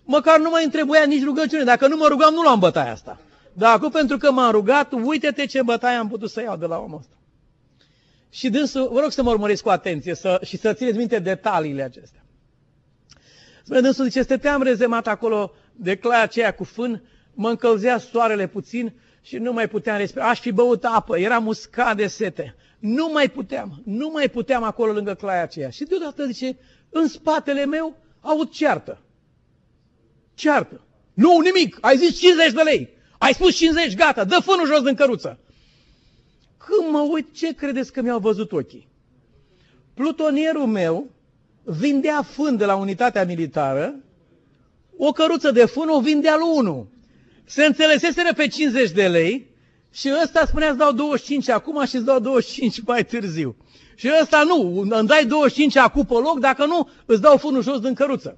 Măcar 0.09 0.39
nu 0.39 0.49
mai 0.49 0.63
întrebuia 0.63 1.03
nici 1.03 1.23
rugăciune. 1.23 1.63
Dacă 1.63 1.87
nu 1.87 1.95
mă 1.95 2.07
rugam, 2.07 2.33
nu 2.33 2.41
luam 2.41 2.59
bătaia 2.59 2.91
asta. 2.91 3.19
Dar 3.53 3.73
acum 3.73 3.89
pentru 3.89 4.17
că 4.17 4.31
m-am 4.31 4.51
rugat, 4.51 4.91
uite-te 4.91 5.45
ce 5.45 5.61
bătaie 5.61 5.95
am 5.95 6.07
putut 6.07 6.29
să 6.29 6.41
iau 6.41 6.57
de 6.57 6.65
la 6.65 6.77
omul 6.77 6.97
ăsta. 6.99 7.15
Și 8.29 8.49
dânsul, 8.49 8.89
vă 8.91 8.99
rog 8.99 9.11
să 9.11 9.23
mă 9.23 9.29
urmăriți 9.29 9.63
cu 9.63 9.69
atenție 9.69 10.15
să, 10.15 10.39
și 10.43 10.57
să 10.57 10.73
țineți 10.73 10.97
minte 10.97 11.19
detaliile 11.19 11.83
acestea. 11.83 12.25
Spune 13.63 13.81
dânsul, 13.81 14.05
zice, 14.05 14.21
stăteam 14.21 14.61
rezemat 14.61 15.07
acolo 15.07 15.51
de 15.75 15.95
claia 15.95 16.21
aceea 16.21 16.53
cu 16.53 16.63
fân, 16.63 17.03
mă 17.33 17.49
încălzea 17.49 17.97
soarele 17.97 18.47
puțin 18.47 18.93
și 19.21 19.37
nu 19.37 19.53
mai 19.53 19.67
puteam 19.67 19.97
respira. 19.97 20.29
Aș 20.29 20.39
fi 20.39 20.51
băut 20.51 20.83
apă, 20.85 21.17
era 21.17 21.39
muscat 21.39 21.95
de 21.95 22.07
sete. 22.07 22.55
Nu 22.79 23.09
mai 23.13 23.29
puteam, 23.29 23.81
nu 23.85 24.09
mai 24.13 24.29
puteam 24.29 24.63
acolo 24.63 24.91
lângă 24.91 25.13
claia 25.13 25.41
aceea. 25.41 25.69
Și 25.69 25.83
deodată 25.83 26.25
zice, 26.25 26.57
în 26.89 27.07
spatele 27.07 27.65
meu 27.65 27.95
aud 28.21 28.49
ceartă. 28.49 29.01
Ceartă. 30.37 30.81
Nu, 31.13 31.39
nimic, 31.39 31.77
ai 31.81 31.97
zis 31.97 32.19
50 32.19 32.51
de 32.51 32.61
lei. 32.61 32.89
Ai 33.17 33.33
spus 33.33 33.55
50, 33.55 33.95
gata, 33.95 34.23
dă 34.23 34.39
fânul 34.43 34.67
jos 34.67 34.81
din 34.81 34.95
căruță. 34.95 35.39
Când 36.57 36.91
mă 36.91 36.99
uit, 36.99 37.33
ce 37.33 37.53
credeți 37.53 37.91
că 37.91 38.01
mi-au 38.01 38.19
văzut 38.19 38.51
ochii? 38.51 38.87
Plutonierul 39.93 40.65
meu 40.65 41.09
vindea 41.63 42.21
fân 42.21 42.57
de 42.57 42.65
la 42.65 42.75
unitatea 42.75 43.25
militară, 43.25 43.95
o 44.97 45.11
căruță 45.11 45.51
de 45.51 45.65
fân 45.65 45.89
o 45.89 45.99
vindea 45.99 46.35
lui 46.37 46.49
unul 46.53 46.87
se 47.45 47.65
înțeleseseră 47.65 48.33
pe 48.33 48.47
50 48.47 48.91
de 48.91 49.07
lei 49.07 49.47
și 49.93 50.11
ăsta 50.23 50.45
spunea 50.45 50.69
îți 50.69 50.77
dau 50.77 50.91
25 50.91 51.49
acum 51.49 51.85
și 51.85 51.95
îți 51.95 52.05
dau 52.05 52.19
25 52.19 52.81
mai 52.85 53.05
târziu. 53.05 53.55
Și 53.95 54.09
ăsta 54.21 54.43
nu, 54.43 54.79
îmi 54.89 55.07
dai 55.07 55.25
25 55.25 55.75
acum 55.75 56.05
pe 56.05 56.13
loc, 56.13 56.39
dacă 56.39 56.65
nu, 56.65 56.89
îți 57.05 57.21
dau 57.21 57.37
funul 57.37 57.61
jos 57.63 57.79
din 57.79 57.93
căruță. 57.93 58.37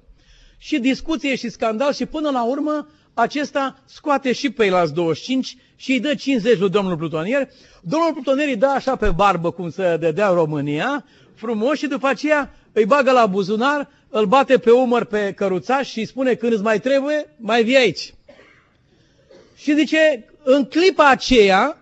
Și 0.62 0.78
discuție 0.78 1.34
și 1.34 1.48
scandal 1.48 1.92
și 1.92 2.06
până 2.06 2.30
la 2.30 2.44
urmă 2.44 2.86
acesta 3.14 3.78
scoate 3.84 4.32
și 4.32 4.50
pe 4.50 4.64
el 4.64 4.90
25 4.94 5.56
și 5.76 5.92
îi 5.92 6.00
dă 6.00 6.14
50 6.14 6.58
lui 6.58 6.70
domnul 6.70 6.96
plutonier. 6.96 7.48
Domnul 7.82 8.12
plutonier 8.12 8.48
îi 8.48 8.56
dă 8.56 8.66
așa 8.66 8.96
pe 8.96 9.10
barbă 9.10 9.50
cum 9.50 9.70
se 9.70 9.96
dădea 10.00 10.28
în 10.28 10.34
România, 10.34 11.04
frumos 11.34 11.78
și 11.78 11.86
după 11.86 12.06
aceea 12.06 12.54
îi 12.72 12.84
bagă 12.84 13.10
la 13.10 13.26
buzunar, 13.26 13.88
îl 14.08 14.26
bate 14.26 14.58
pe 14.58 14.70
umăr 14.70 15.04
pe 15.04 15.32
căruțaș 15.36 15.90
și 15.90 15.98
îi 15.98 16.06
spune 16.06 16.34
când 16.34 16.52
îți 16.52 16.62
mai 16.62 16.80
trebuie, 16.80 17.34
mai 17.36 17.62
vii 17.62 17.76
aici. 17.76 18.14
Și 19.56 19.74
zice, 19.74 20.24
în 20.42 20.64
clipa 20.64 21.08
aceea, 21.08 21.78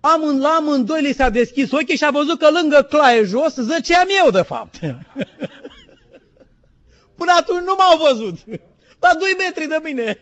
am 0.00 0.22
în 0.22 0.40
la 0.40 0.48
amândoi 0.48 1.02
li 1.02 1.12
s-a 1.12 1.28
deschis 1.28 1.70
ochii 1.70 1.96
și 1.96 2.04
a 2.04 2.10
văzut 2.10 2.38
că 2.38 2.48
lângă 2.60 2.86
claie 2.90 3.24
jos 3.24 3.54
zăceam 3.54 4.06
eu, 4.24 4.30
de 4.30 4.42
fapt. 4.42 4.78
Până 7.20 7.32
atunci 7.36 7.64
nu 7.64 7.74
m-au 7.78 7.96
văzut. 8.06 8.36
La 9.04 9.14
2 9.14 9.34
metri 9.38 9.66
de 9.66 9.80
mine. 9.82 10.18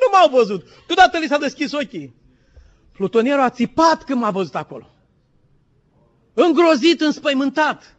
Nu 0.00 0.06
m-au 0.12 0.28
văzut. 0.28 0.66
Deodată 0.86 1.18
li 1.18 1.26
s-a 1.26 1.38
deschis 1.38 1.72
ochii. 1.72 2.14
Plutonierul 2.92 3.42
a 3.42 3.50
țipat 3.50 4.04
când 4.04 4.20
m-a 4.20 4.30
văzut 4.30 4.54
acolo. 4.54 4.86
Îngrozit, 6.34 7.00
înspăimântat. 7.00 7.96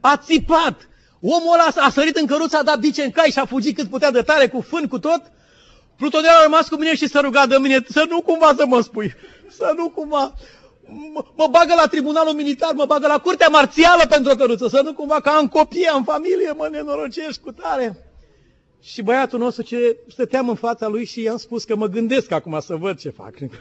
A 0.00 0.16
țipat. 0.16 0.88
Omul 1.20 1.52
ăla 1.52 1.86
a 1.86 1.90
sărit 1.90 2.16
în 2.16 2.26
căruță, 2.26 2.56
a 2.56 2.62
dat 2.62 2.78
bice 2.78 3.02
în 3.02 3.10
cai 3.10 3.30
și 3.30 3.38
a 3.38 3.44
fugit 3.44 3.76
cât 3.76 3.88
putea 3.88 4.10
de 4.10 4.22
tare, 4.22 4.48
cu 4.48 4.60
fân, 4.60 4.88
cu 4.88 4.98
tot. 4.98 5.22
Plutonierul 5.96 6.38
a 6.38 6.42
rămas 6.42 6.68
cu 6.68 6.76
mine 6.76 6.94
și 6.94 7.08
s-a 7.08 7.20
rugat 7.20 7.48
de 7.48 7.58
mine, 7.58 7.84
să 7.88 8.06
nu 8.08 8.20
cumva 8.20 8.54
să 8.56 8.66
mă 8.66 8.80
spui, 8.80 9.14
să 9.48 9.72
nu 9.76 9.90
cumva, 9.90 10.34
mă, 11.12 11.24
mă 11.36 11.46
bagă 11.50 11.74
la 11.76 11.86
tribunalul 11.86 12.34
militar, 12.34 12.72
mă 12.74 12.84
bagă 12.84 13.06
la 13.06 13.18
curtea 13.18 13.48
marțială 13.48 14.06
pentru 14.08 14.32
o 14.32 14.34
căruță, 14.34 14.68
să 14.68 14.80
nu 14.84 14.92
cumva 14.92 15.20
că 15.20 15.28
am 15.28 15.48
copii, 15.48 15.86
am 15.86 16.04
familie, 16.04 16.52
mă 16.52 16.68
nenorocești 16.70 17.42
cu 17.42 17.52
tare. 17.52 18.10
Și 18.82 19.02
băiatul 19.02 19.38
nostru 19.38 19.62
ce 19.62 19.96
stăteam 20.08 20.48
în 20.48 20.54
fața 20.54 20.88
lui 20.88 21.04
și 21.04 21.22
i-am 21.22 21.36
spus 21.36 21.64
că 21.64 21.76
mă 21.76 21.86
gândesc 21.86 22.30
acum 22.30 22.60
să 22.60 22.76
văd 22.76 22.98
ce 22.98 23.10
fac. 23.10 23.34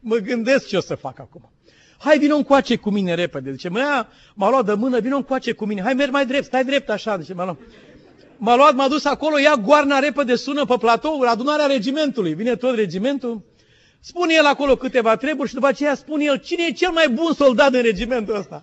mă 0.00 0.16
gândesc 0.16 0.66
ce 0.66 0.76
o 0.76 0.80
să 0.80 0.94
fac 0.94 1.18
acum. 1.18 1.50
Hai, 1.98 2.18
vină 2.18 2.34
încoace 2.34 2.76
cu 2.76 2.90
mine 2.90 3.14
repede. 3.14 3.52
Zice, 3.52 3.68
mă, 3.68 4.06
m-a 4.34 4.50
luat 4.50 4.64
de 4.64 4.72
mână, 4.72 4.98
vină 4.98 5.16
încoace 5.16 5.52
cu 5.52 5.64
mine. 5.64 5.82
Hai, 5.82 5.94
mergi 5.94 6.12
mai 6.12 6.26
drept, 6.26 6.44
stai 6.44 6.64
drept 6.64 6.90
așa. 6.90 7.18
Zice, 7.18 7.34
m-a 7.34 7.44
luat. 7.44 7.58
M-a 8.36 8.56
luat, 8.56 8.74
m-a 8.74 8.88
dus 8.88 9.04
acolo, 9.04 9.38
ia 9.38 9.54
goarna 9.64 9.98
repede, 9.98 10.34
sună 10.34 10.64
pe 10.64 10.74
platou, 10.78 11.20
adunarea 11.20 11.66
regimentului. 11.66 12.34
Vine 12.34 12.56
tot 12.56 12.74
regimentul, 12.74 13.42
spune 14.04 14.34
el 14.34 14.44
acolo 14.44 14.76
câteva 14.76 15.16
treburi 15.16 15.48
și 15.48 15.54
după 15.54 15.66
aceea 15.66 15.94
spune 15.94 16.24
el 16.24 16.36
cine 16.36 16.64
e 16.68 16.72
cel 16.72 16.90
mai 16.90 17.08
bun 17.08 17.32
soldat 17.32 17.70
din 17.70 17.82
regimentul 17.82 18.36
ăsta. 18.36 18.62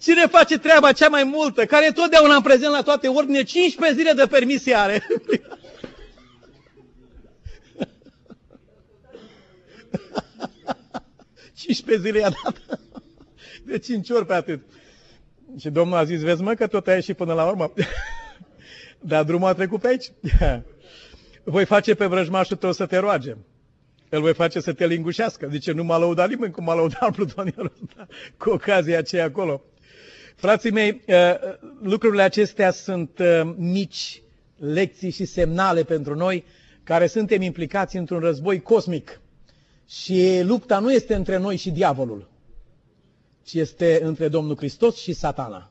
Cine 0.00 0.26
face 0.26 0.58
treaba 0.58 0.92
cea 0.92 1.08
mai 1.08 1.24
multă, 1.24 1.64
care 1.64 1.86
e 1.86 1.90
totdeauna 1.90 2.34
în 2.34 2.42
prezent 2.42 2.72
la 2.72 2.82
toate 2.82 3.08
ordine, 3.08 3.42
15 3.42 3.98
zile 3.98 4.12
de 4.12 4.26
permisie 4.26 4.74
are. 4.74 5.06
15 11.54 12.08
zile 12.08 12.18
i-a 12.18 12.30
dat. 12.42 12.80
De 13.64 13.78
5 13.78 14.10
ori 14.10 14.26
pe 14.26 14.34
atât. 14.34 14.60
Și 15.58 15.70
Domnul 15.70 15.96
a 15.96 16.04
zis, 16.04 16.20
vezi 16.20 16.42
mă 16.42 16.54
că 16.54 16.66
tot 16.66 16.86
ai 16.86 16.94
ieșit 16.94 17.16
până 17.16 17.32
la 17.32 17.46
urmă. 17.46 17.72
Dar 19.10 19.24
drumul 19.24 19.48
a 19.48 19.52
trecut 19.54 19.80
pe 19.80 19.88
aici. 19.88 20.12
Voi 21.44 21.64
face 21.64 21.94
pe 21.94 22.06
vrăjmașul 22.06 22.56
tău 22.56 22.72
să 22.72 22.86
te 22.86 22.96
roage. 22.96 23.36
Îl 24.14 24.20
voi 24.20 24.34
face 24.34 24.60
să 24.60 24.72
te 24.72 24.86
lingușească. 24.86 25.48
Zice, 25.50 25.72
nu 25.72 25.84
m-a 25.84 25.98
lăudat 25.98 26.28
nimeni 26.28 26.52
cum 26.52 26.64
m-a 26.64 26.74
lăudat 26.74 27.12
plutonierul 27.16 27.72
ăsta 27.82 28.06
cu 28.36 28.50
ocazia 28.50 28.98
aceea 28.98 29.24
acolo. 29.24 29.62
Frații 30.36 30.70
mei, 30.70 31.02
uh, 31.06 31.14
lucrurile 31.82 32.22
acestea 32.22 32.70
sunt 32.70 33.18
uh, 33.18 33.54
mici 33.56 34.22
lecții 34.56 35.10
și 35.10 35.24
semnale 35.24 35.82
pentru 35.82 36.14
noi 36.14 36.44
care 36.82 37.06
suntem 37.06 37.42
implicați 37.42 37.96
într-un 37.96 38.18
război 38.20 38.60
cosmic. 38.60 39.20
Și 39.88 40.40
lupta 40.42 40.78
nu 40.78 40.92
este 40.92 41.14
între 41.14 41.36
noi 41.36 41.56
și 41.56 41.70
diavolul, 41.70 42.28
ci 43.44 43.54
este 43.54 44.00
între 44.02 44.28
Domnul 44.28 44.56
Hristos 44.56 44.96
și 44.96 45.12
satana. 45.12 45.70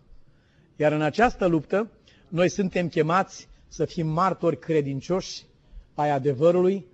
Iar 0.76 0.92
în 0.92 1.02
această 1.02 1.46
luptă, 1.46 1.89
noi 2.28 2.50
suntem 2.50 2.88
chemați 2.89 3.48
să 3.68 3.86
fim 3.86 4.08
martori 4.08 4.60
credincioși 4.60 5.44
ai 5.94 6.10
adevărului 6.10 6.86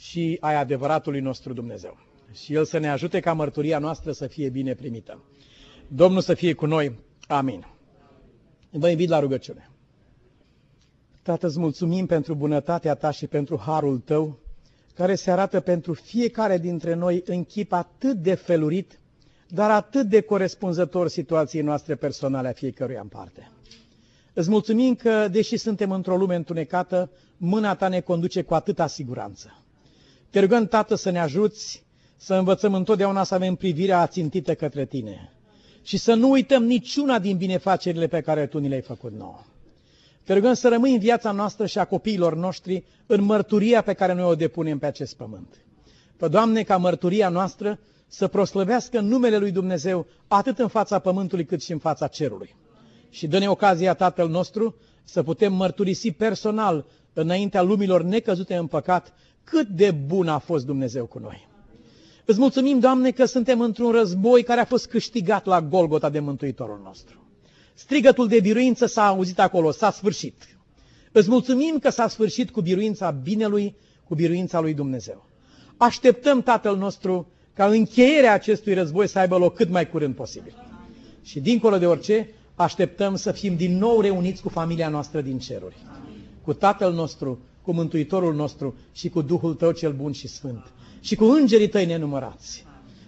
și 0.00 0.36
ai 0.40 0.54
adevăratului 0.54 1.20
nostru 1.20 1.52
Dumnezeu. 1.52 1.98
Și 2.32 2.54
El 2.54 2.64
să 2.64 2.78
ne 2.78 2.90
ajute 2.90 3.20
ca 3.20 3.32
mărturia 3.32 3.78
noastră 3.78 4.12
să 4.12 4.26
fie 4.26 4.48
bine 4.48 4.74
primită. 4.74 5.24
Domnul 5.88 6.20
să 6.20 6.34
fie 6.34 6.52
cu 6.52 6.66
noi. 6.66 6.98
Amin. 7.26 7.66
Vă 8.70 8.88
invit 8.88 9.08
la 9.08 9.18
rugăciune. 9.18 9.70
Tată, 11.22 11.46
îți 11.46 11.58
mulțumim 11.58 12.06
pentru 12.06 12.34
bunătatea 12.34 12.94
Ta 12.94 13.10
și 13.10 13.26
pentru 13.26 13.58
harul 13.58 13.98
Tău 13.98 14.38
care 14.94 15.14
se 15.14 15.30
arată 15.30 15.60
pentru 15.60 15.92
fiecare 15.92 16.58
dintre 16.58 16.94
noi 16.94 17.22
în 17.26 17.44
chip 17.44 17.72
atât 17.72 18.16
de 18.16 18.34
felurit, 18.34 18.98
dar 19.48 19.70
atât 19.70 20.06
de 20.06 20.20
corespunzător 20.20 21.08
situației 21.08 21.62
noastre 21.62 21.94
personale 21.94 22.48
a 22.48 22.52
fiecăruia 22.52 23.00
în 23.00 23.08
parte. 23.08 23.50
Îți 24.32 24.50
mulțumim 24.50 24.94
că, 24.94 25.28
deși 25.28 25.56
suntem 25.56 25.90
într-o 25.90 26.16
lume 26.16 26.34
întunecată, 26.34 27.10
mâna 27.36 27.74
ta 27.74 27.88
ne 27.88 28.00
conduce 28.00 28.42
cu 28.42 28.54
atâta 28.54 28.86
siguranță. 28.86 29.60
Te 30.30 30.40
rugăm, 30.40 30.66
Tată, 30.66 30.94
să 30.94 31.10
ne 31.10 31.20
ajuți 31.20 31.82
să 32.16 32.34
învățăm 32.34 32.74
întotdeauna 32.74 33.24
să 33.24 33.34
avem 33.34 33.54
privirea 33.54 34.00
ațintită 34.00 34.54
către 34.54 34.84
Tine 34.84 35.32
și 35.82 35.96
să 35.96 36.14
nu 36.14 36.30
uităm 36.30 36.64
niciuna 36.64 37.18
din 37.18 37.36
binefacerile 37.36 38.06
pe 38.06 38.20
care 38.20 38.46
Tu 38.46 38.58
ni 38.58 38.68
le-ai 38.68 38.80
făcut 38.80 39.12
nouă. 39.12 39.40
Te 40.24 40.34
rugăm 40.34 40.54
să 40.54 40.68
rămâi 40.68 40.92
în 40.92 40.98
viața 40.98 41.32
noastră 41.32 41.66
și 41.66 41.78
a 41.78 41.84
copiilor 41.84 42.34
noștri 42.34 42.84
în 43.06 43.22
mărturia 43.22 43.82
pe 43.82 43.92
care 43.92 44.12
noi 44.12 44.24
o 44.24 44.34
depunem 44.34 44.78
pe 44.78 44.86
acest 44.86 45.16
pământ. 45.16 45.64
Fă, 46.16 46.28
Doamne, 46.28 46.62
ca 46.62 46.76
mărturia 46.76 47.28
noastră 47.28 47.78
să 48.06 48.28
proslăvească 48.28 49.00
numele 49.00 49.36
Lui 49.38 49.50
Dumnezeu 49.50 50.06
atât 50.28 50.58
în 50.58 50.68
fața 50.68 50.98
pământului 50.98 51.44
cât 51.44 51.62
și 51.62 51.72
în 51.72 51.78
fața 51.78 52.06
cerului. 52.06 52.54
Și 53.10 53.26
dă-ne 53.26 53.48
ocazia, 53.48 53.94
Tatăl 53.94 54.28
nostru, 54.28 54.74
să 55.04 55.22
putem 55.22 55.52
mărturisi 55.52 56.10
personal 56.12 56.86
înaintea 57.12 57.62
lumilor 57.62 58.02
necăzute 58.02 58.56
în 58.56 58.66
păcat 58.66 59.12
cât 59.44 59.68
de 59.68 59.90
bun 59.90 60.28
a 60.28 60.38
fost 60.38 60.66
Dumnezeu 60.66 61.06
cu 61.06 61.18
noi. 61.18 61.48
Îți 62.24 62.38
mulțumim, 62.38 62.78
Doamne, 62.78 63.10
că 63.10 63.24
suntem 63.24 63.60
într-un 63.60 63.90
război 63.90 64.42
care 64.42 64.60
a 64.60 64.64
fost 64.64 64.86
câștigat 64.86 65.44
la 65.46 65.62
Golgota 65.62 66.10
de 66.10 66.20
Mântuitorul 66.20 66.80
nostru. 66.84 67.24
Strigătul 67.74 68.28
de 68.28 68.40
biruință 68.40 68.86
s-a 68.86 69.06
auzit 69.06 69.38
acolo, 69.38 69.70
s-a 69.70 69.90
sfârșit. 69.90 70.58
Îți 71.12 71.28
mulțumim 71.28 71.78
că 71.78 71.90
s-a 71.90 72.08
sfârșit 72.08 72.50
cu 72.50 72.60
biruința 72.60 73.10
binelui, 73.10 73.76
cu 74.04 74.14
biruința 74.14 74.60
lui 74.60 74.74
Dumnezeu. 74.74 75.26
Așteptăm, 75.76 76.42
Tatăl 76.42 76.76
nostru, 76.76 77.26
ca 77.54 77.66
încheierea 77.66 78.32
acestui 78.32 78.74
război 78.74 79.06
să 79.06 79.18
aibă 79.18 79.36
loc 79.36 79.54
cât 79.54 79.68
mai 79.70 79.88
curând 79.88 80.14
posibil. 80.14 80.54
Și 81.22 81.40
dincolo 81.40 81.78
de 81.78 81.86
orice, 81.86 82.28
așteptăm 82.54 83.16
să 83.16 83.32
fim 83.32 83.56
din 83.56 83.78
nou 83.78 84.00
reuniți 84.00 84.42
cu 84.42 84.48
familia 84.48 84.88
noastră 84.88 85.20
din 85.20 85.38
ceruri. 85.38 85.76
Cu 86.42 86.52
Tatăl 86.52 86.92
nostru, 86.92 87.38
cu 87.62 87.72
Mântuitorul 87.72 88.34
nostru 88.34 88.74
și 88.92 89.08
cu 89.08 89.22
Duhul 89.22 89.54
Tău 89.54 89.70
cel 89.70 89.92
bun 89.92 90.12
și 90.12 90.28
sfânt. 90.28 90.72
Și 91.00 91.14
cu 91.14 91.24
îngerii 91.24 91.68
Tăi 91.68 91.86
nenumărați. 91.86 92.64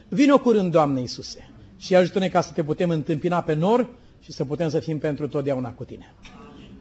Vino 0.08 0.38
curând, 0.38 0.72
Doamne 0.72 1.00
Iisuse, 1.00 1.50
și 1.76 1.94
ajută-ne 1.94 2.28
ca 2.28 2.40
să 2.40 2.52
te 2.52 2.64
putem 2.64 2.90
întâmpina 2.90 3.40
pe 3.40 3.54
nor 3.54 3.88
și 4.20 4.32
să 4.32 4.44
putem 4.44 4.68
să 4.68 4.78
fim 4.78 4.98
pentru 4.98 5.28
totdeauna 5.28 5.70
cu 5.70 5.84
tine. 5.84 6.14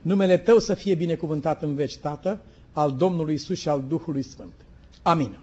Numele 0.02 0.38
Tău 0.38 0.60
să 0.60 0.74
fie 0.74 0.96
binecuvântat 0.96 1.62
în 1.62 1.76
veci, 1.76 1.98
Tată, 1.98 2.42
al 2.72 2.96
Domnului 2.98 3.34
Isus 3.34 3.60
și 3.60 3.70
al 3.70 3.84
Duhului 3.88 4.24
Sfânt. 4.24 4.54
Amin. 5.02 5.38